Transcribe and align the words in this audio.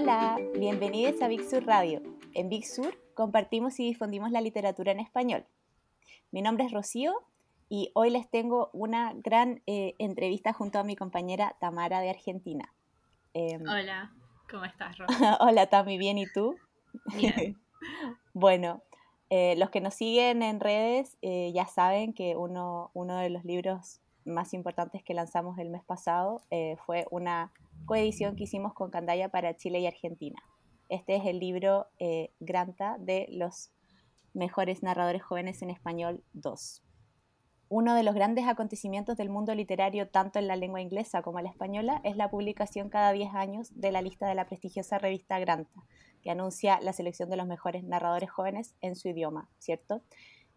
Hola, 0.00 0.38
bienvenidos 0.56 1.20
a 1.22 1.26
Big 1.26 1.42
Sur 1.42 1.66
Radio. 1.66 2.00
En 2.32 2.48
Big 2.48 2.64
Sur 2.64 2.96
compartimos 3.14 3.80
y 3.80 3.84
difundimos 3.84 4.30
la 4.30 4.40
literatura 4.40 4.92
en 4.92 5.00
español. 5.00 5.44
Mi 6.30 6.40
nombre 6.40 6.64
es 6.64 6.70
Rocío 6.70 7.12
y 7.68 7.90
hoy 7.94 8.10
les 8.10 8.30
tengo 8.30 8.70
una 8.72 9.12
gran 9.16 9.60
eh, 9.66 9.96
entrevista 9.98 10.52
junto 10.52 10.78
a 10.78 10.84
mi 10.84 10.94
compañera 10.94 11.56
Tamara 11.58 11.98
de 11.98 12.10
Argentina. 12.10 12.72
Em, 13.34 13.60
Hola, 13.62 14.12
¿cómo 14.48 14.64
estás, 14.66 14.96
Rocío? 14.98 15.36
Hola, 15.40 15.66
Tami, 15.66 15.98
¿bien 15.98 16.16
y 16.18 16.30
tú? 16.32 16.54
Bien. 17.16 17.58
bueno, 18.34 18.82
eh, 19.30 19.56
los 19.56 19.70
que 19.70 19.80
nos 19.80 19.94
siguen 19.94 20.44
en 20.44 20.60
redes 20.60 21.18
eh, 21.22 21.50
ya 21.52 21.66
saben 21.66 22.12
que 22.12 22.36
uno, 22.36 22.92
uno 22.94 23.16
de 23.16 23.30
los 23.30 23.44
libros 23.44 24.00
más 24.24 24.54
importantes 24.54 25.02
que 25.02 25.12
lanzamos 25.12 25.58
el 25.58 25.70
mes 25.70 25.82
pasado 25.82 26.42
fue 26.86 27.08
una 27.10 27.50
coedición 27.86 28.36
que 28.36 28.44
hicimos 28.44 28.74
con 28.74 28.90
Candaya 28.90 29.28
para 29.28 29.56
Chile 29.56 29.80
y 29.80 29.86
Argentina. 29.86 30.42
Este 30.88 31.16
es 31.16 31.26
el 31.26 31.38
libro 31.38 31.86
Granta 32.40 32.96
de 32.98 33.26
los 33.30 33.70
mejores 34.34 34.82
narradores 34.82 35.22
jóvenes 35.22 35.62
en 35.62 35.70
español 35.70 36.22
2 36.32 36.82
uno 37.70 37.94
de 37.94 38.02
los 38.02 38.14
grandes 38.14 38.46
acontecimientos 38.46 39.16
del 39.16 39.28
mundo 39.28 39.54
literario, 39.54 40.08
tanto 40.08 40.38
en 40.38 40.48
la 40.48 40.56
lengua 40.56 40.80
inglesa 40.80 41.22
como 41.22 41.38
en 41.38 41.44
la 41.44 41.50
española, 41.50 42.00
es 42.02 42.16
la 42.16 42.30
publicación 42.30 42.88
cada 42.88 43.12
10 43.12 43.34
años 43.34 43.68
de 43.74 43.92
la 43.92 44.00
lista 44.00 44.26
de 44.26 44.34
la 44.34 44.46
prestigiosa 44.46 44.98
revista 44.98 45.38
Granta, 45.38 45.84
que 46.22 46.30
anuncia 46.30 46.80
la 46.80 46.94
selección 46.94 47.28
de 47.28 47.36
los 47.36 47.46
mejores 47.46 47.84
narradores 47.84 48.30
jóvenes 48.30 48.74
en 48.80 48.96
su 48.96 49.08
idioma, 49.08 49.50
¿cierto? 49.58 50.02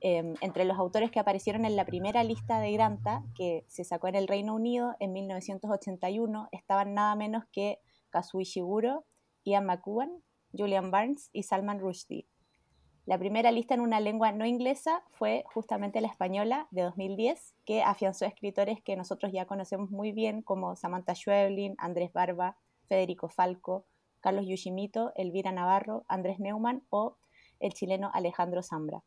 Em, 0.04 0.34
entre 0.42 0.66
los 0.66 0.80
autores 0.80 1.12
que 1.12 1.20
aparecieron 1.20 1.64
en 1.64 1.76
la 1.76 1.86
primera 1.86 2.24
lista 2.24 2.60
de 2.60 2.72
Granta, 2.72 3.24
que 3.36 3.66
se 3.68 3.84
sacó 3.84 4.08
en 4.08 4.16
el 4.16 4.28
Reino 4.28 4.56
Unido 4.56 4.96
en 5.00 5.14
1981, 5.14 6.50
estaban 6.52 6.96
nada 6.96 7.16
menos 7.16 7.44
que 7.52 7.78
Kazuo 8.10 8.42
Ishiguro, 8.42 9.06
Ian 9.46 9.68
McEwan, 9.68 10.12
Julian 10.58 10.90
Barnes 10.90 11.30
y 11.34 11.44
Salman 11.44 11.80
Rushdie. 11.80 12.28
La 13.06 13.20
primera 13.20 13.52
lista 13.52 13.76
en 13.76 13.82
una 13.82 14.00
lengua 14.00 14.32
no 14.32 14.48
inglesa 14.48 15.04
fue 15.12 15.44
justamente 15.54 16.02
la 16.02 16.08
española 16.08 16.68
de 16.72 16.82
2010, 16.82 17.54
que 17.66 17.84
afianzó 17.84 18.26
a 18.26 18.30
escritores 18.30 18.82
que 18.82 18.96
nosotros 18.96 19.32
ya 19.32 19.46
conocemos 19.46 19.92
muy 19.92 20.12
bien, 20.14 20.42
como 20.42 20.76
Samantha 20.76 21.14
Schweblin, 21.14 21.76
Andrés 21.78 22.12
Barba, 22.12 22.58
Federico 22.88 23.30
Falco, 23.30 23.86
Carlos 24.20 24.48
Yushimito, 24.48 25.12
Elvira 25.16 25.52
Navarro, 25.52 26.06
Andrés 26.08 26.40
Neumann 26.40 26.84
o 26.90 27.18
el 27.60 27.74
chileno 27.74 28.10
Alejandro 28.14 28.64
Zambra. 28.64 29.04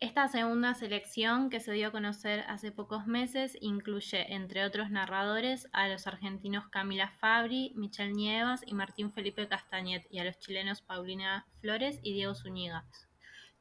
Esta 0.00 0.28
segunda 0.28 0.74
selección, 0.74 1.50
que 1.50 1.58
se 1.58 1.72
dio 1.72 1.88
a 1.88 1.90
conocer 1.90 2.44
hace 2.46 2.70
pocos 2.70 3.08
meses, 3.08 3.58
incluye, 3.60 4.32
entre 4.32 4.64
otros 4.64 4.90
narradores, 4.90 5.68
a 5.72 5.88
los 5.88 6.06
argentinos 6.06 6.68
Camila 6.68 7.10
Fabri, 7.18 7.72
Michelle 7.74 8.12
Nievas 8.12 8.60
y 8.64 8.74
Martín 8.74 9.12
Felipe 9.12 9.48
Castañet, 9.48 10.06
y 10.08 10.20
a 10.20 10.24
los 10.24 10.38
chilenos 10.38 10.82
Paulina 10.82 11.46
Flores 11.60 11.98
y 12.04 12.12
Diego 12.12 12.36
Zúñiga. 12.36 12.84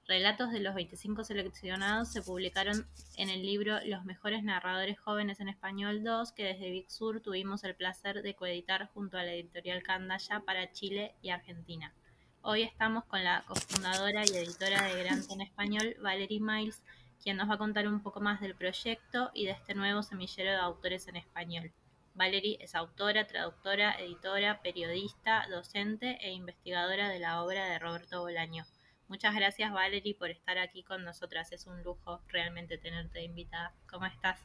Relatos 0.08 0.52
de 0.52 0.60
los 0.60 0.76
25 0.76 1.24
seleccionados 1.24 2.12
se 2.12 2.22
publicaron 2.22 2.88
en 3.16 3.30
el 3.30 3.42
libro 3.42 3.80
Los 3.84 4.06
mejores 4.06 4.44
narradores 4.44 5.00
jóvenes 5.00 5.40
en 5.40 5.50
español 5.50 6.04
2, 6.04 6.34
que 6.34 6.44
desde 6.44 6.70
Big 6.70 6.92
Sur 6.92 7.20
tuvimos 7.20 7.64
el 7.64 7.76
placer 7.76 8.22
de 8.22 8.36
coeditar 8.36 8.90
junto 8.94 9.18
a 9.18 9.24
la 9.24 9.34
editorial 9.34 9.82
Candaya 9.82 10.42
para 10.42 10.72
Chile 10.72 11.16
y 11.24 11.32
Argentina. 11.32 11.96
Hoy 12.42 12.64
estamos 12.64 13.04
con 13.06 13.24
la 13.24 13.44
cofundadora 13.48 14.24
y 14.26 14.36
editora 14.36 14.84
de 14.84 15.04
Grant 15.04 15.30
en 15.32 15.42
Español, 15.42 15.96
Valerie 16.02 16.40
Miles, 16.40 16.82
quien 17.22 17.38
nos 17.38 17.50
va 17.50 17.56
a 17.56 17.58
contar 17.58 17.88
un 17.88 18.02
poco 18.02 18.22
más 18.22 18.40
del 18.40 18.56
proyecto 18.56 19.32
y 19.34 19.46
de 19.46 19.52
este 19.52 19.76
nuevo 19.76 20.02
semillero 20.04 20.52
de 20.52 20.58
autores 20.58 21.08
en 21.08 21.18
español. 21.18 21.72
Valerie 22.16 22.58
es 22.62 22.74
autora, 22.74 23.28
traductora, 23.28 24.00
editora, 24.00 24.62
periodista, 24.62 25.46
docente 25.50 26.18
e 26.22 26.32
investigadora 26.32 27.10
de 27.10 27.20
la 27.20 27.44
obra 27.44 27.66
de 27.66 27.80
Roberto 27.80 28.22
Bolaño. 28.22 28.66
Muchas 29.08 29.36
gracias 29.36 29.72
Valerie 29.72 30.16
por 30.16 30.30
estar 30.30 30.58
aquí 30.58 30.84
con 30.84 31.04
nosotras. 31.04 31.52
Es 31.52 31.68
un 31.68 31.84
lujo 31.84 32.22
realmente 32.28 32.78
tenerte 32.78 33.24
invitada. 33.24 33.74
¿Cómo 33.90 34.06
estás? 34.06 34.40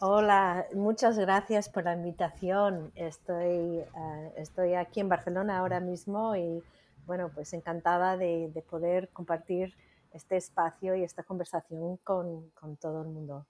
Hola, 0.00 0.66
muchas 0.74 1.18
gracias 1.18 1.68
por 1.68 1.84
la 1.84 1.94
invitación. 1.94 2.92
Estoy, 2.94 3.78
eh, 3.78 4.32
estoy 4.36 4.74
aquí 4.74 5.00
en 5.00 5.08
Barcelona 5.08 5.58
ahora 5.58 5.80
mismo 5.80 6.36
y 6.36 6.62
bueno, 7.06 7.30
pues 7.34 7.52
encantada 7.52 8.16
de, 8.16 8.50
poder 8.68 9.08
compartir 9.10 9.74
este 10.12 10.36
espacio 10.36 10.94
y 10.94 11.02
esta 11.02 11.22
conversación 11.22 11.96
con, 11.98 12.50
todo 12.80 13.02
el 13.02 13.08
mundo. 13.08 13.46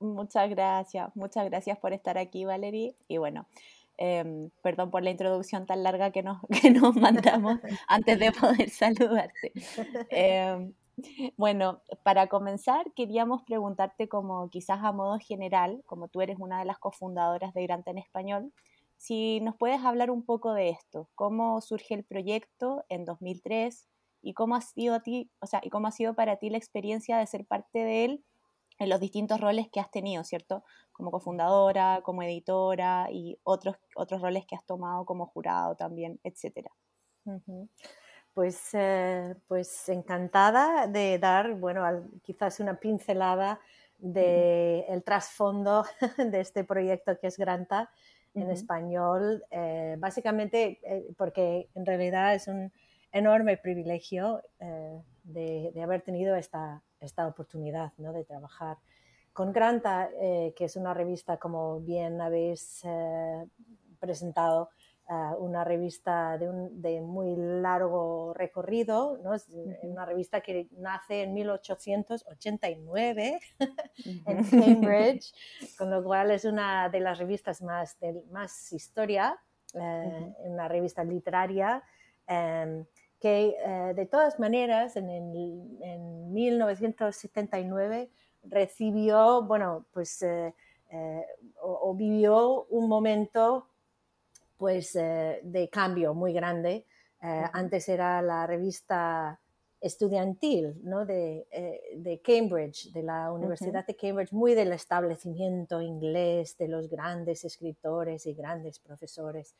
Muchas 0.00 0.50
gracias, 0.50 1.14
muchas 1.14 1.44
gracias 1.46 1.78
por 1.78 1.92
estar 1.92 2.18
aquí, 2.18 2.44
Valerie. 2.44 2.94
Y 3.08 3.18
bueno, 3.18 3.46
em, 3.96 4.50
perdón 4.62 4.90
por 4.90 5.02
la 5.02 5.10
introducción 5.10 5.66
tan 5.66 5.82
larga 5.82 6.10
que 6.10 6.22
nos, 6.22 6.38
que 6.62 6.70
nos 6.70 6.96
mandamos 6.96 7.58
antes 7.88 8.18
de 8.18 8.32
poder 8.32 8.68
saludarte. 8.70 9.52
Em, 10.10 10.74
bueno, 11.36 11.80
para 12.02 12.28
comenzar, 12.28 12.92
queríamos 12.94 13.42
preguntarte 13.42 14.08
como 14.08 14.48
quizás 14.50 14.80
a 14.82 14.92
modo 14.92 15.18
general, 15.18 15.82
como 15.86 16.08
tú 16.08 16.20
eres 16.20 16.38
una 16.38 16.58
de 16.58 16.64
las 16.64 16.78
cofundadoras 16.78 17.54
de 17.54 17.62
Granta 17.62 17.90
en 17.90 17.98
Español, 17.98 18.52
si 18.96 19.40
nos 19.40 19.56
puedes 19.56 19.82
hablar 19.84 20.10
un 20.10 20.24
poco 20.24 20.54
de 20.54 20.70
esto, 20.70 21.08
cómo 21.14 21.60
surge 21.60 21.94
el 21.94 22.04
proyecto 22.04 22.84
en 22.88 23.04
2003 23.04 23.88
y 24.22 24.34
cómo 24.34 24.56
ha 24.56 24.60
sido 24.60 24.94
a 24.94 25.00
ti, 25.00 25.30
o 25.40 25.46
sea, 25.46 25.60
y 25.62 25.70
cómo 25.70 25.88
ha 25.88 25.92
sido 25.92 26.14
para 26.14 26.36
ti 26.36 26.50
la 26.50 26.58
experiencia 26.58 27.18
de 27.18 27.26
ser 27.26 27.44
parte 27.44 27.80
de 27.80 28.04
él 28.04 28.24
en 28.78 28.88
los 28.88 29.00
distintos 29.00 29.40
roles 29.40 29.68
que 29.70 29.80
has 29.80 29.90
tenido, 29.90 30.24
¿cierto? 30.24 30.64
Como 30.92 31.10
cofundadora, 31.10 32.00
como 32.02 32.22
editora 32.22 33.08
y 33.10 33.38
otros, 33.44 33.76
otros 33.94 34.20
roles 34.20 34.46
que 34.46 34.56
has 34.56 34.64
tomado 34.64 35.04
como 35.04 35.26
jurado 35.26 35.76
también, 35.76 36.18
etcétera. 36.24 36.70
Pues, 38.32 38.70
eh, 38.72 39.36
pues 39.46 39.88
encantada 39.88 40.88
de 40.88 41.18
dar, 41.18 41.54
bueno, 41.54 41.84
quizás 42.22 42.58
una 42.58 42.80
pincelada 42.80 43.60
del 43.98 45.04
trasfondo 45.04 45.84
de 46.18 46.40
este 46.40 46.64
proyecto 46.64 47.18
que 47.18 47.28
es 47.28 47.38
Granta 47.38 47.90
en 48.34 48.50
español, 48.50 49.44
eh, 49.50 49.96
básicamente 49.98 50.80
eh, 50.82 51.06
porque 51.16 51.68
en 51.74 51.86
realidad 51.86 52.34
es 52.34 52.48
un 52.48 52.72
enorme 53.12 53.56
privilegio 53.56 54.42
eh, 54.58 55.02
de, 55.22 55.72
haber 55.82 56.02
tenido 56.02 56.34
esta, 56.34 56.82
esta 57.00 57.26
oportunidad 57.26 57.92
¿no? 57.98 58.12
de 58.12 58.24
trabajar 58.24 58.78
con 59.32 59.52
Granta, 59.52 60.10
que 60.20 60.64
es 60.64 60.76
una 60.76 60.94
revista, 60.94 61.38
como 61.38 61.80
bien 61.80 62.20
habéis 62.20 62.84
presentado, 63.98 64.70
una 65.38 65.64
revista 65.64 66.38
de, 66.38 66.48
un, 66.48 66.80
de, 66.80 67.02
muy 67.02 67.36
largo 67.36 68.32
recorrido, 68.34 69.18
¿no? 69.22 69.34
es 69.34 69.46
una 69.82 70.06
revista 70.06 70.40
que 70.40 70.66
nace 70.78 71.24
en 71.24 71.34
1889 71.34 73.38
en 74.26 74.44
Cambridge, 74.44 75.34
con 75.78 75.90
lo 75.90 76.02
cual 76.02 76.30
es 76.30 76.46
una 76.46 76.88
de 76.88 77.00
las 77.00 77.18
revistas 77.18 77.60
más 77.60 78.00
de 78.00 78.22
más 78.30 78.72
historia, 78.72 79.38
eh, 79.74 80.32
una 80.38 80.68
revista 80.68 81.04
literaria. 81.04 81.82
Em, 82.26 82.86
que 83.20 83.56
eh, 83.58 83.92
de 83.94 84.06
todas 84.06 84.38
maneras 84.38 84.96
en, 84.96 85.08
en 85.08 86.32
1979 86.32 88.10
recibió, 88.42 89.42
bueno, 89.42 89.86
pues 89.92 90.22
eh, 90.22 90.54
o, 91.60 91.94
vivió 91.94 92.64
un 92.66 92.88
momento 92.88 93.68
pues, 94.56 94.94
eh, 94.96 95.40
de 95.42 95.68
cambio 95.68 96.14
muy 96.14 96.32
grande. 96.32 96.86
Eh, 97.22 97.44
antes 97.52 97.88
era 97.88 98.20
la 98.22 98.46
revista 98.46 99.40
estudiantil 99.80 100.80
¿no? 100.82 101.04
de, 101.04 101.46
eh, 101.50 101.80
de, 101.96 102.20
Cambridge, 102.20 102.90
de 102.92 103.02
la 103.02 103.30
Universidad 103.32 103.86
de 103.86 103.96
Cambridge, 103.96 104.32
muy 104.32 104.54
del 104.54 104.72
establecimiento 104.72 105.80
inglés, 105.80 106.56
de 106.56 106.68
los 106.68 106.88
grandes 106.88 107.44
escritores 107.44 108.26
y 108.26 108.34
grandes 108.34 108.78
profesores. 108.78 109.54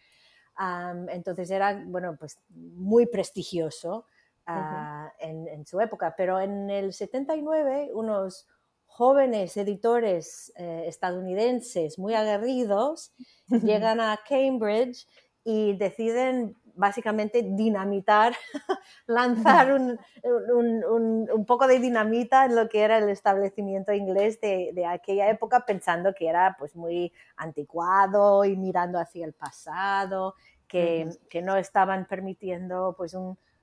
entonces 1.09 1.51
era, 1.51 1.83
bueno, 1.87 2.17
pues 2.19 2.39
muy 2.49 3.07
prestigioso 3.07 4.07
ah, 4.47 5.13
en, 5.19 5.47
en, 5.49 5.67
su 5.67 5.81
época, 5.81 6.15
pero 6.17 6.41
en 6.41 6.71
el 6.71 6.93
79 6.93 7.91
unos 7.93 8.47
jóvenes 8.95 9.57
editores 9.57 10.53
eh, 10.55 10.85
estadounidenses 10.87 11.99
muy 11.99 12.15
aguerridos 12.15 13.13
llegan 13.65 14.01
a 14.01 14.21
Cambridge 14.29 15.09
y 15.43 15.77
deciden 15.77 16.57
básicamente 16.77 17.43
dinamitar, 17.43 18.35
lanzar 19.09 19.73
un, 19.73 19.99
un, 20.23 21.45
poco 21.45 21.67
de 21.67 21.81
dinamita 21.81 22.45
en 22.45 22.55
lo 22.55 22.69
que 22.69 22.83
era 22.83 22.99
el 22.99 23.09
establecimiento 23.09 23.93
inglés 23.93 24.41
de, 24.41 24.71
de, 24.73 24.87
aquella 24.87 25.29
época, 25.29 25.65
pensando 25.67 26.15
que 26.15 26.29
era 26.29 26.55
pues 26.57 26.77
muy 26.77 27.13
anticuado 27.37 28.45
y 28.45 28.57
mirando 28.57 29.01
hacia 29.01 29.27
el 29.27 29.33
pasado, 29.33 30.37
que, 30.69 31.11
que 31.29 31.43
no 31.43 31.57
estaban 31.57 32.07
permitiendo 32.07 32.95
pues 32.97 33.17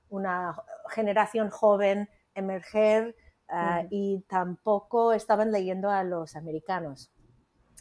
una 0.10 0.56
generación 0.89 1.50
joven 1.50 2.10
emerger 2.36 3.16
Ah, 3.53 3.83
y 3.89 4.21
tampoco 4.30 5.12
estaban 5.12 5.51
leyendo 5.51 5.89
a 5.89 6.06
los 6.06 6.38
americanos. 6.38 7.12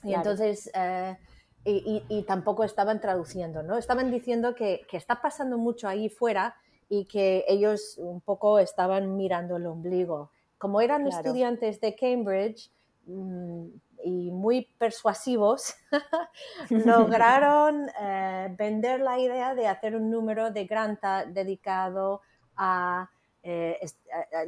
Y 0.02 0.14
entonces, 0.14 0.68
eh, 0.74 1.16
y, 1.64 2.24
tampoco 2.26 2.64
estaban 2.64 3.00
traduciendo, 3.00 3.62
¿no? 3.62 3.76
Estaban 3.76 4.10
diciendo 4.10 4.56
que, 4.56 4.84
que, 4.88 4.96
está 4.96 5.22
pasando 5.22 5.58
mucho 5.58 5.86
ahí 5.86 6.08
fuera 6.08 6.56
y 6.88 7.04
que 7.04 7.44
ellos 7.46 7.96
un 7.98 8.20
poco 8.20 8.58
estaban 8.58 9.16
mirando 9.16 9.56
el 9.56 9.66
ombligo. 9.66 10.32
Como 10.58 10.80
eran 10.80 11.06
estudiantes 11.06 11.80
de 11.80 11.94
Cambridge 11.94 12.72
mm, 13.06 13.66
y 14.04 14.30
muy 14.32 14.68
persuasivos, 14.76 15.74
lograron 16.70 17.88
eh, 18.00 18.52
vender 18.58 19.00
la 19.00 19.20
idea 19.20 19.54
de 19.54 19.68
hacer 19.68 19.94
un 19.94 20.10
número 20.10 20.50
de 20.50 20.64
Granta 20.64 21.24
dedicado 21.26 22.22
a 22.56 23.08
eh, 23.42 23.80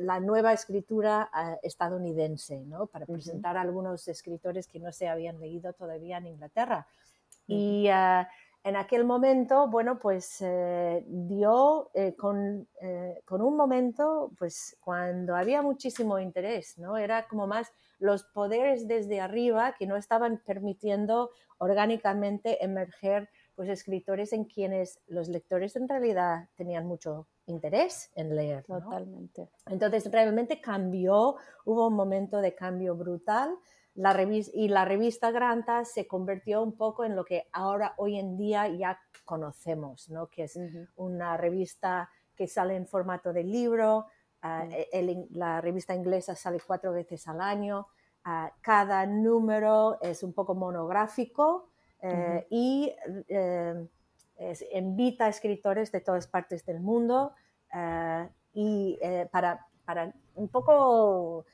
la 0.01 0.21
nueva 0.21 0.53
escritura 0.53 1.31
eh, 1.35 1.59
estadounidense, 1.63 2.61
¿no? 2.67 2.87
para 2.87 3.07
presentar 3.07 3.57
a 3.57 3.63
algunos 3.63 4.07
escritores 4.07 4.67
que 4.67 4.81
no 4.81 4.93
se 4.93 5.09
habían 5.09 5.41
leído 5.41 5.73
todavía 5.73 6.19
en 6.19 6.27
Inglaterra. 6.27 6.87
Y 7.47 7.87
eh, 7.89 8.27
en 8.65 8.77
aquel 8.77 9.05
momento, 9.05 9.67
bueno, 9.69 9.99
pues 9.99 10.45
dio 11.07 11.91
con, 12.17 12.69
con, 13.25 13.43
un 13.43 13.57
momento, 13.57 14.31
pues 14.39 14.77
cuando 14.81 15.35
había 15.35 15.63
muchísimo 15.63 16.21
interés, 16.21 16.79
¿no? 16.79 16.97
Era 16.97 17.27
como 17.27 17.49
más 17.49 17.73
los 17.99 18.23
poderes 18.23 18.87
desde 18.87 19.21
arriba 19.21 19.75
que 19.77 19.89
no 19.89 19.97
estaban 19.97 20.41
permitiendo 20.47 21.31
orgánicamente 21.59 22.65
emerger 22.65 23.29
pues 23.55 23.69
escritores 23.69 24.33
en 24.33 24.45
quienes 24.45 25.01
los 25.07 25.29
lectores 25.29 25.77
en 25.77 25.89
realidad 25.89 26.49
tenían 26.57 26.87
mucho 26.87 27.27
interés 27.47 28.11
en 28.15 28.35
leer. 28.35 28.65
Totalmente. 28.65 29.51
Entonces 29.67 30.11
realmente 30.11 30.61
cambió, 30.61 31.37
hubo 31.65 31.89
un 31.89 31.95
momento 31.95 32.39
de 32.39 32.55
cambio 32.55 32.95
brutal 32.95 33.59
la 33.95 34.17
y 34.55 34.69
la 34.69 34.85
revista 34.85 35.31
Granta 35.31 35.85
se 35.85 36.07
convirtió 36.07 36.63
un 36.63 36.77
poco 36.77 37.05
en 37.05 37.15
lo 37.15 37.25
que 37.25 37.49
ahora 37.53 37.95
hoy 37.99 38.19
en 38.19 38.39
día 38.39 38.69
ya 38.69 38.99
conocemos, 39.25 40.09
¿no? 40.09 40.29
que 40.29 40.45
es 40.45 40.59
una 40.97 41.37
revista 41.37 42.09
que 42.35 42.47
sale 42.47 42.75
en 42.75 42.87
formato 42.87 43.33
de 43.33 43.45
libro, 43.45 44.07
ah, 44.41 44.67
e, 44.71 45.29
la 45.33 45.61
revista 45.61 45.95
inglesa 45.95 46.35
sale 46.35 46.59
cuatro 46.67 46.93
veces 46.93 47.29
al 47.29 47.43
año, 47.43 47.89
ah, 48.25 48.51
cada 48.63 49.05
número 49.05 49.99
es 50.01 50.23
un 50.23 50.33
poco 50.33 50.55
monográfico 50.55 51.69
eh, 52.01 52.47
y 52.49 52.93
eh, 54.43 54.79
invita 54.79 55.27
a 55.27 55.29
escritores 55.29 55.93
de 55.93 56.01
todas 56.01 56.27
partes 56.27 56.67
del 56.67 56.81
mundo 56.81 57.33
eh, 57.73 58.29
y 58.55 58.99
para, 59.31 59.67
para, 59.85 60.13
un 60.35 60.49
poco 60.49 61.47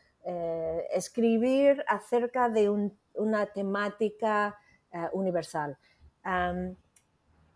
escribir 0.92 1.84
acerca 1.86 2.48
de 2.48 2.68
una 3.14 3.46
temática 3.46 4.58
universal. 5.12 5.78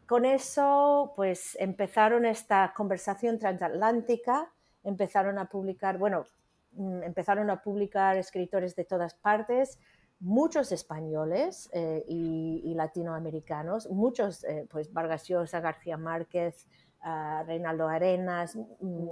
con 0.06 0.24
eso, 0.24 1.12
pues 1.16 1.56
empezaron 1.58 2.24
esta 2.24 2.72
conversación 2.74 3.38
transatlántica, 3.38 4.52
empezaron 4.84 5.38
a 5.38 5.46
publicar, 5.46 5.98
bueno, 5.98 6.24
mm, 6.72 7.02
empezaron 7.02 7.50
a 7.50 7.62
publicar 7.62 8.16
escritores 8.16 8.76
de 8.76 8.84
todas 8.84 9.14
partes, 9.14 9.78
muchos 10.22 10.70
españoles 10.70 11.68
eh, 11.72 12.04
y, 12.06 12.72
latinoamericanos, 12.74 13.90
muchos, 13.90 14.44
eh, 14.44 14.66
pues 14.70 14.92
Vargas 14.92 15.26
Llosa, 15.26 15.60
García 15.60 15.96
Márquez, 15.96 16.66
uh, 17.04 17.44
Reinaldo 17.44 17.88
Arenas, 17.88 18.56
mm, 18.56 19.08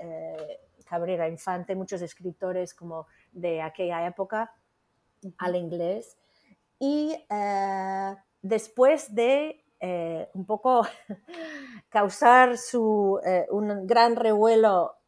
eh, 0.00 0.60
Cabrera 0.84 1.28
Infante, 1.28 1.74
muchos 1.74 2.02
escritores 2.02 2.74
como 2.74 3.06
de 3.32 3.62
aquella 3.62 4.06
época 4.06 4.52
al 5.38 5.56
inglés. 5.56 6.18
Y 6.78 7.16
después 8.42 9.14
de 9.14 9.64
un 10.34 10.46
poco 10.46 10.82
causar 11.88 12.56
su, 12.58 13.20
un 13.50 13.86
gran 13.86 14.16
revuelo 14.16 14.99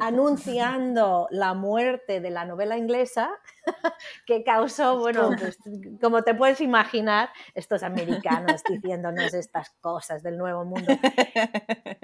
anunciando 0.00 1.28
la 1.30 1.54
muerte 1.54 2.20
de 2.20 2.30
la 2.30 2.44
novela 2.44 2.76
inglesa 2.76 3.30
que 4.26 4.42
causó, 4.44 4.98
bueno, 4.98 5.30
pues, 5.38 5.58
como 6.00 6.22
te 6.22 6.34
puedes 6.34 6.60
imaginar, 6.60 7.30
estos 7.54 7.82
americanos 7.82 8.62
diciéndonos 8.68 9.34
estas 9.34 9.70
cosas 9.80 10.22
del 10.22 10.38
nuevo 10.38 10.64
mundo. 10.64 10.92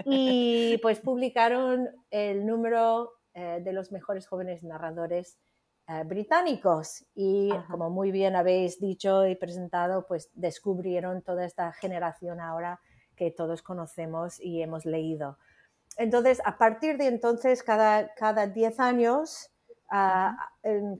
Y 0.04 0.78
pues 0.82 1.00
publicaron 1.00 1.88
el 2.10 2.46
número 2.46 3.12
eh, 3.34 3.60
de 3.64 3.72
los 3.72 3.90
mejores 3.90 4.26
jóvenes 4.26 4.62
narradores 4.62 5.38
eh, 5.88 6.02
británicos. 6.04 7.04
Y 7.14 7.50
como 7.70 7.90
muy 7.90 8.10
bien 8.10 8.36
habéis 8.36 8.80
dicho 8.80 9.26
y 9.26 9.34
presentado, 9.34 10.06
pues 10.06 10.30
descubrieron 10.34 11.22
toda 11.22 11.44
esta 11.44 11.72
generación 11.72 12.40
ahora 12.40 12.80
que 13.16 13.30
todos 13.30 13.62
conocemos 13.62 14.40
y 14.40 14.62
hemos 14.62 14.86
leído 14.86 15.38
entonces, 15.96 16.40
a 16.44 16.58
partir 16.58 16.96
de 16.98 17.06
entonces, 17.06 17.62
cada, 17.62 18.14
cada 18.14 18.46
10 18.46 18.80
años, 18.80 19.50
ah, 19.90 20.36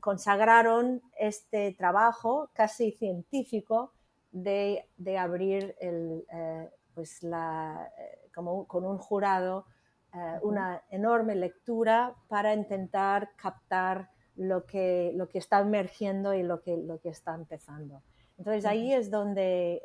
consagraron 0.00 1.02
este 1.18 1.74
trabajo 1.76 2.50
casi 2.54 2.92
científico 2.92 3.92
de, 4.30 4.88
de 4.96 5.18
abrir 5.18 5.76
el, 5.80 6.24
eh, 6.32 6.70
pues 6.94 7.22
la, 7.22 7.90
eh, 7.98 8.28
como 8.34 8.66
con 8.66 8.84
un 8.84 8.98
jurado 8.98 9.66
eh, 10.12 10.38
una 10.42 10.82
enorme 10.90 11.34
lectura 11.34 12.14
para 12.28 12.52
intentar 12.52 13.30
captar 13.36 14.10
lo 14.36 14.66
que, 14.66 15.12
lo 15.14 15.28
que 15.28 15.38
está 15.38 15.60
emergiendo 15.60 16.34
y 16.34 16.42
lo 16.42 16.60
que, 16.60 16.76
lo 16.76 16.98
que 17.00 17.08
está 17.08 17.34
empezando. 17.34 18.02
Entonces 18.36 18.64
ahí 18.66 18.92
es 18.92 19.10
donde 19.10 19.82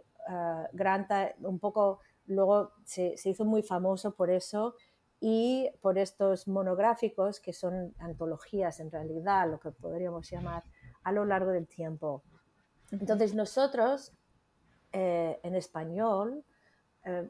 Granta 0.74 1.34
un 1.40 1.58
poco 1.58 2.02
luego 2.28 2.74
se, 2.84 3.18
se, 3.18 3.30
hizo 3.30 3.46
muy 3.46 3.64
famoso 3.64 4.14
por 4.14 4.30
eso 4.30 4.76
y 5.20 5.70
por 5.82 5.98
estos 5.98 6.48
monográficos 6.48 7.40
que 7.40 7.54
son 7.54 7.94
antologías 8.00 8.80
en 8.80 8.92
realidad, 8.92 9.50
lo 9.50 9.60
que 9.60 9.72
podríamos 9.72 10.30
llamar 10.30 10.64
a 11.04 11.12
lo 11.12 11.26
largo 11.26 11.52
del 11.52 11.68
tiempo. 11.68 12.24
Entonces 12.92 13.36
nosotros 13.36 14.14
eh, 14.92 15.40
en 15.44 15.56
español 15.56 16.44
eh, 17.06 17.30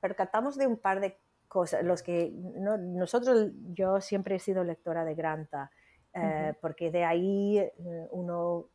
percatamos 0.00 0.56
de 0.56 0.66
un 0.66 0.76
par 0.76 1.00
de 1.00 1.18
cosas, 1.46 1.82
los 1.82 2.02
que 2.02 2.30
nosotros, 2.30 3.52
yo 3.72 4.00
siempre 4.00 4.36
he 4.36 4.38
sido 4.38 4.64
lectora 4.64 5.04
de 5.04 5.14
Granta, 5.14 5.70
eh, 6.12 6.52
porque 6.60 6.90
de 6.90 7.04
ahí 7.04 7.70
uno, 8.10 8.66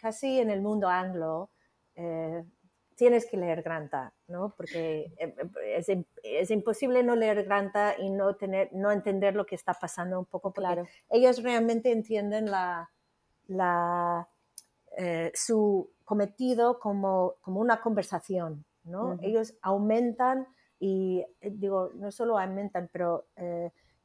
casi 0.00 0.40
en 0.40 0.50
el 0.50 0.62
mundo 0.62 0.88
anglo, 0.88 1.50
tienes 2.98 3.30
que 3.30 3.36
leer 3.36 3.62
Granta, 3.62 4.12
¿no? 4.26 4.52
Porque 4.56 5.14
eh, 5.18 5.34
eh, 5.86 6.04
es, 6.24 6.50
imposible 6.50 7.04
no 7.04 7.14
leer 7.14 7.44
Granta 7.44 7.94
y 7.96 8.10
no, 8.10 8.34
tener, 8.34 8.70
no 8.72 8.90
entender 8.90 9.36
lo 9.36 9.46
que 9.46 9.54
está 9.54 9.72
pasando 9.72 10.18
un 10.18 10.26
poco, 10.26 10.52
claro. 10.52 10.84
ellos 11.08 11.40
realmente 11.44 11.92
entienden 11.92 12.50
la, 12.50 12.90
la, 13.46 14.28
eh, 14.96 15.30
su 15.32 15.92
cometido 16.04 16.80
como, 16.80 17.36
como, 17.40 17.60
una 17.60 17.80
conversación, 17.80 18.64
¿no? 18.82 19.16
Ellos 19.22 19.54
aumentan 19.62 20.48
y, 20.80 21.24
digo, 21.40 21.92
no 21.94 22.10
solo 22.10 22.36
aumentan, 22.36 22.90
pero 22.92 23.26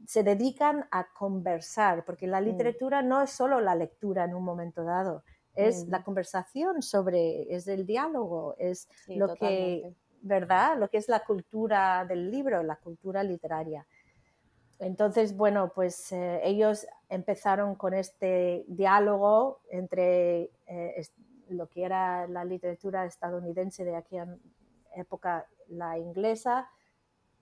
se 0.05 0.21
dedican 0.21 0.85
a 0.91 1.11
conversar, 1.13 2.05
porque 2.05 2.27
la 2.27 2.41
mm. 2.41 2.43
literatura 2.43 3.01
no 3.01 3.23
es 3.23 3.31
solo 3.31 3.59
la 3.59 3.73
lectura 3.73 4.25
en 4.25 4.35
un 4.35 4.43
momento 4.43 4.83
dado, 4.83 5.23
es 5.55 5.87
la 5.87 6.03
conversación 6.03 6.81
sobre, 6.81 7.53
es 7.53 7.67
el 7.67 7.85
diálogo, 7.85 8.55
es 8.57 8.87
lo 9.07 9.33
que, 9.35 9.93
¿verdad? 10.21 10.77
Lo 10.77 10.89
que 10.89 10.97
es 10.97 11.07
la 11.07 11.23
cultura 11.23 12.05
del 12.05 12.31
libro, 12.31 12.63
la 12.63 12.77
cultura 12.77 13.23
literaria. 13.23 13.85
Entonces, 14.79 15.35
bueno, 15.37 15.71
pues 15.73 16.11
eh, 16.11 16.41
ellos 16.43 16.87
empezaron 17.07 17.75
con 17.75 17.93
este 17.93 18.65
diálogo 18.67 19.61
entre 19.69 20.51
eh, 20.65 21.07
lo 21.49 21.69
que 21.69 21.83
era 21.83 22.27
la 22.27 22.43
literatura 22.43 23.05
estadounidense 23.05 23.85
de 23.85 23.95
aquella 23.95 24.27
época, 24.95 25.47
la 25.69 25.97
inglesa, 25.97 26.69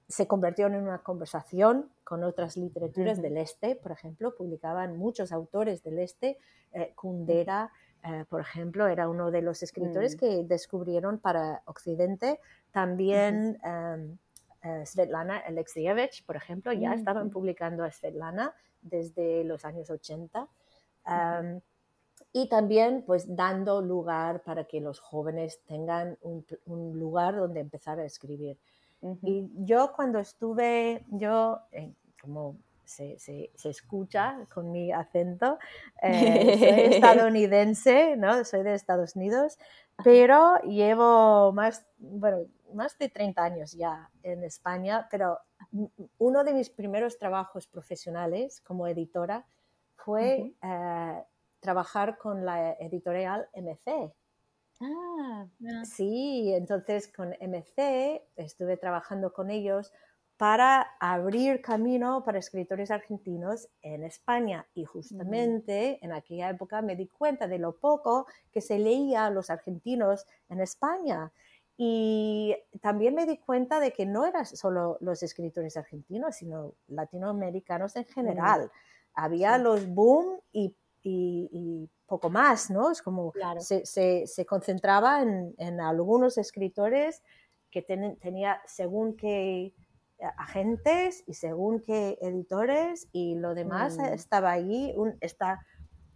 se 0.08 0.28
convirtió 0.28 0.68
en 0.68 0.76
una 0.76 1.00
conversación 1.00 1.90
con 2.04 2.24
otras 2.24 2.58
literaturas 2.58 3.22
del 3.22 3.38
este, 3.38 3.76
por 3.76 3.94
ejemplo, 3.94 4.36
publicaban 4.36 4.98
muchos 4.98 5.32
autores 5.32 5.84
del 5.84 6.00
este, 6.00 6.38
eh, 6.74 6.92
Kundera, 6.96 7.72
eh, 8.04 8.26
por 8.30 8.42
ejemplo, 8.42 8.88
era 8.88 9.08
uno 9.08 9.30
de 9.32 9.42
los 9.42 9.62
escritores 9.62 10.16
mm. 10.16 10.20
que 10.20 10.44
descubrieron 10.44 11.20
para 11.20 11.62
Occidente. 11.66 12.40
También 12.72 13.60
em, 13.64 14.18
eh, 14.64 14.86
Svetlana 14.86 15.38
Alexievich, 15.38 16.26
por 16.26 16.36
ejemplo, 16.36 16.74
ya 16.74 16.94
estaban 16.94 17.30
publicando 17.30 17.84
a 17.84 17.92
Svetlana 17.92 18.54
desde 18.82 19.44
los 19.44 19.66
años 19.66 19.90
80. 19.90 20.48
Em, 21.06 21.62
y 22.34 22.48
también 22.48 23.04
pues 23.06 23.36
dando 23.36 23.82
lugar 23.82 24.42
para 24.44 24.64
que 24.64 24.80
los 24.80 25.00
jóvenes 25.00 25.62
tengan 25.68 26.18
un, 26.22 26.46
lugar 26.98 27.36
donde 27.36 27.60
empezar 27.60 28.00
a 28.00 28.06
escribir. 28.06 28.58
Y 29.22 29.50
yo 29.56 29.92
cuando 29.96 30.20
estuve, 30.20 31.04
yo 31.10 31.60
como 32.22 32.58
se, 32.92 33.52
escucha 33.64 34.48
con 34.54 34.72
mi 34.72 34.92
acento. 34.92 35.58
Eh, 36.04 36.58
soy 36.58 36.96
estadounidense, 36.96 38.16
¿no? 38.18 38.44
Soy 38.44 38.64
de 38.64 38.74
Estados 38.74 39.16
Unidos, 39.16 39.60
pero 40.04 40.58
llevo 40.64 41.52
más, 41.52 41.86
bueno, 42.00 42.48
más 42.74 42.98
de 42.98 43.10
30 43.10 43.44
años 43.44 43.72
ya 43.74 44.10
en 44.24 44.44
España, 44.44 45.08
pero 45.12 45.40
uno 46.18 46.44
de 46.44 46.54
mis 46.54 46.70
primeros 46.70 47.20
trabajos 47.20 47.68
profesionales 47.68 48.62
como 48.62 48.88
editora 48.88 49.46
fue 49.96 50.54
eh, 50.62 51.24
trabajar 51.60 52.18
con 52.18 52.46
la 52.46 52.74
editorial 52.74 53.48
MC. 53.54 54.12
Ah, 54.82 55.46
sí, 55.84 56.52
entonces 56.56 57.12
con 57.16 57.34
MC 57.40 58.24
estuve 58.36 58.78
trabajando 58.78 59.32
con 59.32 59.52
ellos 59.52 59.94
para 60.42 60.98
abrir 61.00 61.62
camino 61.62 62.24
para 62.24 62.40
escritores 62.40 62.90
argentinos 62.90 63.70
en 63.84 64.04
España. 64.04 64.66
Y 64.74 64.86
justamente 64.86 66.04
en 66.04 66.12
aquella 66.12 66.50
época 66.50 66.82
me 66.82 66.96
di 66.96 67.06
cuenta 67.06 67.48
de 67.48 67.60
lo 67.60 67.78
poco 67.78 68.26
que 68.52 68.60
se 68.60 68.80
leía 68.80 69.28
a 69.28 69.30
los 69.30 69.52
argentinos 69.52 70.26
en 70.50 70.60
España. 70.62 71.32
Y 71.78 72.56
también 72.82 73.14
me 73.14 73.28
di 73.28 73.38
cuenta 73.38 73.80
de 73.80 73.94
que 73.94 74.08
no 74.08 74.26
eran 74.26 74.48
solo 74.48 74.98
los 75.00 75.22
escritores 75.22 75.78
argentinos, 75.78 76.38
sino 76.38 76.74
latinoamericanos 76.88 77.96
en 77.96 78.06
general. 78.06 78.72
Había 79.14 79.60
los 79.60 79.88
boom 79.88 80.40
y, 80.52 80.76
poco 82.08 82.32
más, 82.32 82.72
¿no? 82.72 82.90
Es 82.90 83.04
como 83.04 83.32
se, 83.60 84.26
se, 84.26 84.46
concentraba 84.48 85.22
en, 85.22 85.54
en, 85.60 85.80
algunos 85.80 86.40
escritores 86.40 87.22
que 87.70 87.84
tenían 87.84 88.16
tenía 88.16 88.60
según 88.66 89.16
qué 89.16 89.72
agentes 90.38 91.24
y 91.28 91.34
según 91.34 91.82
qué 91.82 92.18
editores 92.22 93.08
y 93.12 93.36
lo 93.36 93.54
demás 93.56 93.98
mm. 93.98 94.06
estaba 94.06 94.52
allí, 94.52 94.94
un, 94.96 95.18
está 95.22 95.66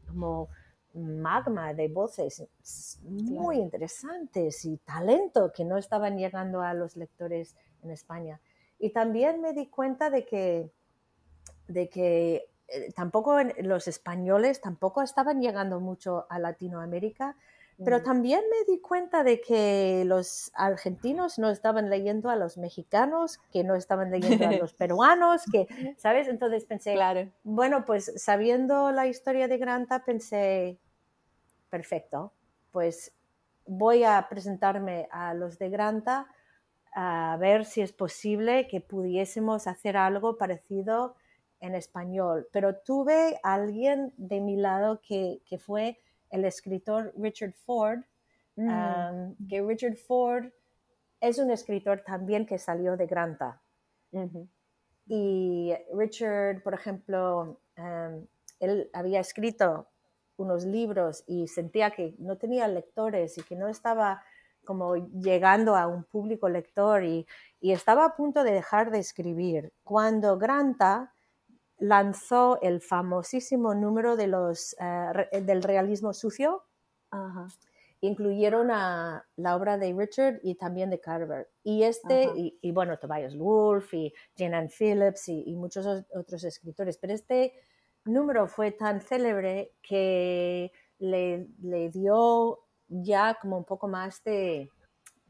como 0.08 0.50
magma 0.94 1.74
de 1.74 1.90
voces 1.90 2.48
muy 3.02 3.58
interesantes 3.58 4.64
y 4.66 4.78
talento 4.78 5.52
que 5.54 5.66
no 5.66 5.78
estaban 5.78 6.18
llegando 6.18 6.62
a 6.62 6.74
los 6.74 6.96
lectores 6.96 7.56
en 7.84 7.92
España. 7.92 8.40
Y 8.80 8.92
también 8.92 9.42
me 9.42 9.54
di 9.54 9.68
cuenta 9.68 10.10
de 10.10 10.26
que, 10.26 10.72
de 11.68 11.90
que 11.90 12.50
eh, 12.68 12.94
tampoco 12.96 13.38
los 13.60 13.88
españoles 13.88 14.62
tampoco 14.62 15.02
estaban 15.02 15.42
llegando 15.42 15.80
mucho 15.80 16.26
a 16.30 16.40
Latinoamérica 16.40 17.36
pero 17.84 18.01
también 18.01 18.41
me 18.50 18.72
di 18.72 18.79
cuenta 18.79 19.24
de 19.24 19.41
que 19.41 20.03
los 20.05 20.51
argentinos 20.55 21.38
no 21.38 21.50
estaban 21.50 21.89
leyendo 21.89 22.29
a 22.29 22.38
los 22.38 22.58
mexicanos, 22.58 23.39
que 23.51 23.63
no 23.63 23.75
estaban 23.75 24.12
leyendo 24.12 24.48
a 24.48 24.51
los 24.53 24.74
peruanos, 24.75 25.44
que, 25.51 25.67
¿sabes? 25.98 26.27
Entonces 26.27 26.65
pensé, 26.65 26.94
claro. 26.94 27.29
bueno, 27.44 27.84
pues 27.86 28.13
sabiendo 28.15 28.91
la 28.91 29.08
historia 29.08 29.48
de 29.48 29.58
Granta, 29.58 30.05
pensé, 30.05 30.79
perfecto, 31.70 32.32
pues 32.72 33.13
voy 33.65 34.03
a 34.03 34.25
presentarme 34.29 35.08
a 35.12 35.34
los 35.34 35.60
de 35.60 35.70
Granta 35.70 36.27
a 36.94 37.36
ver 37.41 37.65
si 37.65 37.82
es 37.82 37.91
posible 37.91 38.67
que 38.67 38.79
pudiésemos 38.79 39.67
hacer 39.67 39.98
algo 39.98 40.38
parecido 40.38 41.15
en 41.60 41.75
español. 41.75 42.48
Pero 42.53 42.77
tuve 42.77 43.38
a 43.44 43.55
alguien 43.55 44.13
de 44.15 44.39
mi 44.39 44.55
lado 44.55 45.01
que, 45.01 45.41
que 45.46 45.58
fue 45.58 46.00
el 46.29 46.46
escritor 46.46 47.13
Richard 47.17 47.53
Ford, 47.53 48.00
mm. 48.55 49.48
que 49.48 49.62
Richard 49.62 49.98
Ford 49.98 50.46
es 51.22 51.39
un 51.39 51.51
escritor 51.51 52.03
también 52.05 52.46
que 52.46 52.58
salió 52.58 52.98
de 52.98 53.08
Granta. 53.08 53.62
Y 55.08 55.74
Richard, 55.94 56.63
por 56.63 56.74
ejemplo, 56.74 57.60
él 58.60 58.89
había 58.94 59.20
escrito 59.20 59.88
unos 60.38 60.65
libros 60.65 61.24
y 61.27 61.48
sentía 61.48 61.91
que 61.91 62.15
no 62.20 62.38
tenía 62.38 62.67
lectores 62.67 63.38
y 63.38 63.44
que 63.44 63.55
no 63.55 63.67
estaba 63.67 64.24
como 64.65 64.96
llegando 64.96 65.75
a 65.75 65.88
un 65.88 66.03
público 66.03 66.50
lector 66.50 67.03
y, 67.03 67.27
y 67.62 67.72
estaba 67.72 68.05
a 68.05 68.15
punto 68.15 68.44
de 68.44 68.51
dejar 68.51 68.91
de 68.91 69.00
escribir. 69.00 69.72
Cuando 69.84 70.38
Granta 70.38 71.13
lanzó 71.77 72.60
el 72.62 72.82
famosísimo 72.82 73.74
número 73.74 74.15
de 74.15 74.27
los, 74.27 74.75
eh, 74.79 75.41
del 75.41 75.63
realismo 75.63 76.13
sucio. 76.13 76.63
Incluyeron 78.01 78.72
a 78.72 79.25
la 79.38 79.55
obra 79.55 79.77
de 79.77 79.94
Richard 79.94 80.39
y 80.44 80.55
también 80.55 80.89
de 80.89 81.00
Carver. 81.00 81.50
Y 81.63 81.84
este, 81.84 82.29
y, 82.36 82.72
bueno, 82.72 82.98
Tobias 83.00 83.38
Wolf 83.38 83.94
y 83.94 84.13
Jane 84.38 84.55
Ann 84.55 84.70
Phillips 84.70 85.29
y, 85.29 85.55
muchos 85.55 86.05
otros 86.13 86.44
escritores. 86.44 86.98
Pero 86.98 87.13
este 87.13 87.53
número 88.03 88.48
fue 88.48 88.72
tan 88.72 89.01
célebre 89.01 89.72
que 89.82 90.72
le, 91.00 91.48
dio 91.89 92.60
ya 92.89 93.38
como 93.41 93.58
un 93.58 93.65
poco 93.65 93.88
más 93.88 94.24
de, 94.24 94.70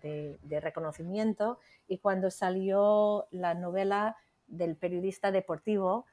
de 0.01 0.59
reconocimiento. 0.59 1.59
Y 1.87 1.99
cuando 1.99 2.31
salió 2.31 3.27
la 3.29 3.53
novela 3.53 4.17
del 4.47 4.75
periodista 4.75 5.31
deportivo, 5.31 6.05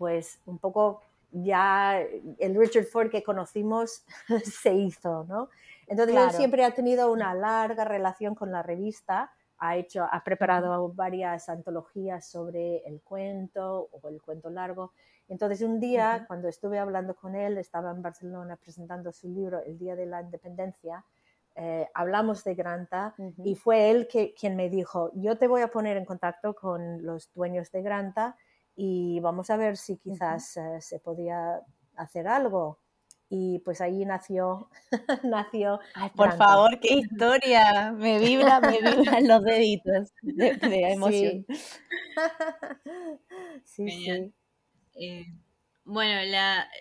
pues 0.00 0.40
un 0.46 0.56
poco 0.56 1.02
ya 1.30 2.00
el 2.38 2.54
Richard 2.54 2.86
Ford 2.86 3.10
que 3.10 3.22
conocimos 3.22 4.02
se 4.44 4.72
hizo, 4.72 5.26
¿no? 5.28 5.50
Entonces 5.86 6.16
él 6.16 6.30
siempre 6.30 6.64
ha 6.64 6.74
tenido 6.74 7.12
una 7.12 7.34
larga 7.34 7.84
relación 7.84 8.34
con 8.34 8.50
la 8.50 8.62
revista, 8.62 9.30
ha 9.58 9.76
hecho, 9.76 10.06
ha 10.10 10.24
preparado 10.24 10.90
varias 10.94 11.50
antologías 11.50 12.26
sobre 12.26 12.78
el 12.86 13.02
cuento 13.02 13.90
o 13.92 14.08
el 14.08 14.22
cuento 14.22 14.48
largo. 14.48 14.94
Entonces 15.28 15.60
un 15.60 15.80
día, 15.80 16.24
cuando 16.26 16.48
estuve 16.48 16.78
hablando 16.78 17.14
con 17.14 17.34
él, 17.34 17.58
estaba 17.58 17.90
en 17.90 18.00
Barcelona 18.00 18.56
presentando 18.56 19.12
su 19.12 19.28
libro 19.28 19.62
El 19.62 19.78
Día 19.78 19.96
de 19.96 20.06
la 20.06 20.22
Independencia, 20.22 21.04
eh, 21.56 21.90
hablamos 21.92 22.42
de 22.42 22.54
Granta 22.54 23.14
y 23.44 23.54
fue 23.54 23.90
él 23.90 24.08
que, 24.08 24.32
quien 24.32 24.56
me 24.56 24.70
dijo, 24.70 25.10
yo 25.12 25.36
te 25.36 25.46
voy 25.46 25.60
a 25.60 25.68
poner 25.68 25.98
en 25.98 26.06
contacto 26.06 26.54
con 26.54 27.04
los 27.04 27.30
dueños 27.34 27.70
de 27.70 27.82
Granta 27.82 28.38
y 28.82 29.20
vamos 29.20 29.50
a 29.50 29.58
ver 29.58 29.76
si 29.76 29.98
quizás 29.98 30.56
eh, 30.56 30.80
se 30.80 30.98
podía 31.00 31.60
hacer 31.96 32.26
algo. 32.26 32.80
Y 33.28 33.58
pues 33.58 33.82
ahí 33.82 34.06
nació, 34.06 34.70
nació. 35.22 35.80
por 36.16 36.34
favor, 36.38 36.80
qué 36.80 36.94
historia. 37.00 37.92
Me 37.92 38.18
vibra, 38.18 38.58
me 38.58 38.78
vibran 38.80 39.28
los 39.28 39.44
deditos 39.44 40.14
de, 40.22 40.92
emoción. 40.92 41.44
Sí, 43.64 43.88
sí. 43.88 44.32
Eh, 44.94 45.26
bueno, 45.84 46.14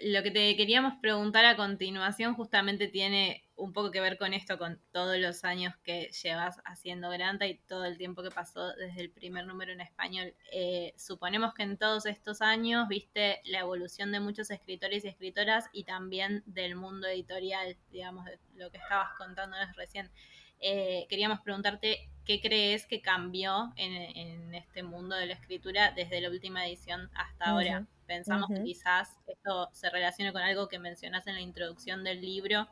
lo 0.03 0.23
que 0.23 0.31
te 0.31 0.55
queríamos 0.55 0.93
preguntar 1.01 1.43
a 1.43 1.57
continuación 1.57 2.33
justamente 2.33 2.87
tiene 2.87 3.43
un 3.59 3.73
poco 3.73 3.91
que 3.91 4.01
ver 4.01 4.17
con 4.17 4.33
esto, 4.33 4.57
con 4.57 4.81
todos 4.91 5.17
los 5.17 5.43
años 5.43 5.73
que 5.83 6.09
llevas 6.23 6.59
haciendo 6.65 7.09
Granta 7.09 7.45
y 7.45 7.59
todo 7.59 7.85
el 7.85 7.97
tiempo 7.97 8.23
que 8.23 8.31
pasó 8.31 8.73
desde 8.73 9.01
el 9.01 9.11
primer 9.11 9.45
número 9.45 9.71
en 9.71 9.81
español. 9.81 10.33
Eh, 10.51 10.93
suponemos 10.97 11.53
que 11.53 11.63
en 11.63 11.77
todos 11.77 12.05
estos 12.05 12.41
años 12.41 12.87
viste 12.87 13.41
la 13.45 13.59
evolución 13.59 14.11
de 14.11 14.19
muchos 14.19 14.49
escritores 14.49 15.05
y 15.05 15.09
escritoras 15.09 15.65
y 15.73 15.83
también 15.83 16.43
del 16.45 16.75
mundo 16.75 17.07
editorial, 17.07 17.77
digamos, 17.91 18.25
de 18.25 18.39
lo 18.55 18.71
que 18.71 18.77
estabas 18.77 19.09
contándonos 19.17 19.75
recién. 19.75 20.09
Eh, 20.59 21.05
queríamos 21.09 21.39
preguntarte 21.41 22.09
qué 22.25 22.41
crees 22.41 22.85
que 22.85 23.01
cambió 23.01 23.73
en, 23.75 24.53
este 24.53 24.83
mundo 24.83 25.15
de 25.15 25.25
la 25.25 25.33
escritura 25.33 25.91
desde 25.95 26.21
la 26.21 26.29
última 26.29 26.67
edición 26.67 27.09
hasta 27.15 27.45
ahora. 27.45 27.87
Pensamos 28.05 28.49
que 28.49 28.63
quizás 28.63 29.17
esto 29.27 29.69
se 29.71 29.89
relacione 29.89 30.31
con 30.31 30.41
algo 30.41 30.67
que 30.67 30.79
mencionas 30.79 31.25
en 31.27 31.35
la 31.35 31.41
introducción 31.41 32.03
del 32.03 32.21
libro 32.21 32.67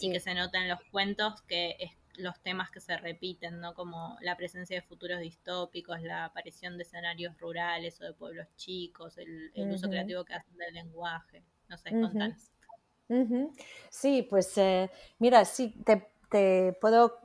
y 0.00 0.10
que 0.10 0.20
se 0.20 0.34
nota 0.34 0.62
en 0.62 0.68
los 0.68 0.80
cuentos, 0.90 1.42
que 1.42 1.76
es 1.78 1.90
los 2.16 2.40
temas 2.40 2.70
que 2.70 2.80
se 2.80 2.96
repiten, 2.96 3.60
¿no? 3.60 3.74
Como 3.74 4.16
la 4.20 4.36
presencia 4.36 4.76
de 4.76 4.82
futuros 4.82 5.20
distópicos, 5.20 6.00
la 6.02 6.26
aparición 6.26 6.76
de 6.76 6.84
escenarios 6.84 7.38
rurales 7.38 8.00
o 8.00 8.04
de 8.04 8.12
pueblos 8.12 8.46
chicos, 8.56 9.18
el, 9.18 9.50
uso 9.54 9.88
creativo 9.88 10.24
que 10.24 10.34
hacen 10.34 10.56
del 10.56 10.74
lenguaje. 10.74 11.42
No 11.68 11.76
sé, 11.78 11.90
contanos. 11.90 12.50
Sí, 13.90 14.22
pues 14.22 14.56
eh, 14.56 14.90
mira, 15.18 15.44
sí, 15.44 15.74
te, 15.84 16.08
te 16.30 16.72
puedo 16.80 17.20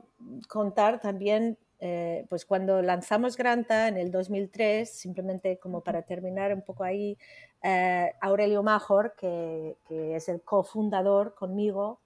contar 0.48 1.00
también, 1.00 1.58
eh, 1.80 2.26
pues 2.28 2.44
cuando 2.44 2.82
lanzamos 2.82 3.36
Granta 3.36 3.88
en 3.88 3.96
el 3.96 4.10
2003, 4.10 4.90
simplemente 4.90 5.58
como 5.58 5.82
para 5.82 6.02
terminar 6.02 6.52
un 6.54 6.62
poco 6.62 6.84
ahí, 6.84 7.16
eh, 7.62 8.12
Aurelio 8.20 8.62
Major, 8.62 9.14
que, 9.16 9.76
es 9.88 10.28
el 10.28 10.42
cofundador 10.42 11.34
conmigo, 11.34 12.00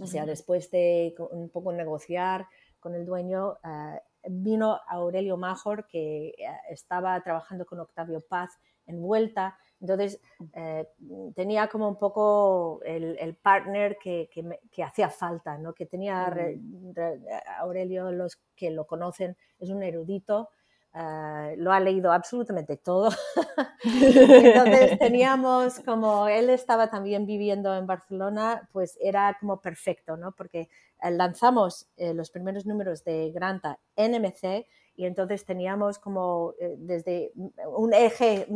o 0.00 0.06
sea, 0.06 0.26
después 0.26 0.70
de 0.70 1.14
un 1.30 1.48
poco 1.48 1.72
negociar 1.72 2.46
con 2.80 2.94
el 2.94 3.06
dueño, 3.06 3.56
eh, 3.64 4.00
vino 4.28 4.78
Aurelio 4.88 5.36
Major, 5.36 5.86
que 5.86 6.34
estaba 6.68 7.20
trabajando 7.22 7.64
con 7.64 7.80
Octavio 7.80 8.20
Paz 8.20 8.50
en 8.86 9.00
Vuelta, 9.00 9.58
entonces, 9.80 10.20
eh, 10.54 10.88
tenía 11.34 11.68
como 11.68 11.88
un 11.88 11.98
poco 11.98 12.80
el, 12.84 13.36
partner 13.36 13.98
que, 13.98 14.30
que, 14.70 14.82
hacía 14.82 15.10
falta, 15.10 15.58
que 15.74 15.86
tenía 15.86 16.32
Aurelio, 17.58 18.10
los 18.12 18.40
que 18.54 18.70
lo 18.70 18.86
conocen, 18.86 19.36
es 19.58 19.70
un 19.70 19.82
erudito, 19.82 20.50
Ah, 20.98 21.50
lo 21.58 21.72
ha 21.72 21.80
leído 21.80 22.10
absolutamente 22.10 22.78
todo. 22.78 23.10
Entonces 23.84 24.98
teníamos 24.98 25.78
como, 25.80 26.26
él 26.26 26.48
estaba 26.48 26.88
también 26.88 27.26
viviendo 27.26 27.76
en 27.76 27.86
Barcelona, 27.86 28.66
pues 28.72 28.96
era 29.02 29.36
como 29.38 29.60
perfecto, 29.60 30.16
¿no? 30.16 30.32
Porque 30.32 30.70
eh, 31.02 31.10
lanzamos 31.10 31.86
eh, 31.98 32.14
los 32.14 32.30
primeros 32.30 32.64
números 32.64 33.04
de 33.04 33.30
Granta 33.30 33.78
en 33.94 34.14
MC 34.22 34.66
y 34.96 35.04
entonces 35.04 35.44
teníamos 35.44 35.98
como 35.98 36.54
eh, 36.58 36.76
desde 36.78 37.30
un 37.76 37.92
eje 37.92 38.46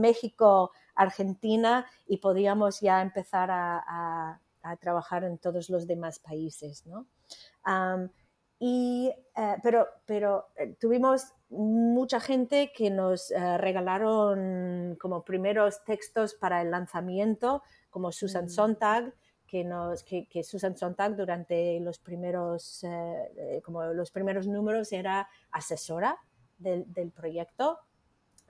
México-Argentina 1.01 1.87
y 2.07 2.19
podíamos 2.19 2.81
ya 2.81 3.03
empezar 3.03 3.51
a, 3.51 4.41
trabajar 4.81 5.25
en 5.25 5.39
todos 5.39 5.71
los 5.71 5.87
demás 5.87 6.19
países, 6.19 6.85
¿no? 6.87 7.07
y, 8.59 9.11
pero 9.63 9.89
pero 10.05 10.49
tuvimos 10.79 11.33
mucha 11.49 12.21
gente 12.21 12.71
que 12.77 12.91
nos 12.91 13.31
eh, 13.31 13.59
regalaron 13.59 14.97
como 15.01 15.25
primeros 15.25 15.83
textos 15.85 16.35
para 16.35 16.61
el 16.61 16.71
lanzamiento, 16.71 17.63
como 17.89 18.13
Susan 18.13 18.45
mm. 18.45 18.49
Sontag, 18.51 19.15
que, 19.47 19.65
nos, 19.65 20.05
que, 20.05 20.45
Susan 20.45 20.77
Sontag 20.77 21.17
durante 21.17 21.81
los 21.81 21.99
primeros, 21.99 22.85
eh, 22.85 23.33
eh, 23.37 23.63
como 23.65 23.83
los 23.87 24.13
primeros 24.13 24.47
números 24.47 24.93
era 24.93 25.29
asesora 25.51 26.17
del, 26.59 27.11
proyecto. 27.11 27.79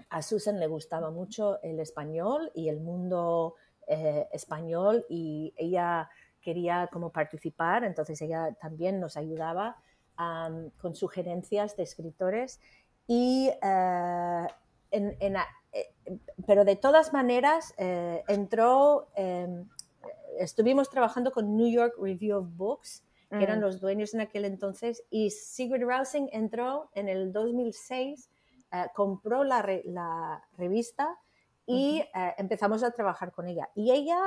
A 0.08 0.22
Susan 0.22 0.58
le 0.58 0.66
gustaba 0.66 1.10
mucho 1.10 1.60
el 1.62 1.80
español 1.80 2.50
y 2.54 2.68
el 2.68 2.80
mundo 2.80 3.56
español 4.32 5.04
y 5.08 5.52
ella 5.56 6.08
quería 6.40 6.88
como 6.92 7.10
participar, 7.10 7.82
entonces 7.82 8.22
ella 8.22 8.56
también 8.60 9.00
nos 9.00 9.16
ayudaba 9.16 9.76
con 10.78 10.94
sugerencias 10.94 11.76
de 11.76 11.82
escritores 11.82 12.60
y, 13.06 13.50
eh, 13.62 14.46
eh, 14.92 15.92
pero 16.46 16.64
de 16.64 16.76
todas 16.76 17.12
maneras, 17.12 17.74
eh, 17.78 18.22
entró, 18.28 19.08
em, 19.16 19.68
estuvimos 20.38 20.90
trabajando 20.90 21.32
con 21.32 21.56
New 21.56 21.68
York 21.68 21.94
Review 21.98 22.38
of 22.38 22.46
Books, 22.56 23.02
que 23.30 23.42
eran 23.42 23.58
mm. 23.58 23.62
los 23.62 23.80
dueños 23.80 24.14
en 24.14 24.20
aquel 24.20 24.44
entonces, 24.44 25.04
y 25.10 25.30
Sigrid 25.30 25.84
Rousing 25.84 26.28
entró 26.32 26.90
en 26.94 27.08
el 27.08 27.32
2006, 27.32 28.30
compró 28.94 29.44
la, 29.44 29.66
la, 29.84 30.42
revista 30.56 31.18
y 31.66 32.02
empezamos 32.36 32.82
a 32.82 32.90
trabajar 32.90 33.32
con 33.32 33.46
ella. 33.46 33.68
Y 33.74 33.92
ella 33.92 34.18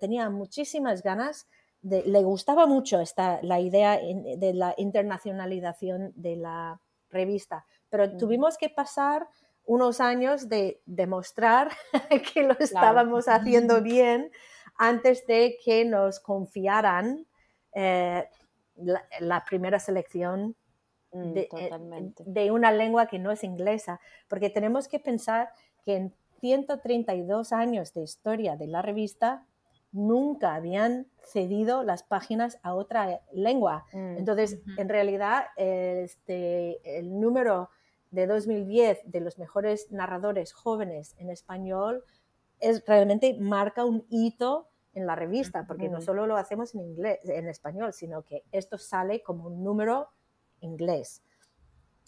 tenía 0.00 0.30
muchísimas 0.30 1.02
ganas, 1.02 1.48
de, 1.82 2.02
le 2.04 2.22
gustaba 2.22 2.66
mucho 2.66 3.00
esta, 3.00 3.40
la 3.42 3.60
idea 3.60 3.98
de 3.98 4.52
la 4.54 4.74
internacionalización 4.76 6.12
de 6.14 6.36
la 6.36 6.80
revista 7.10 7.64
pero 7.88 8.16
tuvimos 8.16 8.58
que 8.58 8.68
pasar 8.68 9.28
unos 9.64 10.00
años 10.00 10.48
de 10.48 10.80
demostrar 10.86 11.70
que 12.34 12.42
lo 12.42 12.56
estábamos 12.58 13.28
haciendo 13.28 13.82
bien 13.82 14.30
antes 14.76 15.26
de 15.26 15.58
que 15.64 15.84
nos 15.84 16.20
confiaran 16.20 17.26
eh, 17.72 18.28
la, 18.76 19.44
primera 19.44 19.78
selección 19.78 20.56
mm, 21.16 21.36
eh, 21.36 22.12
de, 22.24 22.50
una 22.50 22.72
lengua 22.72 23.06
que 23.06 23.18
no 23.18 23.30
es 23.30 23.44
inglesa, 23.44 24.00
porque 24.28 24.50
tenemos 24.50 24.88
que 24.88 24.98
pensar 24.98 25.50
que 25.84 25.96
en 25.96 26.14
132 26.40 27.52
años 27.52 27.92
de 27.94 28.02
historia 28.02 28.56
de 28.56 28.66
la 28.66 28.82
revista 28.82 29.44
nunca 29.92 30.54
habían 30.54 31.06
cedido 31.22 31.82
las 31.82 32.02
páginas 32.02 32.58
a 32.62 32.74
otra 32.74 33.20
lengua. 33.32 33.86
Mm, 33.92 34.18
Entonces, 34.18 34.60
en 34.76 34.88
realidad, 34.88 35.46
este, 35.56 36.98
el 36.98 37.18
número 37.18 37.70
de 38.10 38.26
2010 38.26 39.02
de 39.04 39.20
los 39.20 39.38
mejores 39.38 39.90
narradores 39.90 40.52
jóvenes 40.52 41.14
en 41.18 41.30
español 41.30 42.04
es 42.60 42.84
realmente 42.86 43.36
marca 43.38 43.84
un 43.84 44.06
hito 44.08 44.68
en 44.94 45.06
la 45.06 45.14
revista, 45.14 45.66
porque 45.66 45.90
no 45.90 46.00
solo 46.00 46.26
lo 46.26 46.38
hacemos 46.38 46.74
en 46.74 46.80
inglés, 46.80 47.18
en 47.24 47.48
español, 47.48 47.92
sino 47.92 48.22
que 48.22 48.44
esto 48.50 48.78
sale 48.78 49.22
como 49.22 49.46
un 49.46 49.62
número 49.62 50.08
inglés. 50.66 51.22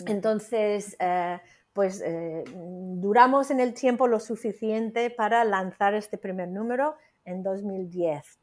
Entonces, 0.07 0.97
eh, 1.01 1.41
pues 1.73 2.03
eh, 2.05 2.45
duramos 2.53 3.51
en 3.51 3.61
el 3.61 3.73
tiempo 3.73 4.07
lo 4.07 4.21
suficiente 4.21 5.11
para 5.11 5.45
lanzar 5.45 5.95
este 5.95 6.19
primer 6.19 6.49
número 6.49 6.97
en 7.25 7.43
2010. 7.43 8.41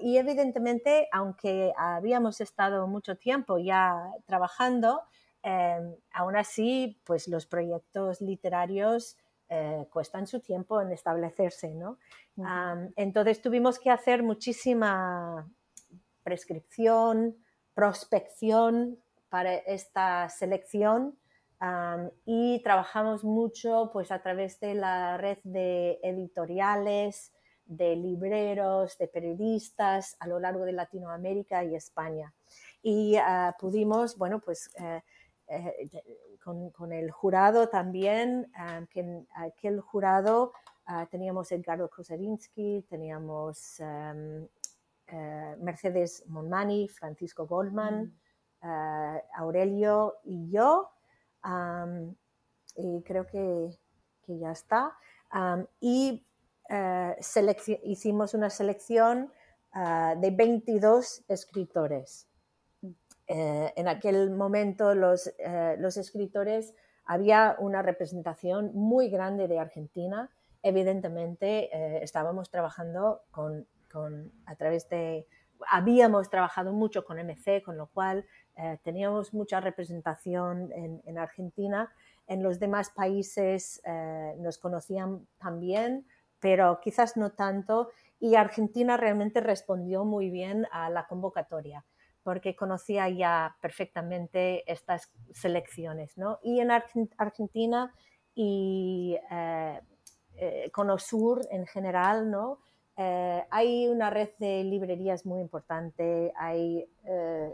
y 0.00 0.16
evidentemente, 0.16 1.08
aunque 1.12 1.72
habíamos 1.76 2.40
estado 2.40 2.88
mucho 2.88 3.16
tiempo 3.16 3.58
ya 3.58 4.10
trabajando, 4.26 5.02
Em, 5.42 5.96
aún 6.12 6.36
así, 6.36 7.00
pues 7.04 7.26
los 7.26 7.46
proyectos 7.46 8.20
literarios 8.20 9.16
eh, 9.48 9.86
cuestan 9.90 10.28
su 10.28 10.40
tiempo 10.40 10.80
en 10.80 10.92
establecerse, 10.92 11.74
¿no? 11.74 11.98
entonces 12.96 13.42
tuvimos 13.42 13.78
que 13.78 13.90
hacer 13.90 14.22
muchísima 14.22 15.46
prescripción, 16.22 17.36
prospección 17.74 19.01
para 19.32 19.54
esta 19.54 20.28
selección 20.28 21.16
y 22.26 22.60
trabajamos 22.62 23.24
mucho 23.24 23.88
pues 23.94 24.12
a 24.12 24.20
través 24.20 24.60
de 24.60 24.74
la 24.74 25.16
red 25.16 25.38
de 25.42 25.98
editoriales, 26.02 27.32
de 27.64 27.96
libreros, 27.96 28.98
de 28.98 29.08
periodistas 29.08 30.16
a 30.20 30.26
lo 30.26 30.38
largo 30.38 30.66
de 30.66 30.72
Latinoamérica 30.72 31.64
y 31.64 31.74
España. 31.74 32.34
Y 32.82 33.16
ah, 33.16 33.56
pudimos, 33.58 34.18
bueno, 34.18 34.38
pues 34.40 34.70
eh, 34.78 35.00
eh, 35.48 36.38
con, 36.44 36.92
el 36.92 37.10
jurado 37.10 37.70
también, 37.70 38.52
que 38.90 39.24
aquel 39.34 39.80
jurado 39.80 40.52
ah, 40.84 41.06
teníamos 41.10 41.52
Edgardo 41.52 41.88
Kozerinsky, 41.88 42.84
teníamos 42.86 43.80
eh, 43.80 45.56
Mercedes 45.58 46.22
Monmani, 46.26 46.86
Francisco 46.88 47.46
Goldman, 47.46 48.12
ah, 48.62 49.20
Aurelio 49.34 50.16
y 50.24 50.50
yo, 50.50 50.90
y 52.76 53.02
creo 53.02 53.26
que, 53.26 53.78
ya 54.26 54.52
está. 54.52 54.96
y 55.80 56.24
eh, 56.70 57.16
hicimos 57.84 58.34
una 58.34 58.48
selección 58.48 59.30
de 59.74 60.30
22 60.30 61.24
escritores. 61.28 62.28
Eh, 63.28 63.72
en 63.76 63.88
aquel 63.88 64.30
momento 64.30 64.94
los, 64.94 65.28
eh, 65.38 65.78
escritores 65.96 66.74
había 67.06 67.56
una 67.58 67.80
representación 67.80 68.72
muy 68.74 69.08
grande 69.08 69.48
de 69.48 69.58
Argentina. 69.58 70.30
Evidentemente 70.62 71.74
eh, 71.74 72.02
estábamos 72.02 72.50
trabajando 72.50 73.22
con, 73.30 73.66
con, 73.90 74.32
a 74.44 74.56
través 74.56 74.88
de, 74.88 75.26
habíamos 75.70 76.28
trabajado 76.28 76.72
mucho 76.72 77.04
con 77.04 77.18
MC, 77.18 77.62
con 77.64 77.76
lo 77.76 77.86
cual 77.86 78.26
teníamos 78.82 79.32
mucha 79.32 79.60
representación 79.60 80.70
en, 80.72 81.02
en, 81.04 81.18
Argentina. 81.18 81.90
En 82.26 82.42
los 82.42 82.58
demás 82.60 82.90
países 82.90 83.82
nos 84.38 84.58
conocían 84.58 85.26
también, 85.38 86.06
pero 86.38 86.80
quizás 86.80 87.16
no 87.16 87.30
tanto. 87.30 87.90
Y 88.20 88.34
Argentina 88.36 88.96
realmente 88.96 89.40
respondió 89.40 90.04
muy 90.04 90.30
bien 90.30 90.66
a 90.70 90.90
la 90.90 91.06
convocatoria 91.06 91.84
porque 92.22 92.54
conocía 92.54 93.08
ya 93.08 93.56
perfectamente 93.60 94.70
estas 94.70 95.10
selecciones. 95.32 96.16
¿no? 96.16 96.38
Y 96.42 96.60
en 96.60 96.70
Argentina 96.70 97.92
y 98.34 99.18
eh, 99.30 99.80
eh, 100.36 100.70
con 100.72 100.90
Osur 100.90 101.46
en 101.50 101.66
general, 101.66 102.30
¿no? 102.30 102.58
Eh, 103.04 103.44
hay 103.50 103.88
una 103.88 104.10
red 104.10 104.28
de 104.38 104.62
librerías 104.64 105.26
muy 105.26 105.40
importante, 105.40 106.32
hay, 106.36 106.88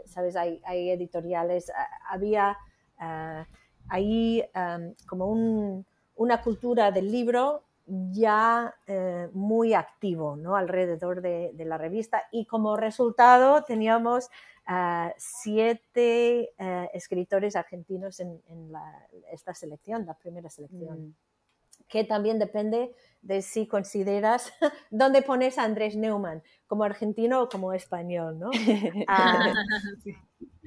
¿sabes? 0.05 0.35
Hay, 0.35 0.61
editoriales, 0.89 1.71
había 2.09 2.57
ahí 3.87 4.43
como 5.07 5.83
una 6.15 6.41
cultura 6.41 6.91
del 6.91 7.11
libro 7.11 7.63
ya 8.11 8.75
muy 9.33 9.73
activo 9.73 10.35
¿no? 10.35 10.55
alrededor 10.55 11.21
de, 11.21 11.51
de, 11.53 11.65
la 11.65 11.79
revista 11.79 12.23
y 12.31 12.45
como 12.45 12.77
resultado 12.77 13.63
teníamos 13.63 14.29
siete 15.17 16.53
eh, 16.57 16.89
escritores 16.93 17.55
argentinos 17.55 18.19
en, 18.19 18.41
esta 19.31 19.53
selección, 19.53 20.05
la 20.05 20.13
primera 20.13 20.49
selección. 20.49 21.07
Mm. 21.07 21.15
Que 21.87 22.03
también 22.03 22.37
depende 22.37 22.93
de 23.21 23.41
si 23.41 23.67
consideras 23.67 24.53
dónde 24.89 25.21
pones 25.21 25.57
a 25.57 25.63
Andrés 25.63 25.95
Neumann, 25.95 26.41
como 26.67 26.83
argentino 26.83 27.43
o 27.43 27.49
como 27.49 27.73
español, 27.73 28.39
¿no? 28.39 28.49
Ah, 29.07 29.53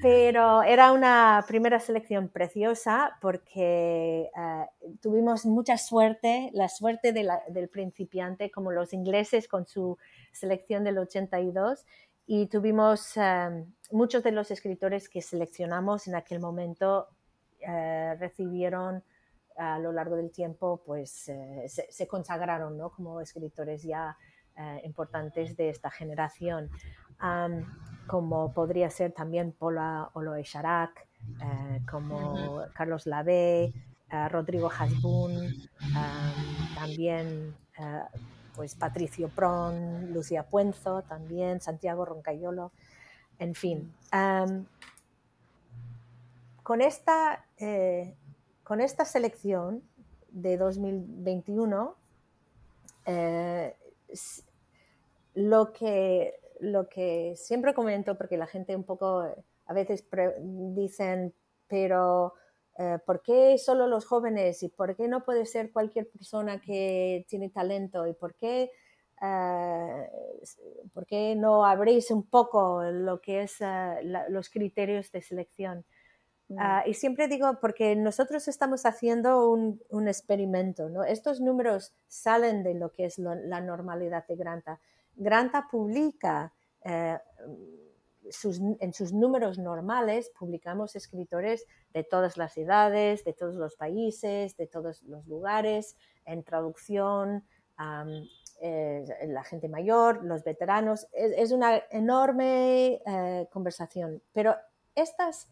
pero 0.02 0.64
era 0.64 0.90
una 0.90 1.44
primera 1.46 1.78
selección 1.78 2.28
preciosa 2.28 3.16
porque 3.20 4.30
eh, 4.36 4.66
tuvimos 5.00 5.46
mucha 5.46 5.78
suerte, 5.78 6.50
la 6.54 6.68
suerte 6.68 7.12
del 7.12 7.68
principiante, 7.68 8.50
como 8.50 8.72
los 8.72 8.92
ingleses 8.92 9.46
con 9.46 9.66
su 9.66 9.96
selección 10.32 10.82
del 10.82 10.98
82, 10.98 11.86
y 12.26 12.46
tuvimos 12.46 13.16
em, 13.16 13.72
muchos 13.90 14.22
de 14.22 14.32
los 14.32 14.50
escritores 14.50 15.08
que 15.08 15.22
seleccionamos 15.22 16.08
en 16.08 16.16
aquel 16.16 16.40
momento 16.40 17.08
eh, 17.60 18.16
recibieron 18.18 19.04
a 19.56 19.78
lo 19.78 19.92
largo 19.92 20.16
del 20.16 20.30
tiempo 20.30 20.82
pues 20.84 21.28
eh, 21.28 21.66
se, 21.68 22.06
consagraron 22.06 22.76
¿no? 22.76 22.90
como 22.90 23.20
escritores 23.20 23.82
ya 23.82 24.16
eh, 24.56 24.80
importantes 24.84 25.56
de 25.56 25.68
esta 25.70 25.90
generación, 25.90 26.70
como 28.06 28.52
podría 28.52 28.90
ser 28.90 29.12
también 29.12 29.52
Paula 29.52 30.10
Oloe 30.14 30.42
Sharak, 30.42 31.06
como 31.88 32.62
Carlos 32.74 33.06
Lavé, 33.06 33.72
Rodrigo 34.28 34.68
Hasbun, 34.68 35.54
también 36.74 37.54
pues 38.54 38.74
Patricio 38.74 39.28
Pron, 39.28 40.12
Lucía 40.12 40.44
Puenzo 40.44 41.02
también, 41.02 41.60
Santiago 41.60 42.04
Roncayolo, 42.04 42.72
en 43.38 43.54
fin. 43.54 43.92
con, 46.62 46.80
esta, 46.80 47.44
eh, 47.58 48.14
con 48.72 48.80
esta 48.80 49.04
selección 49.04 49.82
de 50.30 50.56
2021, 50.56 51.94
eh, 53.04 53.76
lo, 55.34 55.74
que, 55.74 56.40
lo 56.58 56.88
que 56.88 57.34
siempre 57.36 57.74
comento, 57.74 58.16
porque 58.16 58.38
la 58.38 58.46
gente 58.46 58.74
un 58.74 58.84
poco 58.84 59.26
a 59.66 59.74
veces 59.74 60.06
dicen, 60.40 61.34
pero 61.68 62.32
eh, 62.78 62.96
¿por 63.04 63.20
qué 63.20 63.58
solo 63.58 63.86
los 63.86 64.06
jóvenes 64.06 64.62
y 64.62 64.70
por 64.70 64.96
qué 64.96 65.06
no 65.06 65.22
puede 65.22 65.44
ser 65.44 65.70
cualquier 65.70 66.08
persona 66.08 66.58
que 66.58 67.26
tiene 67.28 67.50
talento 67.50 68.06
y 68.06 68.14
por 68.14 68.34
qué, 68.36 68.70
eh, 69.20 70.10
por 70.94 71.04
qué 71.04 71.34
no 71.36 71.66
abréis 71.66 72.10
un 72.10 72.22
poco 72.22 72.84
lo 72.84 73.20
que 73.20 73.42
es 73.42 73.56
eh, 73.60 74.00
los 74.30 74.48
criterios 74.48 75.12
de 75.12 75.20
selección? 75.20 75.84
Ah, 76.58 76.84
y 76.86 76.94
siempre 76.94 77.28
digo, 77.28 77.58
porque 77.60 77.96
nosotros 77.96 78.48
estamos 78.48 78.86
haciendo 78.86 79.50
un, 79.50 80.08
experimento, 80.08 80.88
¿no? 80.88 81.04
Estos 81.04 81.40
números 81.40 81.92
salen 82.08 82.62
de 82.62 82.74
lo 82.74 82.92
que 82.92 83.04
es 83.04 83.18
la 83.18 83.60
normalidad 83.60 84.26
de 84.26 84.36
Granta. 84.36 84.80
Granta 85.16 85.68
publica 85.70 86.52
en 86.82 87.20
sus 88.92 89.12
números 89.12 89.58
normales 89.58 90.30
publicamos 90.38 90.96
escritores 90.96 91.66
de 91.92 92.04
todas 92.04 92.36
las 92.36 92.56
edades, 92.56 93.24
de 93.24 93.32
todos 93.32 93.54
los 93.54 93.76
países, 93.76 94.56
de 94.56 94.66
todos 94.66 95.02
los 95.02 95.26
lugares, 95.26 95.96
en 96.24 96.42
traducción, 96.42 97.44
eh, 98.60 99.04
la 99.26 99.44
gente 99.44 99.68
mayor, 99.68 100.24
los 100.24 100.44
veteranos. 100.44 101.08
Es, 101.12 101.52
una 101.52 101.82
enorme 101.90 103.02
eh, 103.04 103.48
conversación. 103.50 104.22
Pero 104.32 104.56
estas 104.94 105.48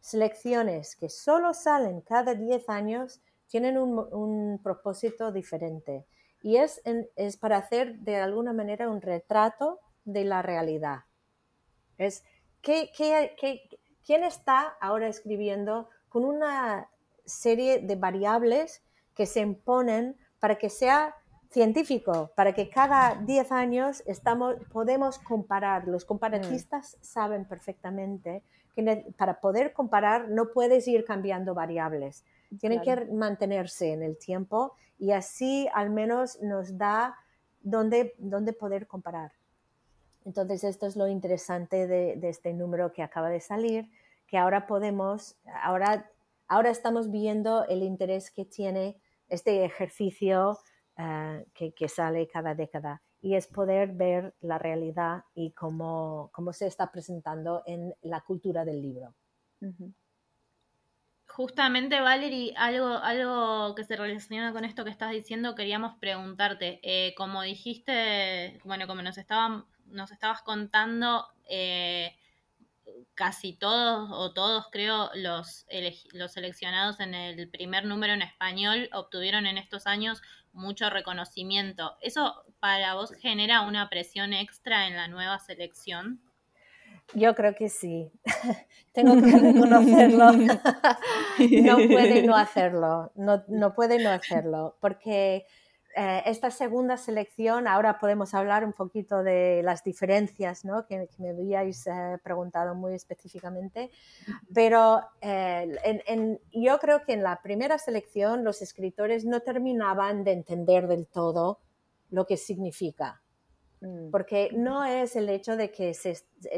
selecciones 0.00 0.96
que 0.96 1.08
solo 1.08 1.54
salen 1.54 2.00
cada 2.00 2.34
10 2.34 2.68
años 2.68 3.20
tienen 3.48 3.78
un, 3.78 4.60
propósito 4.62 5.32
diferente 5.32 6.06
y 6.42 6.56
es, 6.56 6.82
es 7.16 7.36
para 7.36 7.56
hacer 7.56 7.98
de 7.98 8.16
alguna 8.16 8.52
manera 8.52 8.88
un 8.88 9.00
retrato 9.00 9.80
de 10.04 10.24
la 10.24 10.42
realidad 10.42 11.00
es 11.98 12.24
quién 12.62 14.24
está 14.24 14.76
ahora 14.80 15.08
escribiendo 15.08 15.88
con 16.08 16.24
una 16.24 16.88
serie 17.24 17.80
de 17.80 17.96
variables 17.96 18.82
que 19.14 19.26
se 19.26 19.40
imponen 19.40 20.16
para 20.38 20.56
que 20.56 20.70
sea 20.70 21.14
científico, 21.50 22.30
para 22.36 22.54
que 22.54 22.68
cada 22.70 23.16
10 23.16 23.52
años 23.52 24.02
estamos, 24.06 24.56
podemos 24.72 25.18
comparar. 25.18 25.88
Los 25.88 26.04
comparatistas 26.04 26.96
mm. 26.96 27.04
saben 27.04 27.44
perfectamente 27.46 28.42
para 29.16 29.40
poder 29.40 29.72
comparar 29.72 30.28
no 30.28 30.50
puedes 30.52 30.86
ir 30.88 31.04
cambiando 31.04 31.54
variables. 31.54 32.24
Tienen 32.60 32.80
que 32.80 33.06
mantenerse 33.06 33.92
en 33.92 34.02
el 34.02 34.16
tiempo 34.16 34.74
y 34.98 35.12
así 35.12 35.68
al 35.74 35.90
menos 35.90 36.40
nos 36.42 36.78
da 36.78 37.16
dónde, 37.60 38.14
dónde 38.18 38.52
poder 38.52 38.86
comparar. 38.86 39.32
Entonces, 40.24 40.64
esto 40.64 40.86
es 40.86 40.96
lo 40.96 41.08
interesante 41.08 41.86
de, 41.86 42.18
este 42.28 42.52
número 42.52 42.92
que 42.92 43.02
acaba 43.02 43.30
de 43.30 43.40
salir, 43.40 43.90
que 44.26 44.36
ahora 44.36 44.66
podemos, 44.66 45.36
ahora, 45.62 46.10
ahora 46.48 46.70
estamos 46.70 47.10
viendo 47.10 47.64
el 47.66 47.82
interés 47.82 48.30
que 48.30 48.44
tiene 48.44 49.00
este 49.28 49.64
ejercicio 49.64 50.58
eh, 50.98 51.46
que, 51.54 51.88
sale 51.88 52.28
cada 52.28 52.54
década 52.54 53.02
y 53.20 53.34
es 53.34 53.46
poder 53.46 53.92
ver 53.92 54.34
la 54.40 54.58
realidad 54.58 55.24
y 55.34 55.52
cómo, 55.52 56.30
cómo 56.32 56.52
se 56.52 56.66
está 56.66 56.90
presentando 56.90 57.62
en 57.66 57.94
la 58.02 58.20
cultura 58.20 58.64
del 58.64 58.80
libro. 58.80 59.14
Justamente, 61.26 62.00
Valerie, 62.00 62.54
algo, 62.56 62.86
algo 62.86 63.74
que 63.74 63.84
se 63.84 63.96
relaciona 63.96 64.52
con 64.52 64.64
esto 64.64 64.84
que 64.84 64.90
estás 64.90 65.10
diciendo, 65.10 65.54
queríamos 65.54 65.98
preguntarte. 65.98 66.80
Eh, 66.82 67.14
como 67.16 67.42
dijiste, 67.42 68.60
bueno, 68.64 68.86
como 68.86 69.02
nos 69.02 69.18
estaban 69.18 69.64
nos 69.90 70.10
estabas 70.10 70.42
contando, 70.42 71.26
eh, 71.48 72.14
casi 73.14 73.52
todos 73.52 74.10
o 74.12 74.32
todos 74.32 74.66
creo 74.70 75.10
los, 75.14 75.66
los 76.12 76.32
seleccionados 76.32 77.00
en 77.00 77.14
el 77.14 77.48
primer 77.50 77.84
número 77.84 78.14
en 78.14 78.22
español 78.22 78.88
obtuvieron 78.92 79.46
en 79.46 79.58
estos 79.58 79.86
años 79.86 80.22
mucho 80.52 80.90
reconocimiento. 80.90 81.96
¿Eso 82.00 82.44
para 82.60 82.94
vos 82.94 83.12
genera 83.12 83.62
una 83.62 83.88
presión 83.88 84.32
extra 84.32 84.86
en 84.86 84.96
la 84.96 85.08
nueva 85.08 85.38
selección? 85.38 86.20
Yo 87.14 87.34
creo 87.34 87.54
que 87.54 87.68
sí. 87.68 88.10
Tengo 88.92 89.14
que 89.22 89.30
reconocerlo. 89.30 90.32
no 90.32 91.76
puede 91.76 92.22
no 92.22 92.36
hacerlo. 92.36 93.12
No, 93.14 93.44
no 93.48 93.74
puede 93.74 93.98
no 94.02 94.10
hacerlo. 94.10 94.76
Porque 94.80 95.46
eh, 96.00 96.22
esta 96.26 96.52
segunda 96.52 96.96
selección, 96.96 97.66
ahora 97.66 97.98
podemos 97.98 98.32
hablar 98.32 98.64
un 98.64 98.72
poquito 98.72 99.24
de 99.24 99.62
las 99.64 99.82
diferencias 99.82 100.64
¿no? 100.64 100.86
que, 100.86 101.08
me 101.18 101.30
habíais 101.30 101.88
eh, 101.88 102.18
preguntado 102.22 102.76
muy 102.76 102.94
específicamente, 102.94 103.90
pero 104.54 105.00
eh, 105.20 106.38
yo 106.52 106.78
creo 106.78 107.04
que 107.04 107.14
en 107.14 107.24
la 107.24 107.42
primera 107.42 107.78
selección 107.78 108.44
los 108.44 108.62
escritores 108.62 109.24
no 109.24 109.40
terminaban 109.40 110.22
de 110.22 110.34
entender 110.34 110.86
del 110.86 111.08
todo 111.08 111.58
lo 112.10 112.26
que 112.26 112.36
significa, 112.36 113.20
mm. 113.80 114.12
porque 114.12 114.50
no 114.52 114.84
es 114.84 115.16
el 115.16 115.28
hecho 115.28 115.56
de 115.56 115.72
que 115.72 115.96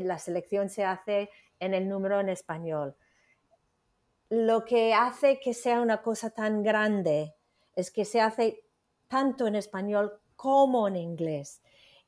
la 0.03 0.19
selección 0.19 0.69
se 0.69 0.85
hace 0.85 1.31
en 1.61 1.73
el 1.73 1.89
número 1.89 2.21
en 2.21 2.29
español. 2.29 2.95
Lo 4.29 4.67
que 4.67 4.93
hace 4.93 5.41
que 5.41 5.55
sea 5.55 5.81
una 5.81 6.03
cosa 6.03 6.29
tan 6.29 6.63
grande 6.63 7.35
es 7.75 7.91
que 7.91 8.05
se 8.05 8.21
hace 8.21 8.65
tanto 9.11 9.49
en 9.49 9.57
español 9.57 10.21
como 10.37 10.87
en 10.87 10.97
inglés. 10.97 11.61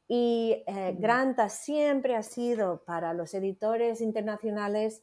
Y 0.06 0.62
eh, 0.66 0.94
Granta 0.98 1.48
siempre 1.48 2.14
ha 2.14 2.22
sido 2.22 2.84
para 2.84 3.12
los 3.12 3.34
editores 3.34 4.00
internacionales 4.00 5.02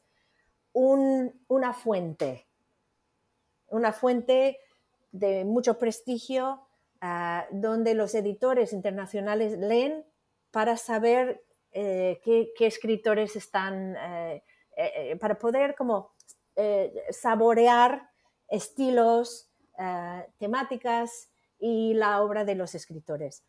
una 0.71 1.73
fuente, 1.73 2.47
una 3.67 3.91
fuente 3.91 4.59
de 5.11 5.43
mucho 5.43 5.77
prestigio, 5.77 6.61
ah, 7.01 7.45
donde 7.51 7.95
los 7.95 8.15
editores 8.15 8.71
internacionales 8.71 9.57
leen 9.57 10.05
para 10.51 10.77
saber 10.77 11.43
eh, 11.71 12.21
qué, 12.23 12.53
escritores 12.65 13.35
están, 13.35 13.97
eh, 13.97 15.17
para 15.19 15.37
poder 15.37 15.75
como 15.75 16.13
saborear 17.09 18.09
estilos, 18.49 19.49
temáticas 20.37 21.28
y 21.59 21.93
la 21.93 22.21
obra 22.21 22.45
de 22.45 22.55
los 22.55 22.73
escritores. 22.75 23.43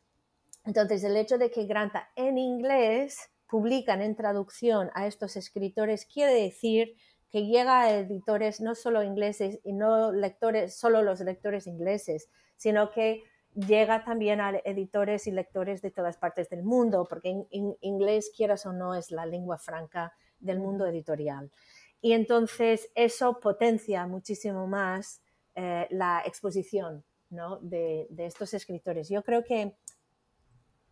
Entonces, 0.64 1.02
el 1.04 1.16
hecho 1.16 1.38
de 1.38 1.50
que 1.50 1.66
Granta 1.66 2.10
en 2.16 2.36
inglés 2.36 3.30
publican 3.46 4.02
en 4.02 4.14
traducción 4.14 4.90
a 4.94 5.06
estos 5.06 5.36
escritores 5.36 6.06
quiere 6.06 6.34
decir 6.34 6.96
que 7.30 7.46
llega 7.46 7.82
a 7.82 7.92
editores 7.92 8.60
no 8.60 8.74
solo 8.74 9.02
ingleses 9.02 9.60
y 9.64 9.72
no 9.72 10.12
lectores, 10.12 10.76
solo 10.76 11.02
los 11.02 11.20
lectores 11.20 11.66
ingleses, 11.66 12.28
sino 12.56 12.90
que 12.90 13.22
llega 13.54 14.04
también 14.04 14.40
a 14.40 14.50
editores 14.64 15.26
y 15.26 15.32
lectores 15.32 15.82
de 15.82 15.90
todas 15.90 16.16
partes 16.16 16.48
del 16.50 16.62
mundo, 16.62 17.06
porque 17.08 17.30
en, 17.50 17.76
inglés, 17.80 18.30
quieras 18.36 18.66
o 18.66 18.72
no, 18.72 18.94
es 18.94 19.10
la 19.10 19.26
lengua 19.26 19.58
franca 19.58 20.12
del 20.38 20.58
mundo 20.58 20.86
editorial. 20.86 21.50
Y 22.00 22.12
entonces 22.12 22.90
eso 22.94 23.40
potencia 23.40 24.06
muchísimo 24.06 24.66
más 24.66 25.22
eh, 25.54 25.86
la 25.90 26.22
exposición 26.24 27.04
de, 27.30 28.08
estos 28.18 28.54
escritores. 28.54 29.08
Yo 29.08 29.22
creo 29.22 29.44
que 29.44 29.74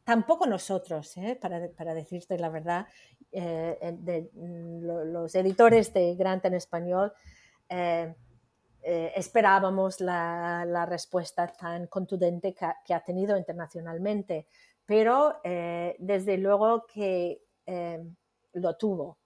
tampoco 0.05 0.47
nosotros, 0.47 1.17
¿eh? 1.17 1.39
para, 1.41 1.95
decirte 1.95 2.39
la 2.39 2.49
verdad, 2.49 2.87
eh, 3.33 3.97
de, 3.99 4.31
mm, 4.33 5.13
los 5.13 5.35
editores 5.35 5.93
de 5.93 6.15
Grant 6.15 6.45
en 6.45 6.55
español, 6.55 7.13
eh, 7.69 8.15
esperábamos 8.83 10.01
la, 10.01 10.87
respuesta 10.89 11.47
tan 11.49 11.89
contundente 11.89 12.55
que 12.55 12.95
ha, 12.95 13.05
tenido 13.05 13.37
internacionalmente, 13.37 14.47
pero 14.87 15.41
desde 15.43 16.39
luego 16.39 16.87
que 16.87 17.43
lo 18.55 18.77
tuvo. 18.77 19.19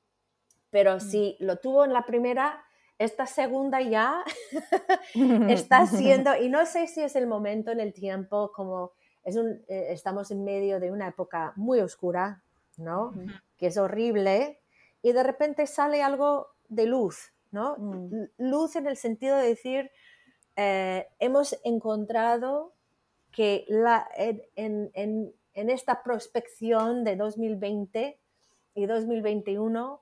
Pero 0.70 0.96
mm. 0.96 1.00
si 1.00 1.36
lo 1.38 1.58
tuvo 1.58 1.84
en 1.84 1.92
la 1.92 2.04
primera, 2.04 2.64
esta 3.04 3.26
segunda 3.26 3.80
ya 3.80 4.24
está 5.48 5.86
siendo, 5.86 6.36
y 6.36 6.48
no 6.48 6.66
sé 6.66 6.86
si 6.86 7.02
es 7.02 7.16
el 7.16 7.26
momento 7.26 7.70
en 7.70 7.80
el 7.80 7.92
tiempo, 7.92 8.52
como 8.52 8.92
es 9.24 9.36
un, 9.36 9.62
eh, 9.68 9.86
estamos 9.90 10.30
en 10.30 10.44
medio 10.44 10.80
de 10.80 10.90
una 10.90 11.08
época 11.08 11.52
muy 11.56 11.80
oscura, 11.80 12.42
¿no? 12.76 13.12
Que 13.56 13.66
es 13.66 13.76
horrible, 13.76 14.60
y 15.02 15.12
de 15.12 15.22
repente 15.22 15.66
sale 15.66 16.02
algo 16.02 16.48
de 16.68 16.86
luz, 16.86 17.32
¿no? 17.50 17.76
Mm. 17.78 18.28
Luz 18.38 18.76
en 18.76 18.86
el 18.86 18.96
sentido 18.96 19.36
de 19.36 19.48
decir, 19.48 19.90
eh, 20.56 21.08
hemos 21.18 21.58
encontrado 21.64 22.72
que 23.30 23.64
la, 23.68 24.08
en, 24.16 24.42
en, 24.94 25.32
en, 25.54 25.70
esta 25.70 26.02
prospección 26.02 27.04
de 27.04 27.16
2020 27.16 28.18
y 28.74 28.86
2021, 28.86 30.00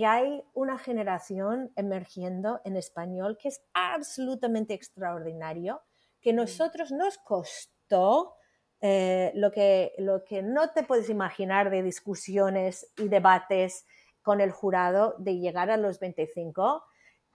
que 0.00 0.06
hay 0.06 0.42
una 0.54 0.78
generación 0.78 1.72
emergiendo 1.76 2.62
en 2.64 2.74
español 2.76 3.36
que 3.36 3.48
es 3.48 3.60
absolutamente 3.74 4.72
extraordinario, 4.72 5.82
que 6.22 6.32
nosotros 6.32 6.90
nos 6.90 7.18
costó 7.18 8.32
eh, 8.80 9.30
lo, 9.34 9.52
que, 9.52 9.92
lo 9.98 10.24
que 10.24 10.40
no 10.40 10.70
te 10.70 10.84
puedes 10.84 11.10
imaginar 11.10 11.68
de 11.68 11.82
discusiones 11.82 12.90
y 12.96 13.08
debates 13.08 13.84
con 14.22 14.40
el 14.40 14.52
jurado 14.52 15.16
de 15.18 15.36
llegar 15.36 15.70
a 15.70 15.76
los 15.76 16.00
25 16.00 16.82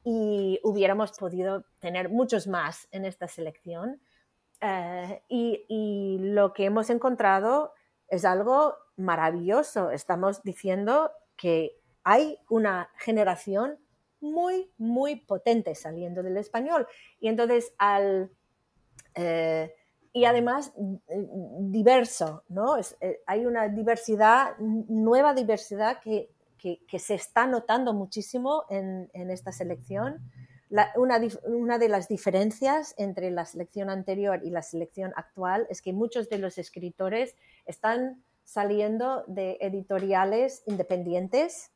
y 0.03 0.59
hubiéramos 0.63 1.11
podido 1.11 1.65
tener 1.77 2.09
muchos 2.09 2.47
más 2.47 2.87
en 2.89 3.05
esta 3.05 3.27
selección. 3.27 4.01
Eh, 4.59 5.21
y, 5.29 5.65
y, 5.69 6.17
lo 6.17 6.51
que 6.51 6.65
hemos 6.65 6.89
encontrado 6.89 7.73
es 8.07 8.25
algo 8.25 8.75
maravilloso. 8.95 9.91
Estamos 9.91 10.41
diciendo 10.41 11.11
que 11.37 11.84
hay 12.05 12.39
una 12.49 12.89
generación 12.97 13.77
muy, 14.21 14.71
muy 14.77 15.17
potente 15.17 15.75
saliendo 15.75 16.23
del 16.23 16.37
español. 16.37 16.87
Y 17.19 17.27
entonces, 17.27 17.73
al... 17.77 18.31
Eh, 19.15 19.75
y 20.13 20.23
además 20.23 20.71
diverso, 21.59 22.45
¿no? 22.47 22.77
Eh, 22.77 23.19
hay 23.27 23.45
una 23.45 23.67
diversidad, 23.67 24.57
nueva 24.59 25.33
diversidad 25.33 25.99
que 25.99 26.29
que, 26.87 26.99
se 26.99 27.15
está 27.15 27.45
notando 27.45 27.93
muchísimo 27.93 28.63
en, 28.69 29.09
esta 29.29 29.51
selección. 29.51 30.19
una, 30.95 31.21
una, 31.43 31.77
de 31.77 31.89
las 31.89 32.07
diferencias 32.07 32.95
entre 32.97 33.29
la 33.31 33.45
selección 33.45 33.89
anterior 33.89 34.41
y 34.43 34.49
la 34.49 34.63
selección 34.63 35.13
actual 35.15 35.67
es 35.69 35.81
que 35.81 35.93
muchos 35.93 36.29
de 36.29 36.39
los 36.39 36.57
escritores 36.57 37.35
están 37.65 38.23
saliendo 38.43 39.23
de 39.27 39.57
editoriales 39.61 40.63
independientes, 40.65 41.71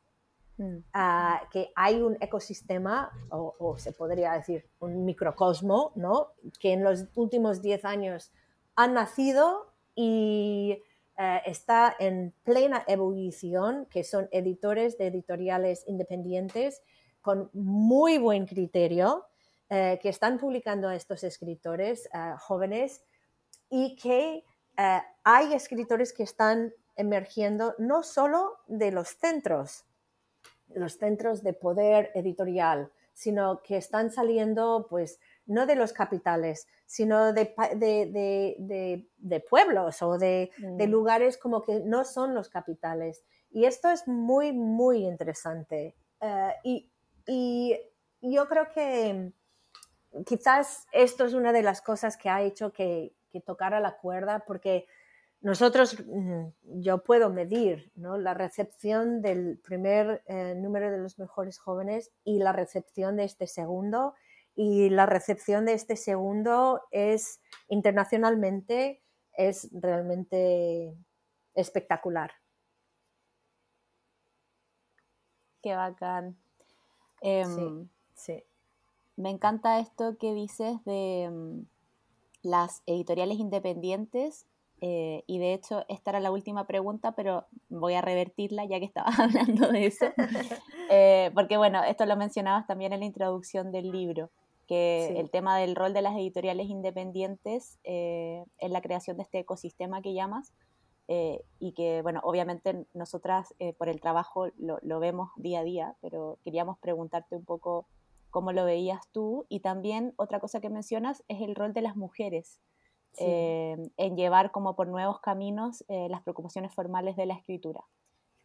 mm. 0.60 1.48
que 1.50 1.72
hay 1.74 2.00
un 2.00 2.16
ecosistema, 2.20 3.10
o, 3.30 3.76
se 3.78 3.92
podría 3.92 4.32
decir 4.32 4.68
un 4.78 5.04
microcosmo, 5.04 5.92
¿no? 5.96 6.28
que 6.58 6.72
en 6.72 6.84
los 6.84 7.06
últimos 7.14 7.62
10 7.62 7.84
años 7.84 8.32
han 8.76 8.94
nacido 8.94 9.72
y 9.94 10.82
eh, 11.22 11.42
está 11.44 11.94
en 11.98 12.32
plena 12.44 12.82
ebullición, 12.86 13.86
que 13.90 14.04
son 14.04 14.26
editores 14.32 14.96
de 14.96 15.08
editoriales 15.08 15.84
independientes 15.86 16.82
con 17.20 17.50
muy 17.52 18.16
buen 18.16 18.46
criterio, 18.46 19.26
eh, 19.68 19.98
que 20.00 20.08
están 20.08 20.38
publicando 20.38 20.88
a 20.88 20.96
estos 20.96 21.22
escritores 21.22 22.06
eh, 22.06 22.34
jóvenes 22.38 23.04
y 23.68 23.96
que 23.96 24.44
hay 25.24 25.52
escritores 25.52 26.14
que 26.14 26.22
están 26.22 26.72
emergiendo 26.96 27.74
no 27.76 28.02
solo 28.02 28.56
de 28.66 28.90
los 28.92 29.08
centros, 29.08 29.84
los 30.74 30.98
centros 30.98 31.42
de 31.42 31.52
poder 31.52 32.10
editorial, 32.14 32.90
sino 33.12 33.62
que 33.62 33.76
están 33.76 34.10
saliendo 34.10 34.86
pues 34.88 35.20
no 35.46 35.66
de 35.66 35.74
los 35.74 35.92
capitales, 35.92 36.66
sino 36.86 37.32
de, 37.32 37.46
pueblos 39.48 40.02
o 40.02 40.16
de, 40.16 40.50
mm. 40.58 40.82
lugares 40.84 41.36
como 41.36 41.62
que 41.62 41.80
no 41.80 42.04
son 42.04 42.34
los 42.34 42.48
capitales. 42.48 43.24
Y 43.50 43.64
esto 43.64 43.90
es 43.90 44.06
muy, 44.06 44.52
muy 44.52 45.04
interesante. 45.04 45.96
Eh, 46.20 46.54
y, 47.26 47.76
yo 48.22 48.48
creo 48.48 48.70
que 48.74 49.32
quizás 50.26 50.86
esto 50.92 51.24
es 51.24 51.32
una 51.32 51.52
de 51.52 51.62
las 51.62 51.80
cosas 51.80 52.16
que 52.16 52.28
ha 52.28 52.42
hecho 52.42 52.72
que, 52.72 53.14
tocara 53.46 53.78
la 53.80 53.96
cuerda, 53.96 54.44
porque 54.46 54.86
nosotros, 55.42 55.96
mm, 56.06 56.48
yo 56.82 57.02
puedo 57.02 57.30
medir 57.30 57.90
la 57.94 58.34
recepción 58.34 59.22
del 59.22 59.58
primer 59.58 60.22
eh, 60.26 60.54
número 60.54 60.90
de 60.90 60.98
los 60.98 61.18
mejores 61.18 61.58
jóvenes 61.58 62.12
y 62.24 62.38
la 62.38 62.52
recepción 62.52 63.16
de 63.16 63.24
este 63.24 63.46
segundo 63.46 64.14
y 64.54 64.90
la 64.90 65.06
recepción 65.06 65.64
de 65.64 65.72
este 65.72 65.96
segundo 65.96 66.82
es 66.90 67.40
internacionalmente 67.68 69.02
es 69.32 69.70
realmente 69.72 70.94
espectacular. 71.54 72.32
Qué 75.62 75.74
bacán. 75.74 76.36
Em, 77.22 77.88
sí, 78.14 78.44
Me 79.16 79.30
encanta 79.30 79.78
esto 79.78 80.18
que 80.18 80.34
dices 80.34 80.84
de 80.84 81.22
em, 81.22 81.66
las 82.42 82.82
editoriales 82.86 83.38
independientes 83.38 84.46
eh, 84.80 85.24
y 85.26 85.38
de 85.38 85.52
hecho 85.52 85.84
esta 85.88 86.10
era 86.10 86.20
la 86.20 86.30
última 86.30 86.66
pregunta, 86.66 87.12
pero 87.12 87.46
voy 87.68 87.94
a 87.94 88.00
revertirla 88.00 88.64
ya 88.64 88.78
que 88.78 88.86
estabas 88.86 89.18
hablando 89.18 89.68
de 89.68 89.86
eso, 89.86 90.06
eh, 90.90 91.30
porque 91.34 91.56
bueno, 91.56 91.84
esto 91.84 92.06
lo 92.06 92.16
mencionabas 92.16 92.66
también 92.66 92.92
en 92.92 93.00
la 93.00 93.06
introducción 93.06 93.72
del 93.72 93.90
libro 93.90 94.30
que 94.66 95.18
el 95.18 95.30
tema 95.30 95.58
del 95.58 95.74
rol 95.74 95.92
de 95.92 96.00
las 96.00 96.14
editoriales 96.14 96.68
independientes 96.68 97.80
eh, 97.82 98.44
en 98.58 98.72
la 98.72 98.80
creación 98.80 99.16
de 99.16 99.24
este 99.24 99.40
ecosistema 99.40 100.00
que 100.00 100.14
llamas, 100.14 100.52
y 101.58 101.72
que, 101.72 102.02
bueno, 102.02 102.20
obviamente 102.22 102.86
nosotras 102.94 103.52
por 103.78 103.88
el 103.88 104.00
trabajo 104.00 104.46
lo, 104.56 105.00
vemos 105.00 105.30
día 105.34 105.58
a 105.58 105.64
día, 105.64 105.96
pero 106.00 106.38
queríamos 106.44 106.78
preguntarte 106.78 107.34
un 107.34 107.44
poco 107.44 107.88
cómo 108.30 108.52
lo 108.52 108.64
veías 108.64 109.08
tú, 109.10 109.44
y 109.48 109.58
también 109.58 110.14
otra 110.14 110.38
cosa 110.38 110.60
que 110.60 110.70
mencionas 110.70 111.24
es 111.26 111.40
el 111.40 111.56
rol 111.56 111.72
de 111.72 111.82
las 111.82 111.96
mujeres. 111.96 112.60
En 113.16 114.16
llevar 114.16 114.50
como 114.50 114.76
por 114.76 114.86
nuevos 114.86 115.20
caminos 115.20 115.84
las 115.88 116.22
preocupaciones 116.22 116.74
formales 116.74 117.16
de 117.16 117.26
la 117.26 117.34
escritura. 117.34 117.84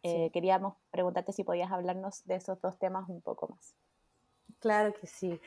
Queríamos 0.02 0.74
preguntarte 0.90 1.32
si 1.32 1.44
podías 1.44 1.70
hablarnos 1.72 2.24
de 2.26 2.36
esos 2.36 2.60
dos 2.60 2.78
temas 2.78 3.08
un 3.08 3.20
poco 3.22 3.48
más. 3.48 3.74
Claro 4.60 4.92
que 4.92 5.06
sí 5.06 5.40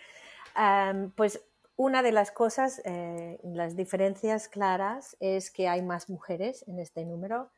pues 1.15 1.41
una 1.75 2.01
de 2.03 2.11
las 2.11 2.31
cosas, 2.31 2.81
eh, 2.83 3.39
las 3.43 3.75
diferencias 3.75 4.47
claras 4.47 5.15
es 5.19 5.49
que 5.49 5.67
hay 5.69 5.81
más 5.81 6.09
mujeres 6.09 6.65
en 6.67 6.79
este 6.79 7.05
número, 7.05 7.49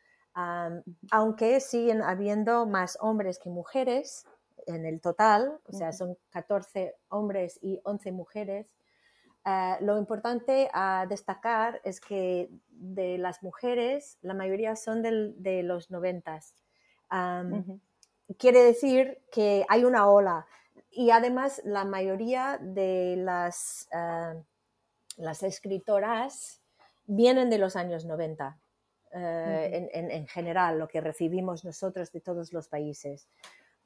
aunque 1.11 1.59
siguen 1.59 2.01
habiendo 2.01 2.65
más 2.65 2.97
hombres 3.01 3.37
que 3.37 3.49
mujeres 3.49 4.25
en 4.67 4.85
el 4.85 5.01
total, 5.01 5.59
o 5.65 5.73
sea, 5.73 5.91
son 5.91 6.17
14 6.29 6.95
hombres 7.09 7.59
y 7.61 7.81
11 7.83 8.11
mujeres. 8.13 8.67
Ah, 9.43 9.77
lo 9.81 9.97
importante 9.97 10.69
a 10.73 11.05
destacar 11.09 11.81
es 11.83 11.99
que 11.99 12.49
de 12.69 13.17
las 13.17 13.41
mujeres, 13.41 14.17
la 14.21 14.33
mayoría 14.33 14.75
son 14.75 15.01
de 15.01 15.63
los 15.63 15.89
noventas. 15.89 16.55
Quiere 18.37 18.63
decir 18.63 19.19
que 19.31 19.65
hay 19.67 19.83
una 19.83 20.09
ola 20.09 20.45
y 20.91 21.11
además 21.11 21.61
la 21.65 21.85
mayoría 21.85 22.57
de 22.61 23.15
las, 23.17 23.87
ah, 23.93 24.35
las 25.17 25.43
escritoras 25.43 26.61
vienen 27.05 27.49
de 27.49 27.57
los 27.57 27.75
años 27.75 28.05
90, 28.05 28.57
eh, 29.13 29.89
en, 29.93 30.27
general, 30.27 30.79
lo 30.79 30.87
que 30.87 31.01
recibimos 31.01 31.65
nosotros 31.65 32.11
de 32.11 32.21
todos 32.21 32.53
los 32.53 32.69
países. 32.69 33.27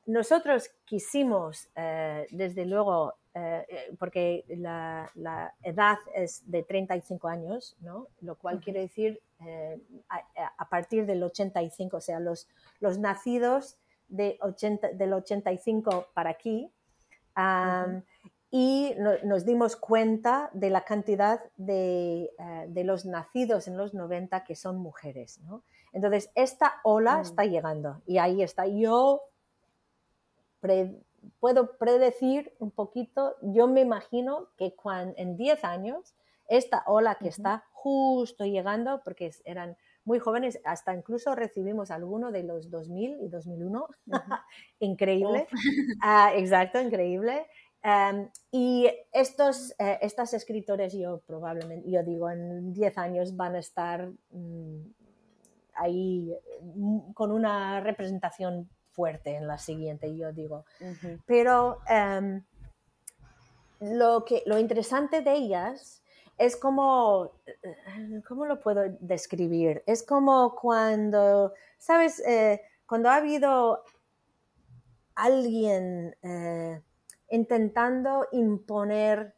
Nosotros 0.06 0.70
quisimos, 0.86 1.70
eh, 1.76 2.28
desde 2.32 2.66
luego, 2.66 3.16
eh, 3.34 3.94
porque 4.00 4.46
la, 4.50 5.12
edad 5.64 5.98
es 6.14 6.50
de 6.50 6.64
35 6.64 7.28
años, 7.28 7.76
¿no? 7.82 8.08
lo 8.22 8.36
cual 8.36 8.60
quiere 8.60 8.82
decir 8.82 9.22
a, 10.10 10.70
partir 10.70 11.06
del 11.06 11.22
85, 11.24 11.98
o 11.98 12.02
sea, 12.02 12.20
los, 12.20 12.48
los 12.80 12.98
nacidos 12.98 13.78
de 14.08 14.38
80, 14.42 14.94
del 14.94 15.14
85 15.14 16.08
para 16.14 16.30
aquí, 16.30 16.72
y 18.58 18.96
nos 19.26 19.44
dimos 19.44 19.76
cuenta 19.76 20.50
de 20.54 20.70
la 20.70 20.86
cantidad 20.86 21.42
de, 21.58 22.32
eh, 22.40 22.66
de, 22.70 22.84
los 22.86 23.06
nacidos 23.06 23.68
en 23.68 23.76
los 23.76 23.94
90 23.94 24.46
que 24.46 24.56
son 24.56 24.78
mujeres. 24.78 25.42
¿no? 25.42 25.64
Entonces, 25.92 26.32
esta 26.36 26.76
ola 26.86 27.18
mm. 27.18 27.22
está 27.22 27.44
llegando 27.44 28.02
y 28.06 28.18
ahí 28.18 28.42
está. 28.42 28.66
Yo 28.66 29.20
puedo 31.40 31.78
predecir 31.78 32.54
un 32.60 32.72
poquito, 32.72 33.36
yo 33.42 33.68
me 33.68 33.82
imagino 33.82 34.50
que 34.58 34.76
cuando, 34.76 35.14
en 35.18 35.38
10 35.38 35.64
años, 35.64 36.16
esta 36.48 36.84
ola 36.86 37.16
que 37.16 37.30
está 37.30 37.66
justo 37.72 38.46
llegando, 38.46 39.02
porque 39.04 39.32
eran 39.46 39.78
muy 40.04 40.20
jóvenes, 40.20 40.60
hasta 40.64 40.94
incluso 40.94 41.36
recibimos 41.36 41.90
alguno 41.90 42.32
de 42.32 42.44
los 42.44 42.70
2000 42.70 43.22
y 43.22 43.28
2001, 43.28 43.88
increíble, 44.80 45.48
ah, 46.02 46.32
exacto, 46.36 46.80
increíble. 46.80 47.48
Em, 47.82 48.30
y 48.52 48.90
estos, 49.12 49.76
eh, 49.78 50.00
estas 50.02 50.34
escritores, 50.34 50.94
yo 50.94 51.22
probablemente, 51.28 51.90
yo 51.90 52.04
digo, 52.04 52.30
en 52.30 52.74
10 52.74 52.98
años 52.98 53.36
van 53.36 53.56
a 53.56 53.60
estar 53.60 54.12
mm, 54.32 54.82
ahí 55.76 56.36
mm, 56.62 57.14
con 57.14 57.32
una 57.32 57.82
representación 57.82 58.70
fuerte 58.96 59.36
en 59.36 59.48
la 59.48 59.58
siguiente, 59.58 60.16
yo 60.16 60.32
digo. 60.32 60.66
Pero 61.26 61.80
em, 61.88 62.44
lo, 63.82 64.24
que, 64.24 64.42
lo 64.46 64.58
interesante 64.58 65.22
de 65.22 65.34
ellas 65.34 66.02
es 66.38 66.56
como, 66.56 67.32
eh, 67.46 68.22
¿cómo 68.28 68.46
lo 68.46 68.60
puedo 68.60 68.84
describir? 69.00 69.84
Es 69.86 70.04
como 70.04 70.56
cuando, 70.56 71.54
¿sabes? 71.78 72.20
Eh, 72.26 72.62
cuando 72.86 73.10
ha 73.10 73.18
habido 73.18 73.84
alguien 75.16 76.16
eh, 76.22 76.82
intentando 77.30 78.28
imponer 78.32 79.36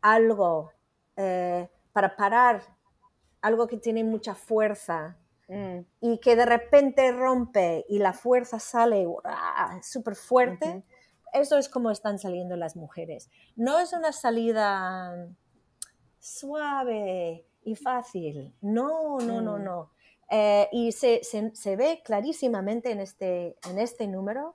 algo 0.00 0.72
para 1.92 2.16
parar 2.16 2.62
algo 3.42 3.66
que 3.66 3.76
tiene 3.76 4.04
mucha 4.04 4.34
fuerza 4.34 5.19
mm. 5.50 5.80
y 6.00 6.18
que 6.18 6.36
de 6.36 6.46
repente 6.46 7.12
rompe 7.12 7.84
y 7.88 7.98
la 7.98 8.12
fuerza 8.12 8.58
sale 8.58 9.06
súper 9.82 10.14
fuerte, 10.14 10.82
eso 11.32 11.58
es 11.58 11.68
como 11.68 11.90
están 11.90 12.18
saliendo 12.18 12.56
las 12.56 12.76
mujeres. 12.76 13.30
No 13.56 13.78
es 13.78 13.92
una 13.92 14.12
salida 14.12 15.28
suave 16.18 17.46
y 17.64 17.76
fácil. 17.76 18.54
No, 18.60 19.18
no, 19.18 19.40
no, 19.40 19.58
mm. 19.58 19.64
no. 19.64 19.90
Eh, 20.32 20.68
y 20.70 20.92
se, 20.92 21.20
ve 21.76 22.02
clarísimamente 22.04 22.92
en 22.92 23.00
este, 23.00 23.56
en 23.68 23.78
este 23.78 24.06
número 24.06 24.54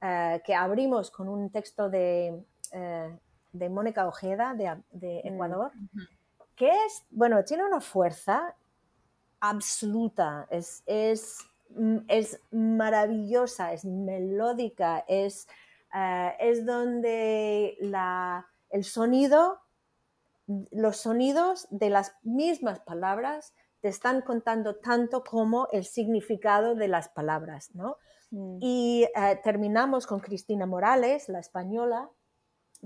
eh, 0.00 0.42
que 0.44 0.54
abrimos 0.54 1.12
con 1.12 1.28
un 1.28 1.50
texto 1.50 1.88
de, 1.88 2.44
eh, 2.72 3.18
de 3.52 3.68
Mónica 3.68 4.06
Ojeda 4.08 4.54
de, 4.54 4.82
de 4.90 5.22
mm, 5.22 5.34
Ecuador, 5.34 5.70
que 6.56 6.70
es, 6.70 7.04
bueno, 7.10 7.44
tiene 7.44 7.64
una 7.64 7.80
fuerza 7.80 8.56
absoluta, 9.42 10.46
es, 10.50 10.82
es, 10.86 11.38
mm, 11.76 11.98
es 12.08 12.40
maravillosa, 12.50 13.74
es 13.74 13.84
melódica, 13.84 15.04
es, 15.06 15.46
es 16.38 16.64
donde 16.64 17.76
la, 17.80 18.46
el 18.70 18.84
sonido 18.84 19.58
los 20.70 20.96
sonidos 20.98 21.66
de 21.70 21.90
las 21.90 22.14
mismas 22.22 22.80
palabras 22.80 23.54
te 23.80 23.88
están 23.88 24.22
contando 24.22 24.76
tanto 24.76 25.24
como 25.24 25.68
el 25.72 25.84
significado 25.84 26.74
de 26.74 26.88
las 26.88 27.08
palabras, 27.08 27.74
¿no? 27.74 27.96
Mm. 28.30 28.58
Y 28.60 29.08
eh, 29.14 29.40
terminamos 29.42 30.06
con 30.06 30.20
Cristina 30.20 30.66
Morales, 30.66 31.28
la 31.28 31.40
española, 31.40 32.10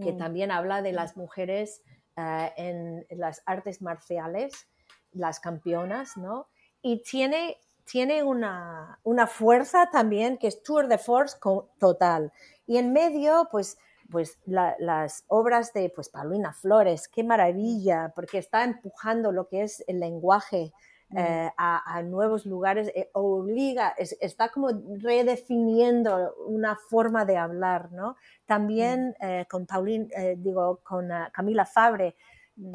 que 0.01 0.13
mm. 0.13 0.19
también 0.19 0.51
habla 0.51 0.83
de 0.83 0.93
las 0.93 1.17
mujeres 1.17 1.83
eh, 2.17 2.53
en 2.57 3.07
las 3.11 3.43
artes 3.47 3.83
marciales, 3.83 4.69
las 5.17 5.41
campeonas, 5.41 6.17
¿no? 6.17 6.47
Y 6.83 7.03
tiene, 7.03 7.59
tiene 7.85 8.23
una, 8.23 8.99
una 9.03 9.27
fuerza 9.27 9.91
también 9.91 10.39
que 10.39 10.47
es 10.47 10.63
tour 10.63 10.89
de 10.89 10.99
force 10.99 11.37
total. 11.79 12.33
Y 12.67 12.79
en 12.79 12.93
medio, 12.93 13.49
pues 13.51 13.79
pues 14.11 14.39
las 14.47 15.25
obras 15.29 15.73
de 15.73 15.91
pues 15.95 16.09
Paulina 16.09 16.53
Flores, 16.53 17.09
qué 17.09 17.25
maravilla, 17.25 18.13
porque 18.15 18.39
está 18.39 18.65
empujando 18.65 19.33
lo 19.33 19.49
que 19.49 19.63
es 19.63 19.85
el 19.87 20.01
lenguaje 20.01 20.73
mm. 21.11 21.19
eh, 21.19 21.53
a, 21.57 22.03
nuevos 22.03 22.47
lugares, 22.47 22.91
eh, 22.95 23.11
obliga, 23.13 23.95
está 23.99 24.51
como 24.51 24.69
redefiniendo 25.01 26.35
una 26.47 26.77
forma 26.77 27.25
de 27.25 27.37
hablar, 27.37 27.93
¿no? 27.93 28.17
También 28.47 29.11
mm. 29.21 29.25
eh, 29.25 29.47
con 29.51 29.67
Paulina, 29.67 30.07
digo, 30.37 30.81
con 30.83 31.09
Camila 31.33 31.65
Fabre, 31.65 32.17
mm. 32.57 32.75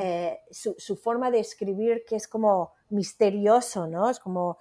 su, 0.51 0.95
forma 0.95 1.31
de 1.31 1.39
escribir 1.39 2.03
que 2.07 2.15
es 2.15 2.27
como 2.27 2.73
misterioso, 2.89 3.87
¿no? 3.87 4.09
Es 4.09 4.19
como, 4.19 4.57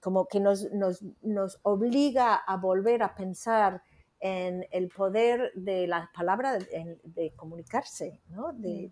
como 0.00 0.26
que 0.26 0.40
nos, 0.40 0.70
nos, 0.72 1.02
nos 1.22 1.58
obliga 1.62 2.36
a 2.36 2.56
volver 2.56 3.02
a 3.02 3.14
pensar 3.14 3.82
en 4.24 4.66
el 4.70 4.88
poder 4.88 5.52
de 5.54 5.86
la 5.86 6.10
palabra, 6.14 6.56
de, 6.56 7.34
comunicarse, 7.36 8.22
¿no? 8.30 8.54
de, 8.54 8.90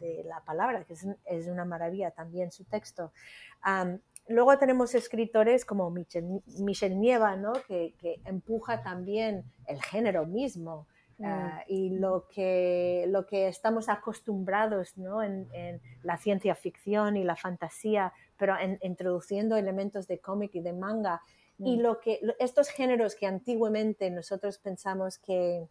mm. 0.00 0.28
la 0.28 0.44
palabra, 0.44 0.84
que 0.84 0.92
es, 0.92 1.46
una 1.48 1.64
maravilla 1.64 2.12
también 2.12 2.52
su 2.52 2.64
texto. 2.64 3.12
luego 4.28 4.56
tenemos 4.56 4.94
escritores 4.94 5.64
como 5.64 5.90
Michel, 5.90 6.42
Michel 6.60 7.00
Nieva, 7.00 7.34
¿no? 7.34 7.54
que, 7.66 7.92
empuja 8.24 8.80
también 8.80 9.42
el 9.66 9.82
género 9.82 10.26
mismo. 10.26 10.86
Mm. 11.18 11.24
Ah, 11.24 11.64
y 11.66 11.90
lo 11.90 12.28
que, 12.28 13.06
lo 13.08 13.26
que 13.26 13.48
estamos 13.48 13.88
acostumbrados 13.88 14.96
¿no? 14.96 15.22
en, 15.22 15.48
la 16.02 16.16
ciencia 16.16 16.54
ficción 16.54 17.16
y 17.16 17.24
la 17.24 17.36
fantasía, 17.36 18.12
pero 18.36 18.54
introduciendo 18.82 19.56
elementos 19.56 20.06
de 20.06 20.20
cómic 20.20 20.54
y 20.54 20.60
de 20.60 20.72
manga, 20.72 21.20
y 21.58 21.76
mm. 21.76 21.80
lo 21.80 22.00
que, 22.00 22.20
estos 22.38 22.68
géneros 22.68 23.16
que 23.16 23.26
antiguamente 23.26 24.10
nosotros 24.10 24.58
pensamos 24.58 25.18
que, 25.18 25.68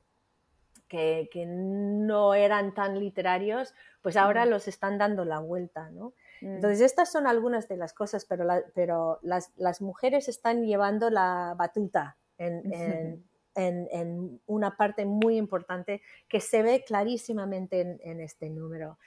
que, 0.90 1.46
no 1.48 2.34
eran 2.34 2.74
tan 2.74 3.00
literarios, 3.00 3.74
pues 4.02 4.18
ahora 4.18 4.46
mm. 4.46 4.50
los 4.50 4.68
están 4.68 4.98
dando 4.98 5.24
la 5.24 5.40
vuelta, 5.40 5.90
¿no? 5.92 6.14
Mm. 6.42 6.56
Entonces, 6.56 6.82
estas 6.82 7.10
son 7.10 7.26
algunas 7.26 7.70
de 7.70 7.78
las 7.78 7.94
cosas, 7.94 8.26
pero, 8.26 8.46
pero 8.76 9.20
las, 9.22 9.54
las, 9.56 9.82
mujeres 9.82 10.28
están 10.28 10.66
llevando 10.66 11.10
la 11.10 11.56
batuta 11.58 12.18
en, 12.38 12.62
en, 12.74 13.24
en, 13.58 14.40
una 14.46 14.78
parte 14.78 15.06
muy 15.06 15.38
importante 15.38 16.02
que 16.28 16.40
se 16.40 16.62
ve 16.62 16.84
clarísimamente 16.86 18.00
en, 18.02 18.22
este 18.22 18.50
número. 18.50 18.98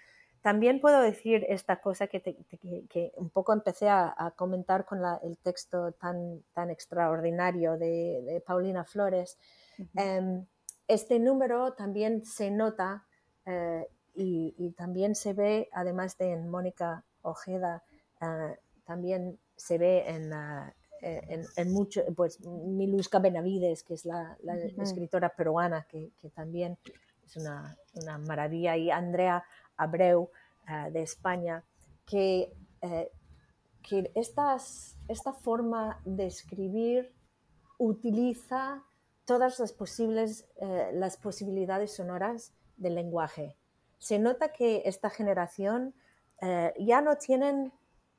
También 0.43 0.81
puedo 0.81 1.01
decir 1.01 1.45
esta 1.49 1.81
cosa 1.81 2.07
que, 2.07 2.21
que, 2.23 3.13
un 3.17 3.31
poco 3.31 3.53
empecé 3.53 3.89
a, 3.89 4.33
comentar 4.37 4.85
con 4.85 5.01
el 5.23 5.37
texto 5.39 5.93
tan, 5.93 6.43
tan 6.53 6.71
extraordinario 6.71 7.79
de, 7.79 8.43
Paulina 8.47 8.85
Flores. 8.85 9.39
Em, 9.95 10.45
este 10.89 11.19
número 11.21 11.73
también 11.75 12.25
se 12.25 12.51
nota 12.51 13.07
eh, 13.47 13.87
y, 14.15 14.73
también 14.73 15.15
se 15.15 15.33
ve, 15.33 15.69
además 15.73 16.19
de 16.19 16.33
en 16.33 16.49
Mónica 16.49 17.05
Ojeda, 17.23 17.85
eh, 18.21 18.57
también 18.85 19.39
se 19.57 19.79
ve 19.79 20.05
en, 20.09 20.33
eh, 20.33 20.75
en, 21.03 21.73
mucho, 21.73 22.03
pues 22.15 22.41
Miluska 22.41 23.19
Benavides, 23.19 23.83
que 23.83 23.95
es 23.95 24.05
la, 24.05 24.37
escritora 24.83 25.31
peruana, 25.31 25.87
que, 25.89 26.13
que 26.21 26.31
también 26.31 26.79
es 27.25 27.37
una, 27.37 27.77
una, 27.95 28.19
maravilla, 28.19 28.77
y 28.77 28.91
Andrea 28.91 29.45
Abreu 29.77 30.31
eh, 30.69 30.91
de 30.91 31.03
España, 31.03 31.65
que, 32.07 32.53
eh, 32.83 33.11
que 33.83 34.13
estas, 34.15 34.97
esta 35.09 35.33
forma 35.33 36.01
de 36.05 36.27
escribir 36.27 37.13
utiliza 37.79 38.85
todas 39.25 39.59
las, 39.59 39.73
posibles, 39.73 40.47
eh, 40.57 40.91
las 40.93 41.17
posibilidades 41.17 41.95
sonoras 41.95 42.53
del 42.77 42.95
lenguaje. 42.95 43.57
Se 43.99 44.19
nota 44.19 44.53
que 44.53 44.83
esta 44.85 45.11
generación 45.11 45.95
ya 46.79 47.03
no 47.03 47.17
tienen, 47.17 47.71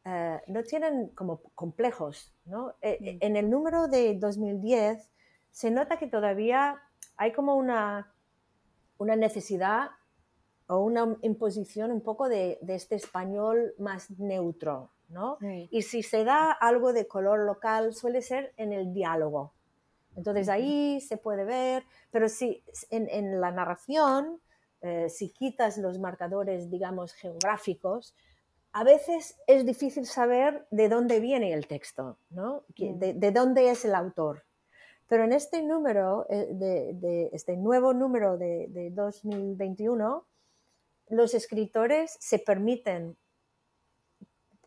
no 0.04 0.64
tienen 0.64 1.10
como 1.10 1.42
complejos. 1.56 2.34
¿no? 2.46 2.68
Mm. 2.82 3.20
En 3.22 3.36
el 3.36 3.50
número 3.50 3.88
de 3.88 4.18
2010 4.18 5.12
se 5.52 5.72
nota 5.72 5.98
que 5.98 6.08
todavía 6.08 6.82
hay 7.18 7.34
como 7.34 7.56
una, 7.56 8.14
una 8.98 9.16
necesidad 9.16 9.92
o 10.68 10.80
una 10.80 11.18
imposición 11.22 11.92
un 11.92 12.02
poco 12.02 12.30
de, 12.30 12.58
este 12.68 12.96
español 12.96 13.74
más 13.78 14.10
neutro, 14.12 14.92
¿no? 15.10 15.38
Y 15.70 15.82
si 15.82 16.02
se 16.02 16.24
da 16.24 16.52
algo 16.52 16.94
de 16.94 17.08
color 17.08 17.42
local, 17.42 17.94
suele 17.94 18.22
ser 18.22 18.54
en 18.56 18.72
el 18.72 18.94
diálogo. 18.94 19.54
Entonces 20.16 20.48
ahí 20.48 21.02
se 21.02 21.18
puede 21.18 21.44
ver, 21.44 21.84
pero 22.10 22.30
si 22.30 22.64
en, 22.90 23.42
la 23.42 23.52
narración, 23.52 24.40
eh, 24.82 25.10
si 25.10 25.30
quitas 25.30 25.78
los 25.78 26.00
marcadores, 26.00 26.72
digamos, 26.72 27.14
geográficos, 27.14 28.16
a 28.74 28.84
veces 28.84 29.38
es 29.48 29.66
difícil 29.66 30.06
saber 30.06 30.66
de 30.72 30.90
dónde 30.90 31.20
viene 31.20 31.54
el 31.54 31.68
texto, 31.68 32.18
¿no? 32.30 32.64
de, 32.78 33.32
dónde 33.32 33.70
es 33.70 33.86
el 33.86 33.96
autor. 33.96 34.44
Pero 35.08 35.26
en 35.26 35.34
este 35.34 35.62
número, 35.62 36.26
eh, 36.30 36.48
de, 36.52 37.30
este 37.34 37.58
nuevo 37.58 37.94
número 37.94 38.38
de, 38.38 38.68
de 38.70 38.92
2021, 38.92 40.26
los 41.10 41.34
escritores 41.34 42.16
se 42.20 42.40
permiten 42.40 43.18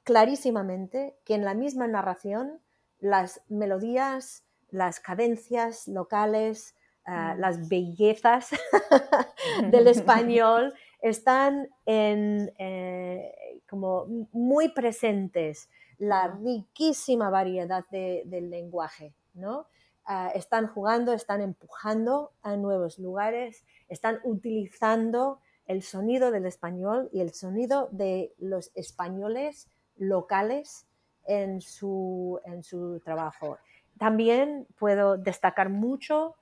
clarísimamente 0.04 1.16
que 1.24 1.34
en 1.34 1.44
la 1.44 1.54
misma 1.54 1.86
narración 1.88 2.60
las 3.00 3.42
melodías, 3.48 4.44
las 4.70 5.00
cadencias 5.00 5.88
locales, 5.88 6.74
ah, 7.06 7.34
mm. 7.34 7.40
las 7.40 7.68
bellezas 7.68 8.50
del 9.70 9.86
español 9.88 10.74
están 11.00 11.68
en, 11.86 12.52
eh, 12.58 13.34
como 13.68 14.06
muy 14.32 14.68
presentes, 14.70 15.68
la 15.98 16.28
riquísima 16.28 17.30
variedad 17.30 17.84
del 17.90 18.50
lenguaje, 18.50 19.14
¿no? 19.34 19.66
ah, 20.04 20.30
están 20.34 20.66
jugando, 20.68 21.12
están 21.12 21.40
empujando 21.40 22.32
a 22.42 22.56
nuevos 22.56 22.98
lugares, 22.98 23.64
están 23.88 24.20
utilizando 24.24 25.40
el 25.66 25.82
sonido 25.82 26.30
del 26.30 26.46
español 26.46 27.08
y 27.12 27.20
el 27.20 27.32
sonido 27.32 27.88
de 27.90 28.34
los 28.38 28.70
españoles 28.74 29.68
locales 29.96 30.86
en 31.26 31.60
su, 31.60 32.40
en 32.44 32.62
su 32.62 33.00
trabajo. 33.00 33.58
También 33.98 34.66
puedo 34.78 35.16
destacar 35.16 35.70
mucho 35.70 36.34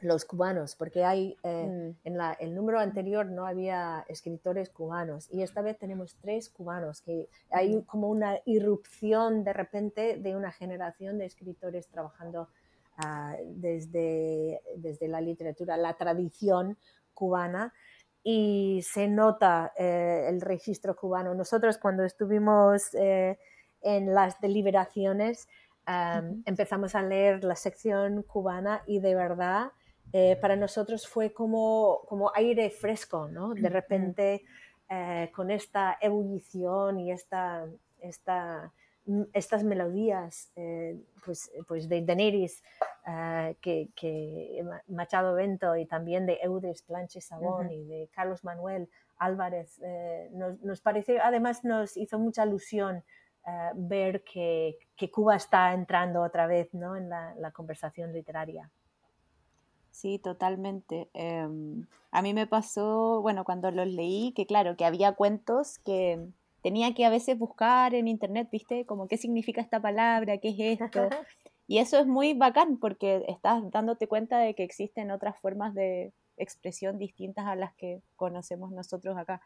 los 0.00 0.24
cubanos, 0.24 0.76
porque 0.76 1.04
hay 1.04 1.36
eh, 1.42 1.94
mm. 2.04 2.08
en 2.08 2.18
el 2.40 2.54
número 2.54 2.78
anterior 2.78 3.26
no 3.26 3.46
había 3.46 4.04
escritores 4.08 4.70
cubanos 4.70 5.28
y 5.32 5.42
esta 5.42 5.60
vez 5.60 5.76
tenemos 5.78 6.16
tres 6.20 6.48
cubanos, 6.50 7.02
que 7.02 7.28
hay 7.50 7.82
como 7.82 8.08
una 8.08 8.38
irrupción 8.44 9.42
de 9.42 9.52
repente 9.52 10.16
de 10.16 10.36
una 10.36 10.52
generación 10.52 11.18
de 11.18 11.26
escritores 11.26 11.88
trabajando 11.88 12.48
ah, 12.96 13.34
desde, 13.44 14.60
desde 14.76 15.08
la 15.08 15.20
literatura, 15.20 15.76
la 15.76 15.94
tradición 15.94 16.78
cubana 17.12 17.74
y 18.22 18.82
se 18.82 19.08
nota 19.08 19.72
eh, 19.76 20.26
el 20.28 20.40
registro 20.40 20.94
cubano. 20.94 21.34
Nosotros 21.34 21.78
cuando 21.78 22.04
estuvimos 22.04 22.94
eh, 22.94 23.38
en 23.82 24.14
las 24.14 24.40
deliberaciones 24.40 25.48
empezamos 26.44 26.94
a 26.94 27.00
leer 27.00 27.42
la 27.44 27.56
sección 27.56 28.22
cubana 28.22 28.82
y 28.86 29.00
de 29.00 29.14
verdad 29.14 29.72
eh, 30.12 30.36
para 30.40 30.56
nosotros 30.56 31.06
fue 31.06 31.32
como, 31.32 32.00
como 32.06 32.32
aire 32.34 32.70
fresco, 32.70 33.28
¿no? 33.28 33.54
De 33.54 33.68
repente, 33.68 34.42
eh, 34.88 35.30
con 35.34 35.50
esta 35.50 35.98
ebullición 36.00 36.98
y 36.98 37.12
esta, 37.12 37.66
esta, 38.00 38.72
mm, 39.04 39.22
estas 39.34 39.64
melodías 39.64 40.50
eh, 40.56 40.98
pues, 41.24 41.50
pues 41.66 41.88
de 41.88 42.02
Daenerys, 42.02 42.62
que, 43.62 43.88
que, 43.96 44.62
Machado 44.88 45.32
Bento 45.32 45.74
y 45.76 45.86
también 45.86 46.26
de 46.26 46.40
Eudes 46.42 46.82
Planche 46.82 47.22
Sabón 47.22 47.72
y 47.72 47.82
de 47.84 48.10
Carlos 48.12 48.44
Manuel 48.44 48.90
Álvarez, 49.16 49.80
nos, 50.32 50.60
nos, 50.60 50.82
pareció, 50.82 51.14
además 51.22 51.64
nos 51.64 51.96
hizo 51.96 52.18
mucha 52.18 52.44
ilusión 52.44 53.02
ver 53.74 54.24
que, 54.24 54.76
que, 54.94 55.10
Cuba 55.10 55.36
está 55.36 55.72
entrando 55.72 56.20
otra 56.20 56.46
vez 56.46 56.74
¿no? 56.74 56.96
en 56.96 57.08
la 57.08 57.50
conversación 57.50 58.12
literaria. 58.12 58.70
Sí, 59.90 60.18
totalmente. 60.18 61.08
Em, 61.14 61.86
a 62.10 62.22
mí 62.22 62.34
me 62.34 62.46
pasó, 62.46 63.20
bueno, 63.20 63.44
cuando 63.44 63.70
los 63.70 63.86
leí, 63.86 64.32
que 64.32 64.46
claro, 64.46 64.76
que 64.76 64.84
había 64.84 65.12
cuentos 65.12 65.78
que 65.78 66.28
tenía 66.62 66.94
que 66.94 67.04
a 67.04 67.10
veces 67.10 67.38
buscar 67.38 67.94
en 67.94 68.08
internet, 68.08 68.48
¿viste? 68.50 68.84
Como 68.86 69.08
qué 69.08 69.16
significa 69.16 69.60
esta 69.60 69.80
palabra, 69.80 70.38
qué 70.38 70.48
es 70.50 70.80
esto. 70.80 71.08
Y 71.70 71.80
eso 71.80 71.98
es 71.98 72.06
muy 72.06 72.32
bacán 72.32 72.78
porque 72.78 73.26
estás 73.28 73.62
dándote 73.70 74.08
cuenta 74.08 74.38
de 74.38 74.54
que 74.54 74.64
existen 74.64 75.10
otras 75.10 75.38
formas 75.38 75.74
de 75.74 76.14
expresión 76.38 76.98
distintas 76.98 77.46
a 77.46 77.56
las 77.56 77.74
que 77.74 78.00
conocemos 78.16 78.70
nosotros 78.70 79.18
acá. 79.18 79.42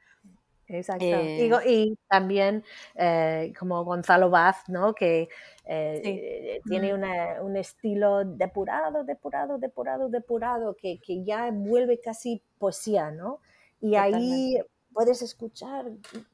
Exacto. 0.73 1.05
Eh, 1.05 1.51
y, 1.67 1.99
también 2.09 2.65
eh, 2.95 3.53
como 3.59 3.85
Gonzalo 3.85 4.31
Vaz, 4.31 4.69
¿no? 4.69 4.95
que 4.95 5.29
eh, 5.67 6.61
tiene 6.67 6.95
un 6.95 7.57
estilo 7.57 8.25
depurado, 8.25 9.05
depurado, 9.05 9.59
depurado, 9.59 10.09
depurado, 10.09 10.75
que, 10.75 10.99
que, 10.99 11.23
ya 11.25 11.51
vuelve 11.53 12.01
casi 12.01 12.43
poesía, 12.59 13.11
¿no? 13.11 13.41
Y 13.81 13.97
ahí 13.97 14.57
puedes 14.93 15.23
escuchar 15.23 15.87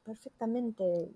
perfectamente, 0.04 1.10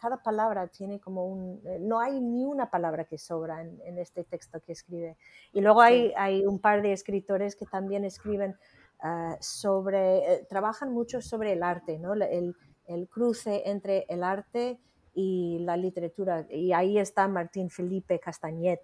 cada 0.00 0.22
palabra 0.22 0.68
tiene 0.68 1.00
como 1.00 1.26
un, 1.26 1.60
no 1.80 2.00
hay 2.00 2.20
ni 2.20 2.44
una 2.44 2.70
palabra 2.70 3.04
que 3.04 3.18
sobra 3.18 3.62
en, 3.62 3.98
este 3.98 4.24
texto 4.24 4.60
que 4.60 4.72
escribe. 4.72 5.16
Y 5.52 5.60
luego 5.60 5.80
hay, 5.80 6.12
hay 6.16 6.44
un 6.44 6.58
par 6.58 6.82
de 6.82 6.92
escritores 6.92 7.56
que 7.56 7.66
también 7.66 8.04
escriben 8.04 8.56
Ah, 9.00 9.36
sobre, 9.40 10.18
eh, 10.18 10.46
trabajan 10.48 10.92
mucho 10.92 11.20
sobre 11.20 11.52
el 11.52 11.62
arte, 11.62 11.98
¿no? 11.98 12.14
el, 12.14 12.56
el, 12.86 13.08
cruce 13.08 13.62
entre 13.66 14.06
el 14.08 14.24
arte 14.24 14.80
y 15.14 15.58
la 15.60 15.76
literatura. 15.76 16.46
Y 16.50 16.72
ahí 16.72 16.98
está 16.98 17.28
Martín 17.28 17.68
Felipe 17.68 18.18
Castañet 18.18 18.80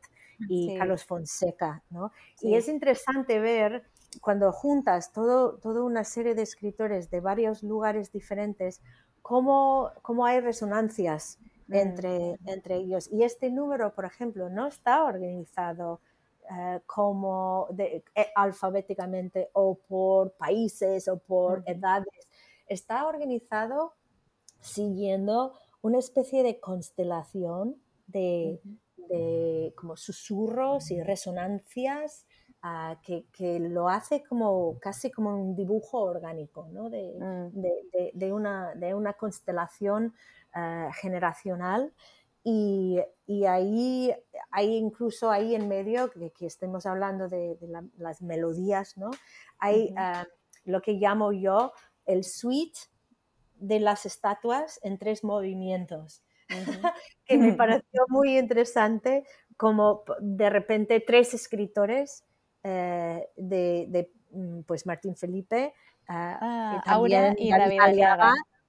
y 0.48 0.76
Carlos 0.76 1.04
Fonseca. 1.04 1.82
¿no? 1.90 2.12
Y 2.42 2.54
es 2.56 2.68
interesante 2.68 3.40
ver 3.40 3.84
cuando 4.20 4.52
juntas 4.52 5.12
todo, 5.12 5.56
toda 5.58 5.82
una 5.82 6.04
serie 6.04 6.34
de 6.34 6.42
escritores 6.42 7.10
de 7.10 7.20
varios 7.20 7.62
lugares 7.62 8.12
diferentes, 8.12 8.82
cómo, 9.22 9.92
cómo 10.02 10.26
hay 10.26 10.40
resonancias 10.40 11.38
mm. 11.68 11.74
entre, 11.74 12.38
entre 12.44 12.76
ellos. 12.76 13.08
Y 13.10 13.22
este 13.22 13.50
número, 13.50 13.94
por 13.94 14.04
ejemplo, 14.04 14.50
no 14.50 14.66
está 14.66 15.04
organizado 15.04 16.00
eh, 16.50 16.80
como 16.86 17.68
de, 17.70 18.04
eh, 18.14 18.26
alfabéticamente 18.34 19.50
o 19.52 19.76
por 19.76 20.32
países 20.32 21.06
o 21.08 21.18
por 21.18 21.62
edades. 21.66 22.28
Está 22.66 23.06
organizado 23.06 23.94
siguiendo 24.60 25.54
una 25.82 25.98
especie 25.98 26.42
de 26.42 26.58
constelación 26.58 27.76
de, 28.06 28.60
como 29.76 29.96
susurros 29.96 30.90
y 30.90 31.02
resonancias 31.02 32.26
ah, 32.62 32.98
que, 33.02 33.60
lo 33.60 33.88
hace 33.88 34.22
como 34.22 34.78
casi 34.80 35.10
como 35.10 35.36
un 35.36 35.54
dibujo 35.54 35.98
orgánico 35.98 36.68
¿no? 36.72 36.88
de, 36.88 37.14
mm. 37.18 38.32
una, 38.32 38.74
de, 38.74 38.94
una, 38.94 39.12
constelación 39.12 40.14
ah, 40.54 40.90
generacional 40.94 41.92
y, 42.44 42.98
y, 43.26 43.44
ahí, 43.44 44.14
hay 44.50 44.76
incluso 44.76 45.30
ahí 45.30 45.54
en 45.54 45.68
medio, 45.68 46.08
de 46.14 46.30
que 46.30 46.46
estemos 46.46 46.86
hablando 46.86 47.28
de, 47.28 47.56
las 47.96 48.22
melodías, 48.22 48.96
¿no? 48.96 49.10
Hay 49.58 49.94
ah, 49.96 50.26
lo 50.64 50.82
que 50.82 50.94
llamo 50.94 51.32
yo 51.32 51.72
el 52.04 52.24
suite 52.24 52.78
de 53.56 53.78
las 53.78 54.06
estatuas 54.06 54.80
en 54.82 54.98
tres 54.98 55.22
movimientos, 55.22 56.24
que 57.26 57.38
me 57.38 57.52
pareció 57.56 58.04
muy 58.08 58.38
interesante, 58.38 59.24
como 59.56 60.02
de 60.20 60.50
repente 60.50 61.00
tres 61.00 61.34
escritores 61.34 62.24
eh, 62.64 63.28
de, 63.36 63.86
de, 63.88 64.10
mm, 64.32 64.62
pues 64.62 64.84
Martín 64.84 65.14
Felipe, 65.14 65.74
ah, 66.08 66.38
ah 66.40 66.82
Aura 66.86 67.34
y 67.38 67.50
David 67.50 67.78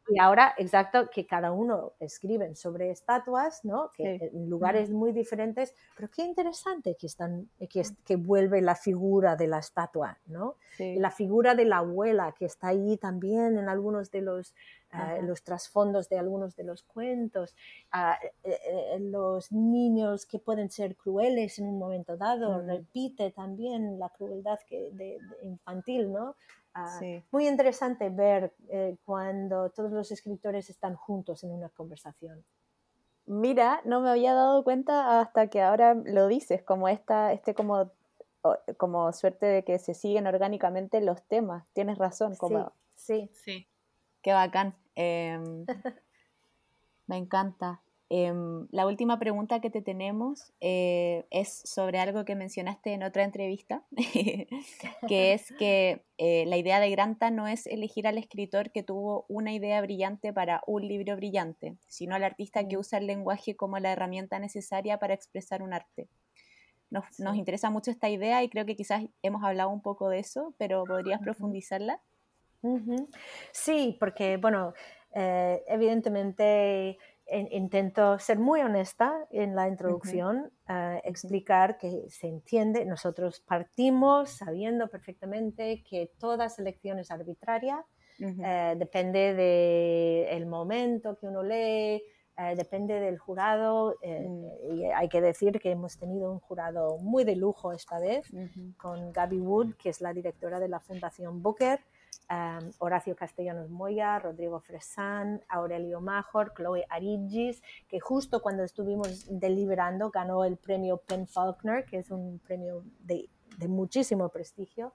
y 0.09 0.19
ahora, 0.19 0.53
exacto, 0.57 1.09
que 1.09 1.25
cada 1.25 1.51
uno 1.51 1.93
escriben 1.99 2.55
sobre 2.55 2.91
estatuas, 2.91 3.63
¿no? 3.63 3.89
Que 3.95 4.29
en 4.33 4.49
lugares 4.49 4.89
muy 4.89 5.13
diferentes, 5.13 5.73
pero 5.95 6.09
qué 6.09 6.23
interesante 6.23 6.95
que, 6.99 7.07
están, 7.07 7.49
que, 7.69 7.83
que 8.03 8.15
vuelve 8.17 8.61
la 8.61 8.75
figura 8.75 9.35
de 9.35 9.47
la 9.47 9.59
estatua, 9.59 10.19
¿no? 10.25 10.57
La 10.77 11.11
figura 11.11 11.55
de 11.55 11.65
la 11.65 11.77
abuela 11.77 12.33
que 12.37 12.45
está 12.45 12.69
ahí 12.69 12.97
también 12.97 13.57
en 13.57 13.69
algunos 13.69 14.11
de 14.11 14.21
los, 14.21 14.53
eh, 14.91 15.21
los 15.23 15.43
trasfondos 15.43 16.09
de 16.09 16.19
algunos 16.19 16.55
de 16.55 16.63
los 16.63 16.83
cuentos, 16.83 17.55
eh, 17.93 18.31
eh, 18.43 18.99
los 18.99 19.51
niños 19.51 20.25
que 20.25 20.39
pueden 20.39 20.69
ser 20.69 20.95
crueles 20.95 21.59
en 21.59 21.67
un 21.67 21.79
momento 21.79 22.17
dado, 22.17 22.61
repite 22.61 23.31
también 23.31 23.99
la 23.99 24.09
crueldad 24.09 24.59
que, 24.67 24.89
de, 24.91 25.17
infantil, 25.43 26.11
¿no? 26.11 26.35
Ah, 26.75 26.99
muy 27.31 27.47
interesante 27.47 28.09
ver 28.09 28.53
eh, 28.69 28.97
cuando 29.05 29.69
todos 29.69 29.91
los 29.91 30.11
escritores 30.11 30.69
están 30.69 30.95
juntos 30.95 31.43
en 31.43 31.51
una 31.51 31.69
conversación. 31.69 32.43
Mira, 33.25 33.81
no 33.85 34.01
me 34.01 34.09
había 34.09 34.33
dado 34.33 34.63
cuenta 34.63 35.21
hasta 35.21 35.47
que 35.47 35.61
ahora 35.61 35.93
lo 35.93 36.27
dices, 36.27 36.63
como 36.63 36.89
esta, 36.89 37.31
este 37.31 37.53
como, 37.53 37.91
como 38.77 39.13
suerte 39.13 39.45
de 39.45 39.63
que 39.63 39.79
se 39.79 39.93
siguen 39.93 40.27
orgánicamente 40.27 40.99
los 40.99 41.21
temas. 41.23 41.65
Tienes 41.73 41.97
razón, 41.97 42.35
como 42.35 42.73
sí, 42.95 43.29
sí. 43.33 43.67
Qué 44.21 44.33
bacán. 44.33 44.75
Em, 44.95 45.65
me 47.07 47.17
encanta. 47.17 47.81
Em, 48.15 48.67
la 48.69 48.85
última 48.85 49.17
pregunta 49.17 49.59
que 49.59 49.71
te 49.71 49.81
tenemos 49.81 50.53
eh, 50.61 51.25
es 51.31 51.63
sobre 51.65 51.97
algo 51.97 52.25
que 52.25 52.35
mencionaste 52.35 52.93
en 52.93 53.01
otra 53.01 53.23
entrevista, 53.23 53.81
que 55.07 55.33
es 55.33 55.51
que 55.57 56.05
eh, 56.19 56.45
la 56.45 56.57
idea 56.57 56.79
de 56.79 56.91
Granta 56.91 57.31
no 57.31 57.47
es 57.47 57.65
elegir 57.65 58.05
al 58.05 58.19
escritor 58.19 58.69
que 58.69 58.83
tuvo 58.83 59.25
una 59.29 59.51
idea 59.51 59.81
brillante 59.81 60.31
para 60.31 60.61
un 60.67 60.87
libro 60.87 61.15
brillante, 61.15 61.75
sino 61.87 62.13
al 62.13 62.23
artista 62.23 62.67
que 62.67 62.77
usa 62.77 62.99
el 62.99 63.07
lenguaje 63.07 63.55
como 63.55 63.79
la 63.79 63.91
herramienta 63.91 64.37
necesaria 64.37 64.99
para 64.99 65.15
expresar 65.15 65.63
un 65.63 65.73
arte. 65.73 66.07
Nos, 66.91 67.35
interesa 67.35 67.71
mucho 67.71 67.89
esta 67.89 68.09
idea 68.09 68.43
y 68.43 68.49
creo 68.49 68.67
que 68.67 68.75
quizás 68.75 69.05
hemos 69.23 69.43
hablado 69.43 69.71
un 69.71 69.81
poco 69.81 70.09
de 70.09 70.19
eso, 70.19 70.53
pero 70.59 70.83
¿podrías 70.83 71.19
profundizarla? 71.19 71.99
Sí, 73.51 73.97
porque, 73.99 74.37
bueno, 74.37 74.75
eh, 75.15 75.63
evidentemente 75.67 76.97
intento 77.29 78.19
ser 78.19 78.37
muy 78.37 78.61
honesta 78.61 79.27
en 79.31 79.55
la 79.55 79.67
introducción, 79.67 80.51
explicar 81.03 81.77
que 81.77 82.05
se 82.09 82.27
entiende, 82.27 82.85
nosotros 82.85 83.39
partimos 83.39 84.29
sabiendo 84.29 84.87
perfectamente 84.87 85.83
que 85.89 86.11
toda 86.19 86.49
selección 86.49 86.99
es 86.99 87.11
arbitraria, 87.11 87.85
eh, 88.19 88.75
depende 88.77 89.33
del 89.33 90.45
momento 90.45 91.17
que 91.17 91.27
uno 91.27 91.43
lee, 91.43 92.03
eh, 92.37 92.55
depende 92.55 92.99
del 92.99 93.17
jurado. 93.17 93.95
Eh, 94.01 94.27
mm. 94.27 94.75
Y 94.75 94.85
hay 94.85 95.09
que 95.09 95.21
decir 95.21 95.59
que 95.59 95.71
hemos 95.71 95.97
tenido 95.97 96.31
un 96.31 96.39
jurado 96.39 96.97
muy 96.97 97.23
de 97.23 97.35
lujo 97.35 97.73
esta 97.73 97.99
vez, 97.99 98.27
con 98.77 99.11
Gaby 99.11 99.39
Wood, 99.39 99.75
que 99.75 99.89
es 99.89 100.01
la 100.01 100.13
directora 100.13 100.59
de 100.59 100.67
la 100.67 100.79
Fundación 100.79 101.41
Booker, 101.41 101.79
Horacio 102.79 103.15
Castellanos 103.15 103.69
Moya, 103.69 104.19
Rodrigo 104.19 104.59
Fresán, 104.59 105.41
Aurelio 105.47 106.01
Major, 106.01 106.53
Chloe 106.55 106.85
Arigis, 106.89 107.61
que 107.87 107.99
justo 107.99 108.41
cuando 108.41 108.63
estuvimos 108.63 109.25
deliberando 109.29 110.09
ganó 110.09 110.43
el 110.43 110.57
premio 110.57 110.97
Penn 110.97 111.27
Faulkner, 111.27 111.85
que 111.85 111.99
es 111.99 112.11
un 112.11 112.39
premio 112.39 112.83
de, 112.99 113.29
de 113.57 113.67
muchísimo 113.67 114.29
prestigio. 114.29 114.93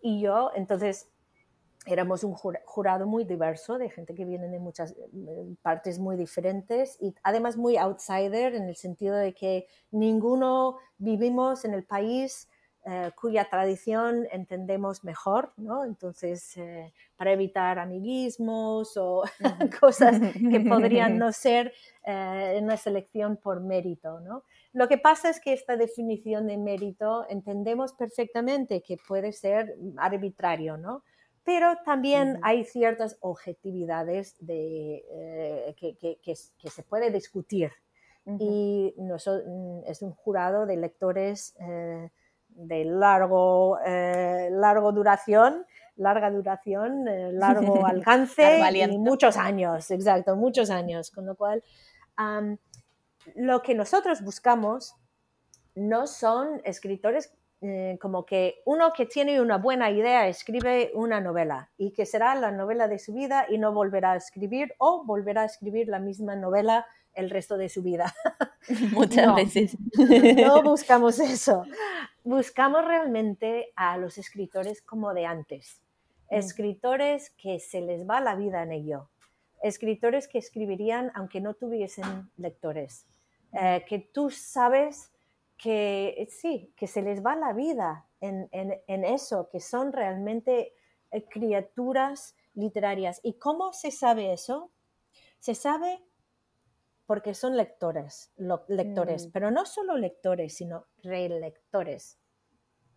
Y 0.00 0.20
yo, 0.20 0.50
entonces, 0.54 1.12
éramos 1.86 2.22
un 2.22 2.34
jurado 2.34 3.06
muy 3.06 3.24
diverso, 3.24 3.78
de 3.78 3.90
gente 3.90 4.14
que 4.14 4.24
viene 4.24 4.48
de 4.48 4.58
muchas 4.58 4.92
eh, 4.92 5.54
partes 5.62 5.98
muy 5.98 6.16
diferentes 6.16 6.96
y 7.00 7.14
además 7.22 7.56
muy 7.56 7.76
outsider 7.76 8.54
en 8.54 8.64
el 8.64 8.76
sentido 8.76 9.16
de 9.16 9.34
que 9.34 9.66
ninguno 9.90 10.78
vivimos 10.98 11.64
en 11.64 11.74
el 11.74 11.84
país 11.84 12.48
eh, 12.84 13.10
cuya 13.14 13.48
tradición 13.48 14.26
entendemos 14.32 15.04
mejor, 15.04 15.52
¿no? 15.56 15.84
Entonces, 15.84 16.56
eh, 16.56 16.92
para 17.16 17.32
evitar 17.32 17.78
amiguismos 17.78 18.96
o 18.96 19.22
cosas 19.80 20.20
que 20.20 20.60
podrían 20.60 21.18
no 21.18 21.32
ser 21.32 21.72
en 22.04 22.64
una 22.64 22.76
selección 22.76 23.36
por 23.36 23.60
mérito, 23.60 24.20
¿no? 24.20 24.42
Lo 24.72 24.88
que 24.88 24.98
pasa 24.98 25.30
es 25.30 25.40
que 25.40 25.52
esta 25.52 25.76
definición 25.76 26.48
de 26.48 26.58
mérito 26.58 27.26
entendemos 27.28 27.92
perfectamente 27.92 28.82
que 28.82 28.96
puede 28.96 29.32
ser 29.32 29.76
arbitrario, 29.98 30.76
¿no? 30.76 31.04
pero 31.44 31.76
también 31.84 32.38
hay 32.42 32.64
ciertas 32.64 33.16
objetividades 33.20 34.36
de, 34.38 35.04
eh, 35.10 35.74
que, 35.78 36.36
se 36.70 36.82
puede 36.84 37.10
discutir. 37.10 37.72
Y 38.24 38.94
mm, 38.96 39.82
es 39.86 40.02
un 40.02 40.12
jurado 40.12 40.66
de 40.66 40.76
lectores 40.76 41.56
eh, 41.58 42.10
de 42.54 42.84
largo, 42.84 43.78
eh, 43.84 44.48
largo 44.50 44.92
duración, 44.92 45.64
larga 45.96 46.30
duración, 46.30 47.04
largo 47.38 47.86
alcance 47.86 48.60
y 48.74 48.98
muchos 48.98 49.36
años, 49.36 49.90
exacto, 49.90 50.36
muchos 50.36 50.70
años. 50.70 51.10
Con 51.10 51.26
lo 51.26 51.36
cual, 51.36 51.62
lo 53.34 53.62
que 53.62 53.74
nosotros 53.74 54.22
buscamos 54.22 54.94
no 55.74 56.06
son 56.06 56.60
escritores 56.64 57.32
eh, 57.64 57.96
como 58.02 58.26
que 58.26 58.56
uno 58.64 58.92
que 58.92 59.06
tiene 59.06 59.40
una 59.40 59.56
buena 59.56 59.88
idea 59.88 60.26
escribe 60.26 60.90
una 60.94 61.20
novela 61.20 61.70
y 61.76 61.92
que 61.92 62.06
será 62.06 62.34
la 62.34 62.50
novela 62.50 62.88
de 62.88 62.98
su 62.98 63.14
vida 63.14 63.46
y 63.48 63.56
no 63.56 63.72
volverá 63.72 64.12
a 64.12 64.16
escribir 64.16 64.74
o 64.78 65.04
volverá 65.04 65.42
a 65.42 65.44
escribir 65.44 65.86
la 65.86 66.00
misma 66.00 66.34
novela 66.34 66.86
el 67.14 67.30
resto 67.30 67.56
de 67.56 67.68
su 67.68 67.82
vida. 67.82 68.12
Muchas 68.92 69.32
veces. 69.36 69.76
No 70.36 70.60
buscamos 70.64 71.20
eso. 71.20 71.62
Buscamos 72.24 72.84
realmente 72.84 73.72
a 73.74 73.96
los 73.96 74.16
escritores 74.16 74.80
como 74.82 75.12
de 75.12 75.26
antes. 75.26 75.82
Mm. 76.30 76.34
Escritores 76.36 77.30
que 77.30 77.58
se 77.58 77.80
les 77.80 78.08
va 78.08 78.20
la 78.20 78.36
vida 78.36 78.62
en 78.62 78.72
ello. 78.72 79.08
Escritores 79.62 80.28
que 80.28 80.38
escribirían 80.38 81.10
aunque 81.14 81.40
no 81.40 81.54
tuviesen 81.54 82.30
lectores. 82.36 83.06
Eh, 83.52 83.84
que 83.88 83.98
tú 83.98 84.30
sabes 84.30 85.12
que 85.56 86.14
eh, 86.18 86.26
sí, 86.30 86.72
que 86.76 86.86
se 86.86 87.02
les 87.02 87.24
va 87.24 87.36
la 87.36 87.52
vida 87.52 88.06
en, 88.20 88.48
eso, 89.04 89.48
que 89.50 89.60
son 89.60 89.92
realmente 89.92 90.74
eh, 91.10 91.24
criaturas 91.28 92.36
literarias. 92.54 93.20
¿Y 93.22 93.34
cómo 93.34 93.72
se 93.72 93.90
sabe 93.90 94.32
eso? 94.32 94.70
Se 95.38 95.54
sabe 95.54 96.00
porque 97.06 97.34
son 97.34 97.56
lectores, 97.56 98.32
lectores, 98.68 99.26
mm. 99.26 99.30
pero 99.32 99.50
no 99.50 99.66
solo 99.66 99.96
lectores, 99.96 100.54
sino 100.54 100.86
relectores. 101.02 102.18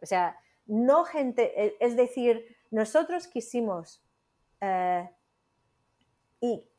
O 0.01 0.06
sea, 0.06 0.38
no 0.66 1.06
gente, 1.06 1.53
e, 1.66 1.78
es 1.80 1.95
decir, 1.95 2.45
nosotros 2.72 3.28
quisimos, 3.28 4.03
eh, 4.62 5.10
y, 6.41 6.70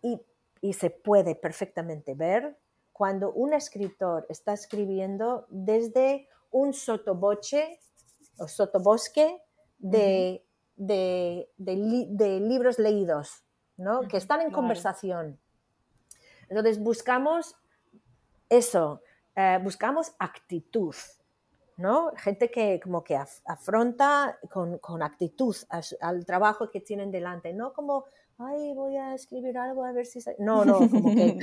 y 0.61 0.73
se 0.73 0.91
puede 0.91 1.35
perfectamente 1.35 2.15
ver, 2.15 2.57
cuando 2.93 3.33
un 3.33 3.53
escritor 3.53 4.27
está 4.31 4.55
escribiendo 4.55 5.47
desde 5.51 6.29
un 6.51 6.73
sotoboche 6.73 7.81
o 8.39 8.49
sotobosque 8.49 9.43
de, 9.79 10.43
de, 10.77 11.47
libros 12.41 12.79
leídos, 12.79 13.45
¿no? 13.77 14.01
que 14.09 14.17
están 14.17 14.41
en 14.41 14.51
conversación. 14.51 15.39
Entonces 16.49 16.79
buscamos 16.79 17.57
eso, 18.49 19.03
eh, 19.35 19.59
buscamos 19.63 20.13
actitud, 20.19 20.95
¿no? 21.77 22.13
Gente 22.17 22.51
que 22.51 22.81
como 22.83 23.03
que 23.03 23.17
afronta 23.45 24.39
con, 24.51 24.79
con 24.79 25.03
actitud 25.03 25.57
al 26.01 26.25
trabajo 26.25 26.71
que 26.71 26.81
tienen 26.81 27.11
delante, 27.11 27.53
no 27.53 27.73
como 27.73 28.07
ay, 28.39 28.75
voy 28.75 28.97
a 28.97 29.15
escribir 29.15 29.57
algo 29.57 29.85
a 29.85 29.93
ver 29.93 30.05
si... 30.05 30.19
No, 30.39 30.65
no, 30.65 30.79
como 30.91 31.15
que, 31.15 31.39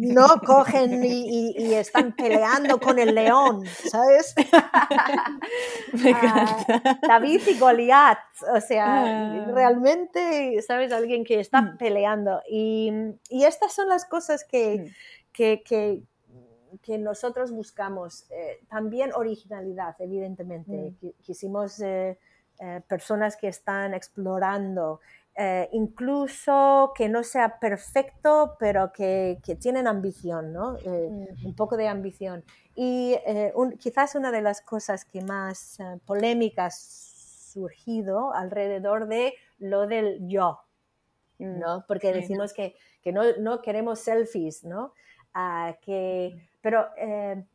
no 0.00 0.28
cogen 0.44 1.04
y, 1.04 1.74
están 1.74 2.14
peleando 2.14 2.80
con 2.80 2.98
el 2.98 3.14
león, 3.14 3.64
¿sabes? 3.66 4.34
Ah, 6.14 6.96
David 7.06 7.40
y 7.46 7.58
Goliat, 7.58 8.18
o 8.54 8.60
sea, 8.60 9.44
ah. 9.44 9.50
realmente, 9.52 10.60
¿sabes? 10.62 10.92
Alguien 10.92 11.24
que 11.24 11.40
está 11.40 11.62
mm. 11.62 11.78
peleando. 11.78 12.42
Y, 12.48 12.92
estas 13.30 13.72
son 13.72 13.88
las 13.88 14.04
cosas 14.04 14.44
que, 14.44 14.78
mm. 14.78 15.32
que, 15.32 15.62
que, 16.82 16.98
nosotros 16.98 17.52
buscamos. 17.52 18.26
Eh, 18.30 18.60
también 18.68 19.12
originalidad, 19.14 19.94
evidentemente. 20.00 20.94
Mm. 21.00 21.08
Quisimos... 21.22 21.80
Eh, 21.80 22.18
eh, 22.58 22.80
personas 22.88 23.36
que 23.36 23.48
están 23.48 23.92
explorando, 23.92 25.00
eh, 25.38 25.68
incluso 25.72 26.92
que 26.96 27.10
no 27.10 27.22
sea 27.22 27.58
perfecto, 27.58 28.56
pero 28.58 28.90
que, 28.90 29.38
que 29.44 29.54
tienen 29.54 29.86
ambición, 29.86 30.50
¿no? 30.50 30.78
Eh, 30.78 31.28
un 31.44 31.54
poco 31.54 31.76
de 31.76 31.88
ambición. 31.88 32.42
Y 32.74 33.12
eh, 33.26 33.52
quizás 33.78 34.14
una 34.14 34.32
de 34.32 34.40
las 34.40 34.62
cosas 34.62 35.04
que 35.04 35.20
más 35.20 35.76
polémicas 36.06 36.78
surgido 37.52 38.32
alrededor 38.32 39.08
de 39.08 39.34
lo 39.58 39.86
del 39.86 40.26
yo, 40.26 40.60
¿no? 41.38 41.80
Mm, 41.80 41.82
porque 41.86 42.14
decimos 42.14 42.54
que, 42.54 42.74
que 43.02 43.12
no, 43.12 43.22
no, 43.38 43.60
queremos 43.60 43.98
selfies, 43.98 44.64
¿no? 44.64 44.94
Ah, 45.34 45.76
que, 45.82 46.48
pero 46.62 46.86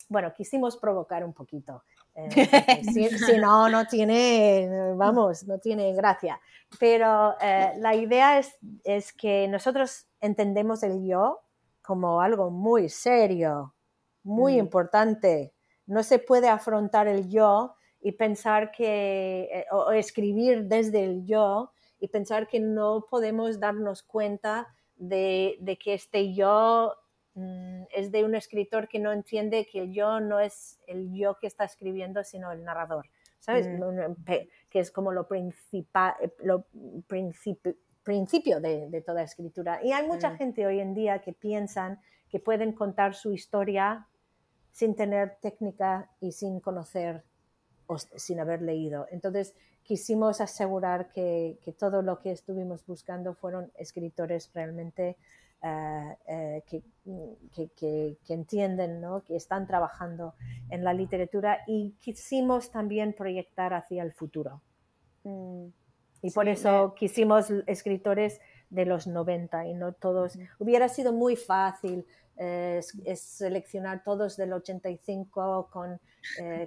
bueno, 0.07 0.34
quisimos 0.36 0.77
provocar 0.77 1.25
un 1.25 1.34
poquito. 1.34 1.84
Eh, 2.16 2.30
si, 2.93 3.38
no, 3.38 3.70
no 3.70 3.86
tiene, 3.86 4.93
vamos, 4.95 5.45
no 5.47 5.59
tiene 5.59 5.93
gracia. 5.93 6.39
Pero 6.80 7.36
eh, 7.41 7.74
la 7.78 7.95
idea 7.95 8.39
es, 8.39 8.55
es, 8.84 9.14
que 9.14 9.47
nosotros 9.47 10.07
entendemos 10.20 10.84
el 10.84 11.05
yo 11.05 11.41
como 11.82 12.22
algo 12.22 12.49
muy 12.49 12.89
serio, 12.89 13.76
muy 14.24 14.55
mm. 14.55 14.59
importante. 14.59 15.53
No 15.88 16.03
se 16.03 16.20
puede 16.20 16.47
afrontar 16.47 17.07
el 17.07 17.30
yo 17.30 17.76
y 18.01 18.14
pensar 18.14 18.72
que, 18.72 19.49
eh, 19.51 19.66
o 19.72 19.91
escribir 19.91 20.66
desde 20.66 21.03
el 21.03 21.26
yo 21.26 21.72
y 21.99 22.07
pensar 22.07 22.47
que 22.47 22.59
no 22.59 23.05
podemos 23.09 23.59
darnos 23.59 24.03
cuenta 24.03 24.74
de, 24.95 25.57
de 25.59 25.78
que 25.78 25.93
este 25.93 26.34
yo 26.34 26.95
es 27.36 28.11
de 28.11 28.25
un 28.25 28.36
escritor 28.36 28.89
que 28.89 28.99
no 28.99 29.11
entiende 29.11 29.65
que 29.65 29.79
el 29.79 29.93
yo 29.93 30.19
no 30.19 30.39
es 30.39 30.79
el 30.88 31.13
yo 31.13 31.38
que 31.39 31.47
está 31.47 31.63
escribiendo, 31.63 32.23
sino 32.23 32.51
el 32.51 32.63
narrador, 32.63 33.09
¿sabes? 33.39 33.67
Mm. 33.67 34.13
Que 34.69 34.79
es 34.79 34.91
como 34.91 35.13
lo, 35.13 35.27
principal, 35.27 36.13
eh, 36.21 36.34
lo 36.43 36.65
principio 37.07 38.59
de, 38.59 39.03
toda 39.05 39.23
escritura. 39.23 39.79
Y 39.84 39.93
hay 39.93 40.05
mucha 40.07 40.32
mm. 40.32 40.38
gente 40.38 40.67
hoy 40.67 40.79
en 40.82 40.93
día 40.93 41.19
que 41.19 41.32
piensan 41.32 42.01
que 42.29 42.39
pueden 42.39 42.73
contar 42.73 43.15
su 43.15 43.32
historia 43.32 44.07
sin 44.71 44.95
tener 44.95 45.38
técnica 45.41 46.09
y 46.19 46.34
sin 46.34 46.59
conocer 46.59 47.23
o 47.88 47.97
sin 47.97 48.39
haber 48.39 48.61
leído. 48.61 49.07
Entonces, 49.11 49.53
quisimos 49.84 50.41
asegurar 50.41 51.11
que, 51.11 51.59
que 51.63 51.71
todo 51.71 52.01
lo 52.01 52.19
que 52.19 52.32
estuvimos 52.32 52.86
buscando 52.86 53.34
fueron 53.34 53.71
escritores 53.75 54.51
realmente 54.53 55.17
eh, 55.64 56.18
eh, 56.28 56.64
que, 56.66 57.70
que, 57.76 58.34
entienden, 58.34 58.99
¿no? 58.99 59.24
que 59.24 59.36
están 59.36 59.68
trabajando 59.68 60.34
en 60.72 60.84
la 60.84 60.91
literatura 60.91 61.59
y 61.68 61.91
quisimos 61.99 62.72
también 62.72 63.14
proyectar 63.14 63.76
hacia 63.76 64.01
el 64.01 64.12
futuro. 64.12 64.62
Mm. 65.24 65.68
Y 66.24 66.32
por 66.32 66.47
eso 66.47 66.95
quisimos 66.95 67.51
escritores 67.68 68.41
de 68.72 68.86
los 68.86 69.05
90 69.05 69.68
y 69.68 69.76
no 69.76 69.93
todos. 69.93 70.39
Hubiera 70.57 70.89
sido 70.89 71.14
muy 71.14 71.36
fácil 71.36 72.07
eh, 72.38 72.82
seleccionar 73.16 74.03
todos 74.03 74.38
del 74.38 74.53
85 74.53 75.70
con, 75.72 75.99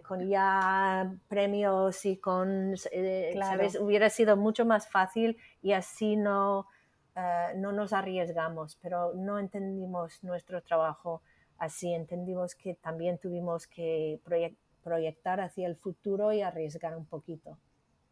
con 0.02 0.28
ya 0.28 1.12
premios 1.26 2.04
y 2.04 2.18
con, 2.18 2.76
¿sabes? 2.76 3.76
Hubiera 3.80 4.08
sido 4.08 4.36
mucho 4.36 4.64
más 4.64 4.88
fácil 4.88 5.36
y 5.62 5.72
así 5.72 6.16
no, 6.16 6.68
eh, 7.16 7.52
no 7.56 7.72
nos 7.72 7.92
arriesgamos, 7.92 8.76
pero 8.82 9.14
no 9.14 9.38
entendimos 9.38 10.22
nuestro 10.22 10.62
trabajo 10.62 11.22
así, 11.58 11.92
entendimos 11.92 12.54
que 12.54 12.74
también 12.74 13.18
tuvimos 13.18 13.66
que 13.66 14.20
proyectar 14.82 15.40
hacia 15.40 15.66
el 15.66 15.76
futuro 15.76 16.32
y 16.32 16.42
arriesgar 16.42 16.96
un 16.96 17.06
poquito. 17.06 17.56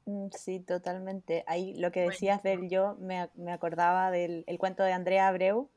Mm, 0.06 0.28
sí, 0.32 0.60
totalmente. 0.60 1.44
Ahí 1.46 1.74
lo 1.74 1.92
que 1.92 2.02
decías 2.02 2.42
del 2.42 2.68
yo, 2.68 2.96
me, 3.00 3.28
me 3.34 3.52
acordaba 3.52 4.10
del 4.10 4.44
el 4.46 4.58
cuento 4.58 4.82
de 4.82 4.92
Andrea 4.92 5.28
Abreu, 5.28 5.68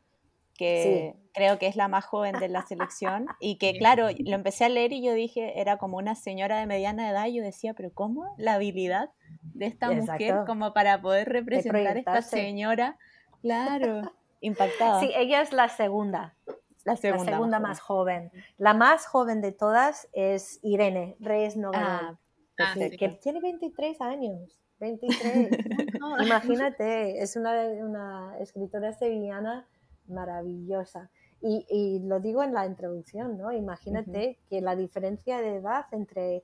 que 0.55 1.15
creo 1.33 1.59
que 1.59 1.67
es 1.67 1.75
la 1.75 1.87
más 1.87 2.05
joven 2.05 2.39
de 2.39 2.47
la 2.47 2.65
selección, 2.65 3.27
y 3.39 3.57
que 3.57 3.77
claro, 3.77 4.07
lo 4.17 4.35
empecé 4.35 4.65
a 4.65 4.69
leer 4.69 4.93
y 4.93 5.03
yo 5.03 5.13
dije, 5.13 5.59
era 5.59 5.77
como 5.77 5.97
una 5.97 6.15
señora 6.15 6.59
de 6.59 6.65
mediana 6.65 7.09
edad, 7.09 7.27
y 7.27 7.37
yo 7.37 7.43
decía, 7.43 7.73
pero 7.73 7.91
¿cómo 7.93 8.33
la 8.37 8.53
habilidad 8.53 9.09
de 9.41 9.65
esta 9.65 9.91
mujer 9.91 10.35
como 10.45 10.73
para 10.73 11.01
poder 11.01 11.29
representar 11.29 11.97
a 11.97 11.99
esta 11.99 12.21
señora? 12.21 12.97
Claro, 13.45 14.01
impactada. 14.41 14.99
Sí, 14.99 15.11
ella 15.15 15.41
es 15.41 15.53
la 15.53 15.69
segunda. 15.69 16.35
La 16.83 16.95
segunda, 16.95 17.59
más, 17.59 17.79
joven. 17.79 18.31
La 18.57 18.73
más 18.73 19.05
joven 19.05 19.41
de 19.41 19.51
todas 19.51 20.07
es 20.13 20.59
Irene 20.63 21.15
Reyes 21.19 21.57
Nogal, 21.57 22.19
ah, 22.59 22.73
que 22.75 23.09
tiene 23.21 23.39
23 23.39 24.01
años. 24.01 24.59
23. 24.79 25.49
Imagínate, 26.25 27.21
es 27.23 27.35
una, 27.35 27.63
una 27.79 28.37
escritora 28.39 28.93
sevillana 28.93 29.67
maravillosa. 30.07 31.09
Y, 31.41 31.99
lo 32.03 32.19
digo 32.19 32.41
en 32.43 32.53
la 32.53 32.65
introducción, 32.65 33.37
¿no? 33.37 33.51
Imagínate 33.51 34.39
que 34.49 34.61
la 34.61 34.75
diferencia 34.75 35.39
de 35.41 35.57
edad 35.57 35.85
entre 35.91 36.43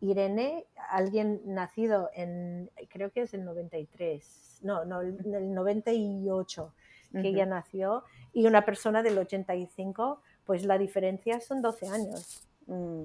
Irene, 0.00 0.66
alguien 0.90 1.40
nacido 1.46 2.10
en, 2.12 2.70
creo 2.90 3.10
que 3.10 3.22
es 3.22 3.32
el 3.32 3.44
93, 3.46 4.43
no, 4.62 4.84
no, 4.84 5.00
el 5.00 5.54
98 5.54 6.72
que 7.12 7.28
ella 7.28 7.46
nació, 7.46 8.02
y 8.32 8.46
una 8.46 8.64
persona 8.64 9.02
del 9.02 9.16
85, 9.18 10.20
pues 10.44 10.64
la 10.64 10.78
diferencia 10.78 11.40
son 11.40 11.62
12 11.62 11.88
años. 11.88 12.46
Mm. 12.66 13.04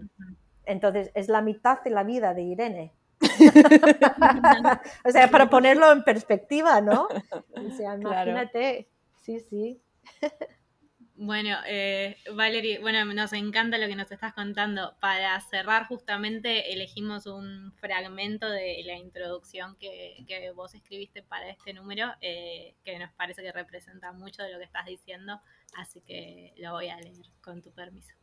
Entonces, 0.66 1.12
es 1.14 1.30
la 1.30 1.42
mitad 1.42 1.82
de 1.84 1.92
la 1.92 2.04
vida 2.04 2.34
de 2.34 2.42
Irene. 2.42 2.94
o 5.06 5.12
sea, 5.12 5.30
para 5.30 5.50
ponerlo 5.50 5.92
en 5.92 6.04
perspectiva, 6.04 6.82
¿no? 6.82 7.08
O 7.52 7.70
sea, 7.76 7.96
imagínate, 7.96 8.88
sí, 9.22 9.40
sí. 9.40 9.82
Bueno, 11.22 11.58
eh, 11.68 12.16
Valerie, 12.34 12.80
bueno, 12.80 13.04
nos 13.04 13.34
encanta 13.34 13.78
lo 13.78 13.88
que 13.88 13.96
nos 13.98 14.10
estás 14.10 14.34
contando. 14.34 14.96
Para 15.02 15.38
cerrar, 15.42 15.86
justamente 15.86 16.72
elegimos 16.72 17.26
un 17.26 17.74
fragmento 17.74 18.50
de 18.50 18.82
la 18.86 18.96
introducción 18.96 19.76
que, 19.76 20.54
vos 20.56 20.76
escribiste 20.76 21.22
para 21.22 21.50
este 21.50 21.74
número, 21.74 22.14
eh, 22.22 22.78
que 22.86 22.98
nos 22.98 23.12
parece 23.12 23.44
que 23.44 23.52
representa 23.52 24.14
mucho 24.14 24.44
de 24.44 24.54
lo 24.54 24.60
que 24.60 24.64
estás 24.64 24.86
diciendo, 24.86 25.42
así 25.76 26.00
que 26.00 26.54
lo 26.56 26.72
voy 26.72 26.88
a 26.88 26.98
leer 27.02 27.26
con 27.42 27.62
tu 27.62 27.74
permiso. 27.74 28.16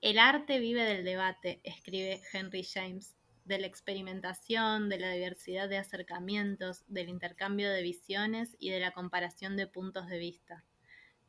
El 0.00 0.18
arte 0.18 0.60
vive 0.60 0.84
del 0.84 1.04
debate, 1.04 1.60
escribe 1.64 2.22
Henry 2.32 2.64
James, 2.64 3.14
de 3.44 3.58
la 3.58 3.66
experimentación, 3.66 4.88
de 4.88 5.00
la 5.00 5.10
diversidad 5.10 5.68
de 5.68 5.76
acercamientos, 5.76 6.82
del 6.86 7.10
intercambio 7.10 7.70
de 7.70 7.82
visiones 7.82 8.56
y 8.58 8.70
de 8.70 8.80
la 8.80 8.92
comparación 8.92 9.58
de 9.58 9.66
puntos 9.66 10.06
de 10.06 10.16
vista 10.16 10.64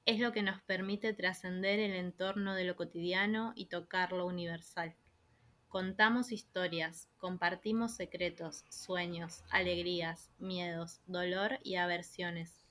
es 0.06 0.20
lo 0.20 0.32
que 0.32 0.44
nos 0.44 0.62
permite 0.62 1.14
trascender 1.14 1.80
el 1.80 1.94
entorno 1.94 2.54
de 2.54 2.64
lo 2.64 2.76
cotidiano 2.76 3.54
y 3.56 3.66
tocar 3.66 4.12
lo 4.12 4.28
universal. 4.28 4.96
Contamos 5.68 6.32
historias, 6.32 7.10
compartimos 7.18 7.96
secretos, 7.96 8.64
sueños, 8.70 9.44
alegrías, 9.50 10.30
miedos, 10.38 11.02
dolor 11.08 11.60
y 11.64 11.76
aversiones, 11.76 12.64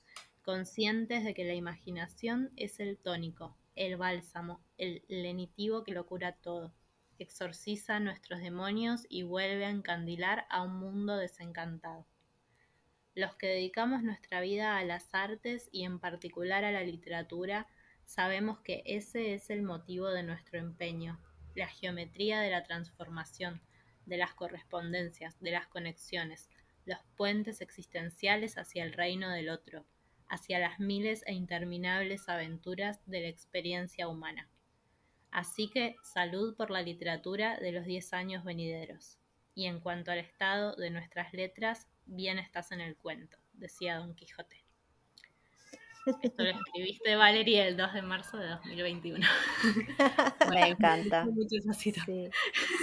conscientes 0.43 1.25
de 1.25 1.33
que 1.33 1.43
la 1.43 1.55
imaginación 1.55 2.51
es 2.55 2.79
el 2.79 2.97
tónico, 2.97 3.57
el 3.75 3.97
bálsamo, 3.97 4.61
el 4.77 5.03
lenitivo 5.09 5.83
que 5.83 5.91
lo 5.91 6.05
cura 6.05 6.37
todo, 6.37 6.73
exorciza 7.19 7.99
nuestros 7.99 8.39
demonios 8.39 9.05
y 9.09 9.23
vuelve 9.23 9.65
a 9.65 9.71
encandilar 9.71 10.45
a 10.49 10.63
un 10.63 10.77
mundo 10.77 11.17
desencantado 11.17 12.05
los 13.15 13.35
que 13.35 13.47
dedicamos 13.47 14.03
nuestra 14.03 14.41
vida 14.41 14.77
a 14.77 14.83
las 14.83 15.13
artes 15.13 15.69
y 15.71 15.85
en 15.85 15.99
particular 15.99 16.65
a 16.65 16.71
la 16.71 16.83
literatura, 16.83 17.67
sabemos 18.03 18.59
que 18.59 18.83
ese 18.85 19.33
es 19.33 19.49
el 19.49 19.63
motivo 19.63 20.09
de 20.09 20.23
nuestro 20.23 20.59
empeño, 20.59 21.19
la 21.55 21.67
geometría 21.67 22.41
de 22.41 22.51
la 22.51 22.63
transformación, 22.63 23.61
de 24.05 24.17
las 24.17 24.33
correspondencias, 24.33 25.39
de 25.39 25.51
las 25.51 25.67
conexiones, 25.67 26.49
los 26.85 26.99
puentes 27.15 27.61
existenciales 27.61 28.57
hacia 28.57 28.83
el 28.83 28.91
reino 28.91 29.29
del 29.31 29.49
otro, 29.49 29.85
hacia 30.27 30.59
las 30.59 30.79
miles 30.79 31.23
e 31.25 31.33
interminables 31.33 32.27
aventuras 32.27 32.99
de 33.05 33.21
la 33.21 33.27
experiencia 33.29 34.09
humana. 34.09 34.49
Así 35.31 35.69
que 35.69 35.95
salud 36.03 36.55
por 36.55 36.69
la 36.69 36.81
literatura 36.81 37.57
de 37.57 37.71
los 37.71 37.85
diez 37.85 38.13
años 38.13 38.43
venideros. 38.43 39.19
Y 39.53 39.65
en 39.67 39.79
cuanto 39.79 40.11
al 40.11 40.19
estado 40.19 40.75
de 40.75 40.89
nuestras 40.89 41.33
letras, 41.33 41.87
bien 42.05 42.39
estás 42.39 42.71
en 42.71 42.81
el 42.81 42.95
cuento, 42.97 43.37
decía 43.53 43.97
Don 43.97 44.15
Quijote. 44.15 44.65
Esto 46.21 46.43
lo 46.43 46.49
escribiste, 46.49 47.15
Valeria, 47.15 47.67
el 47.67 47.77
2 47.77 47.93
de 47.93 48.01
marzo 48.03 48.37
de 48.37 48.47
2021. 48.47 49.25
Me 50.51 50.67
encanta. 50.69 51.25
Sí, 51.73 51.93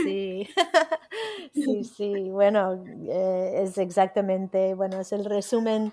sí, 0.03 0.49
sí, 1.55 1.85
sí. 1.85 2.31
Bueno, 2.31 2.85
eh, 3.09 3.63
es 3.63 3.79
exactamente, 3.79 4.75
bueno, 4.75 5.01
es 5.01 5.13
el 5.13 5.25
resumen, 5.25 5.93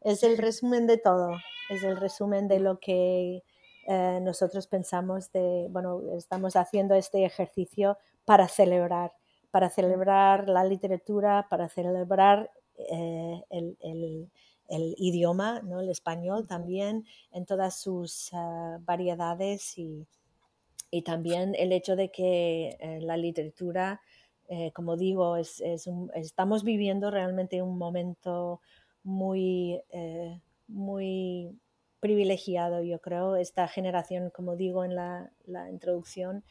es 0.00 0.22
el 0.24 0.36
resumen 0.36 0.86
de 0.86 0.98
todo, 0.98 1.36
es 1.70 1.84
el 1.84 1.96
resumen 1.96 2.48
de 2.48 2.58
lo 2.58 2.80
que 2.80 3.44
eh, 3.86 4.18
nosotros 4.22 4.66
pensamos 4.66 5.30
de, 5.32 5.68
bueno, 5.70 6.00
estamos 6.16 6.56
haciendo 6.56 6.94
este 6.94 7.24
ejercicio 7.24 7.98
para 8.24 8.48
celebrar, 8.48 9.12
para 9.50 9.70
celebrar 9.70 10.48
la 10.48 10.64
literatura, 10.64 11.46
para 11.48 11.68
celebrar 11.68 12.50
eh, 12.76 13.42
el, 13.50 14.94
idioma, 14.96 15.60
¿no? 15.60 15.80
el 15.80 15.90
español 15.90 16.46
también, 16.46 17.04
en 17.32 17.44
todas 17.46 17.78
sus 17.80 18.30
ah, 18.32 18.78
variedades 18.82 19.78
y, 19.78 20.06
también 21.04 21.56
el 21.58 21.72
hecho 21.72 21.96
de 21.96 22.12
que 22.12 22.76
eh, 22.78 23.00
la 23.00 23.16
literatura, 23.16 24.00
eh, 24.48 24.70
como 24.70 24.96
digo, 24.96 25.36
es, 25.36 25.60
estamos 26.14 26.62
viviendo 26.62 27.10
realmente 27.10 27.62
un 27.62 27.76
momento 27.78 28.60
muy, 29.02 29.82
muy 30.68 31.58
privilegiado, 31.98 32.80
yo 32.84 33.00
creo, 33.00 33.34
esta 33.34 33.66
generación, 33.66 34.30
como 34.30 34.54
digo 34.54 34.84
en 34.84 34.94
la, 34.94 35.32
la 35.46 35.68
introducción, 35.68 36.44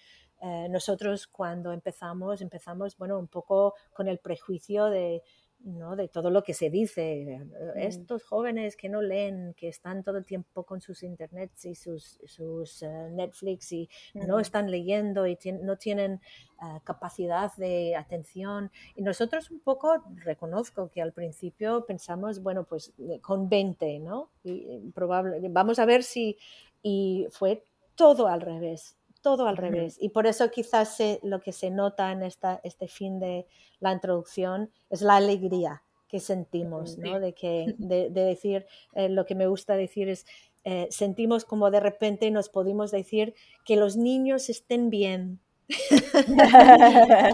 nosotros 0.70 1.26
cuando 1.26 1.72
empezamos, 1.72 2.42
empezamos, 2.42 2.98
bueno, 2.98 3.18
un 3.18 3.30
poco 3.30 3.76
con 3.94 4.10
el 4.10 4.20
prejuicio 4.20 4.88
de 4.88 5.24
¿no? 5.64 5.95
de 5.95 6.07
todo 6.07 6.30
lo 6.30 6.43
que 6.43 6.53
se 6.53 6.70
dice. 6.70 7.41
Mm. 7.43 7.80
Estos 7.80 8.24
jóvenes 8.24 8.76
que 8.76 8.89
no 8.89 9.01
leen, 9.01 9.53
que 9.55 9.68
están 9.68 10.03
todo 10.03 10.18
el 10.18 10.26
tiempo 10.26 10.64
con 10.64 10.82
sus 10.82 11.03
internets 11.03 11.66
y 11.66 11.76
sus, 11.76 12.20
sus 12.26 12.84
eh, 12.84 13.09
Netflix 13.11 13.72
y 13.72 13.89
no 14.14 14.39
están 14.39 14.70
leyendo 14.70 15.26
y 15.26 15.38
no 15.61 15.78
tienen 15.78 16.14
eh, 16.14 16.80
capacidad 16.84 17.53
de 17.55 17.95
atención. 17.95 18.72
Y 18.95 19.01
nosotros 19.01 19.51
un 19.51 19.59
poco 19.59 20.03
reconozco 20.16 20.89
que 20.89 21.01
al 21.01 21.14
principio 21.14 21.86
pensamos, 21.86 22.41
bueno, 22.41 22.66
pues 22.66 22.93
eh, 22.99 23.20
con 23.22 23.49
20, 23.49 23.99
¿no? 23.99 24.30
Y, 24.43 24.91
probable, 24.91 25.39
vamos 25.49 25.80
a 25.80 25.86
ver 25.86 26.03
si... 26.03 26.38
Y 26.86 27.28
fue 27.32 27.64
todo 27.95 28.28
al 28.28 28.41
revés 28.41 28.97
todo 29.24 29.48
al 29.48 29.58
revés. 29.58 29.98
Y 30.00 30.10
por 30.10 30.28
eso 30.28 30.52
quizás 30.52 30.98
lo 31.24 31.40
que 31.40 31.52
se 31.52 31.72
nota 31.72 32.12
en 32.12 32.22
esta, 32.22 32.60
este 32.64 32.88
fin 32.88 33.20
de 33.20 33.48
la 33.80 33.92
introducción 33.92 34.70
es 34.92 35.02
la 35.02 35.16
alegría 35.16 35.82
que 36.08 36.20
sentimos, 36.20 37.00
¿no? 37.00 37.20
De, 37.20 37.34
que, 37.34 37.74
de, 37.80 38.12
decir, 38.12 38.68
eh, 38.94 39.10
lo 39.10 39.26
que 39.26 39.34
me 39.34 39.48
gusta 39.48 39.76
decir 39.76 40.10
es, 40.10 40.28
eh, 40.64 40.88
sentimos 40.92 41.44
como 41.44 41.72
de 41.72 41.80
repente 41.80 42.30
nos 42.30 42.50
podemos 42.50 42.92
decir 42.92 43.34
que 43.66 43.76
los 43.78 43.98
niños 43.98 44.50
estén 44.50 44.92
bien, 44.92 45.40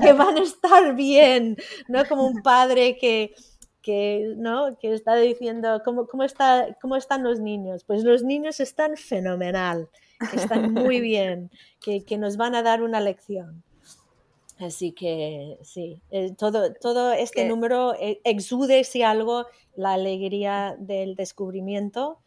que 0.02 0.14
van 0.18 0.38
a 0.38 0.44
estar 0.44 0.96
bien, 0.96 1.58
¿no? 1.90 2.06
Como 2.06 2.26
un 2.26 2.42
padre 2.42 2.98
que, 2.98 3.34
que, 3.82 4.34
¿no? 4.38 4.78
que 4.80 4.94
está 4.94 5.16
diciendo, 5.16 5.82
¿cómo, 5.84 6.08
cómo, 6.08 6.24
está, 6.24 6.78
¿cómo 6.82 6.96
están 6.96 7.24
los 7.24 7.40
niños? 7.40 7.84
Pues 7.84 8.04
los 8.04 8.24
niños 8.24 8.60
están 8.60 8.98
fenomenal 8.98 9.90
que 10.32 10.38
están 10.38 10.74
muy 10.74 11.00
bien, 11.02 11.50
que, 11.82 12.04
que, 12.04 12.18
nos 12.18 12.38
van 12.38 12.56
a 12.56 12.64
dar 12.64 12.82
una 12.82 13.00
lección. 13.00 13.64
Así 14.60 14.92
que 14.92 15.58
sí, 15.62 16.02
eh, 16.12 16.34
todo, 16.38 16.74
todo 16.74 17.14
este 17.14 17.48
número 17.48 17.96
eh, 17.96 18.20
exude, 18.26 18.84
si 18.84 19.04
algo, 19.04 19.46
la 19.76 19.94
alegría 19.94 20.76
del 20.78 21.16
descubrimiento 21.16 22.20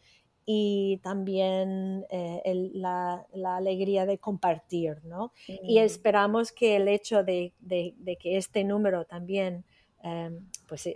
y 0.43 0.99
también 1.03 2.05
eh, 2.09 2.71
la, 2.73 3.27
la, 3.33 3.57
alegría 3.57 4.07
de 4.07 4.17
compartir, 4.17 4.97
¿no? 5.05 5.31
Y 5.47 5.77
esperamos 5.77 6.51
que 6.51 6.75
el 6.75 6.87
hecho 6.87 7.23
de, 7.23 7.53
de, 7.59 7.93
de 7.97 8.15
que 8.17 8.37
este 8.37 8.63
número 8.63 9.05
también 9.05 9.63
em, 10.03 10.47
pues 10.67 10.87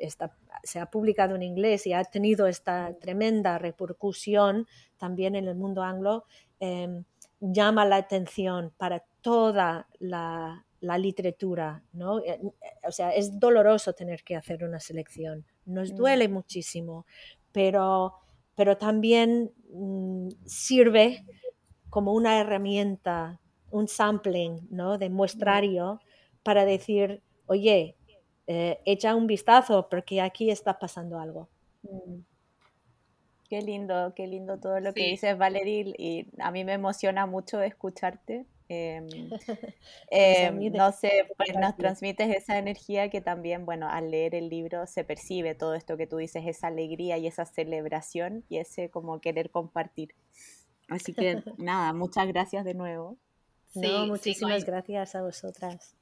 se 0.64 0.80
ha 0.80 0.86
publicado 0.86 1.36
en 1.36 1.42
inglés 1.42 1.88
y 1.88 1.94
ha 1.94 2.04
tenido 2.04 2.46
esta 2.46 2.94
tremenda 3.00 3.58
repercusión 3.58 4.68
también 4.98 5.36
en 5.36 5.48
el 5.48 5.56
mundo 5.56 5.82
anglo, 5.82 6.26
em, 6.60 7.04
llama 7.40 7.86
la 7.86 7.98
atención 7.98 8.74
para 8.78 9.04
toda 9.22 9.88
la, 10.00 10.64
literatura, 10.80 11.84
¿no? 11.92 12.20
Eh, 12.20 12.40
o 12.88 12.92
sea, 12.92 13.12
es 13.12 13.40
doloroso 13.40 13.94
tener 13.94 14.24
que 14.24 14.36
hacer 14.36 14.64
una 14.64 14.80
selección, 14.80 15.46
nos 15.66 15.92
mm. 15.92 15.96
duele 15.96 16.28
muchísimo, 16.30 17.06
pero, 17.52 18.14
pero 18.56 18.78
también 18.78 19.52
mm, 19.72 20.30
sirve 20.46 21.26
como 21.90 22.14
una 22.14 22.40
herramienta, 22.40 23.40
un 23.72 23.88
sampling, 23.88 24.68
¿no? 24.70 24.98
De 24.98 25.10
muestrario 25.10 26.00
para 26.44 26.64
decir, 26.64 27.22
oye, 27.48 27.98
eh, 28.48 28.80
echa 28.86 29.16
un 29.16 29.28
vistazo 29.28 29.88
porque 29.90 30.22
aquí 30.22 30.50
está 30.50 30.80
pasando 30.80 31.20
algo. 31.20 31.50
Mm. 31.84 32.22
Qué 33.50 33.62
lindo, 33.62 34.14
qué 34.16 34.28
lindo 34.28 34.60
todo 34.60 34.80
lo 34.80 34.94
que 34.94 35.08
dices, 35.08 35.38
Valerie, 35.38 35.94
y 35.98 36.28
a 36.40 36.52
mí 36.52 36.66
me 36.66 36.74
emociona 36.74 37.26
mucho 37.26 37.62
escucharte. 37.62 38.46
Em, 38.70 39.08
em, 40.12 40.72
no 40.74 40.92
sé, 40.92 41.26
pues 41.38 41.56
nos 41.58 41.78
transmites 41.78 42.36
esa 42.36 42.58
energía 42.58 43.10
que 43.10 43.22
también, 43.22 43.66
bueno, 43.66 43.88
al 43.88 44.12
leer 44.12 44.36
el 44.36 44.50
libro 44.50 44.86
se 44.86 45.06
percibe 45.06 45.56
todo 45.56 45.76
esto 45.76 45.96
que 45.96 46.08
tú 46.08 46.18
dices, 46.18 46.44
esa 46.46 46.68
alegría 46.68 47.18
y 47.18 47.28
esa 47.28 47.46
celebración 47.46 48.44
y 48.50 48.58
ese 48.58 48.90
como 48.90 49.22
querer 49.22 49.50
compartir. 49.50 50.14
Así 50.90 51.14
que 51.14 51.42
nada, 51.58 51.94
muchas 51.94 52.28
gracias 52.28 52.66
de 52.66 52.74
nuevo. 52.74 53.18
Sí, 53.72 53.94
muchísimas 54.08 54.66
gracias 54.66 55.16
a 55.16 55.22
vosotras. 55.22 55.96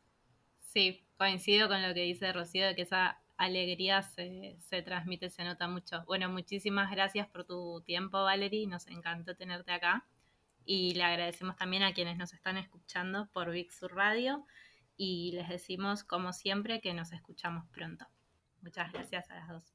Sí, 0.76 1.08
coincido 1.18 1.70
con 1.70 1.82
lo 1.82 1.94
que 1.94 2.02
dice 2.02 2.34
Rocío, 2.34 2.66
de 2.68 2.76
que 2.76 2.82
esa 2.82 3.22
alegría 3.38 4.02
se, 4.02 4.58
se, 4.60 4.82
transmite, 4.82 5.30
se 5.30 5.46
nota 5.46 5.70
mucho. 5.70 6.04
Bueno, 6.06 6.28
muchísimas 6.28 6.92
gracias 6.92 7.30
por 7.30 7.46
tu 7.46 7.80
tiempo, 7.86 8.22
Valerie. 8.22 8.68
Nos 8.68 8.86
encantó 8.88 9.38
tenerte 9.38 9.72
acá. 9.72 10.06
Y 10.66 10.94
le 10.96 11.04
agradecemos 11.04 11.56
también 11.56 11.84
a 11.84 11.94
quienes 11.94 12.18
nos 12.18 12.34
están 12.34 12.58
escuchando 12.58 13.30
por 13.32 13.52
Big 13.52 13.72
Sur 13.72 13.96
Radio. 13.96 14.46
Y 14.98 15.32
les 15.32 15.48
decimos, 15.48 16.04
como 16.04 16.34
siempre, 16.34 16.82
que 16.82 16.94
nos 16.94 17.14
escuchamos 17.14 17.66
pronto. 17.70 18.06
Muchas 18.62 18.92
gracias 18.92 19.30
a 19.30 19.36
las 19.36 19.48
dos. 19.48 19.74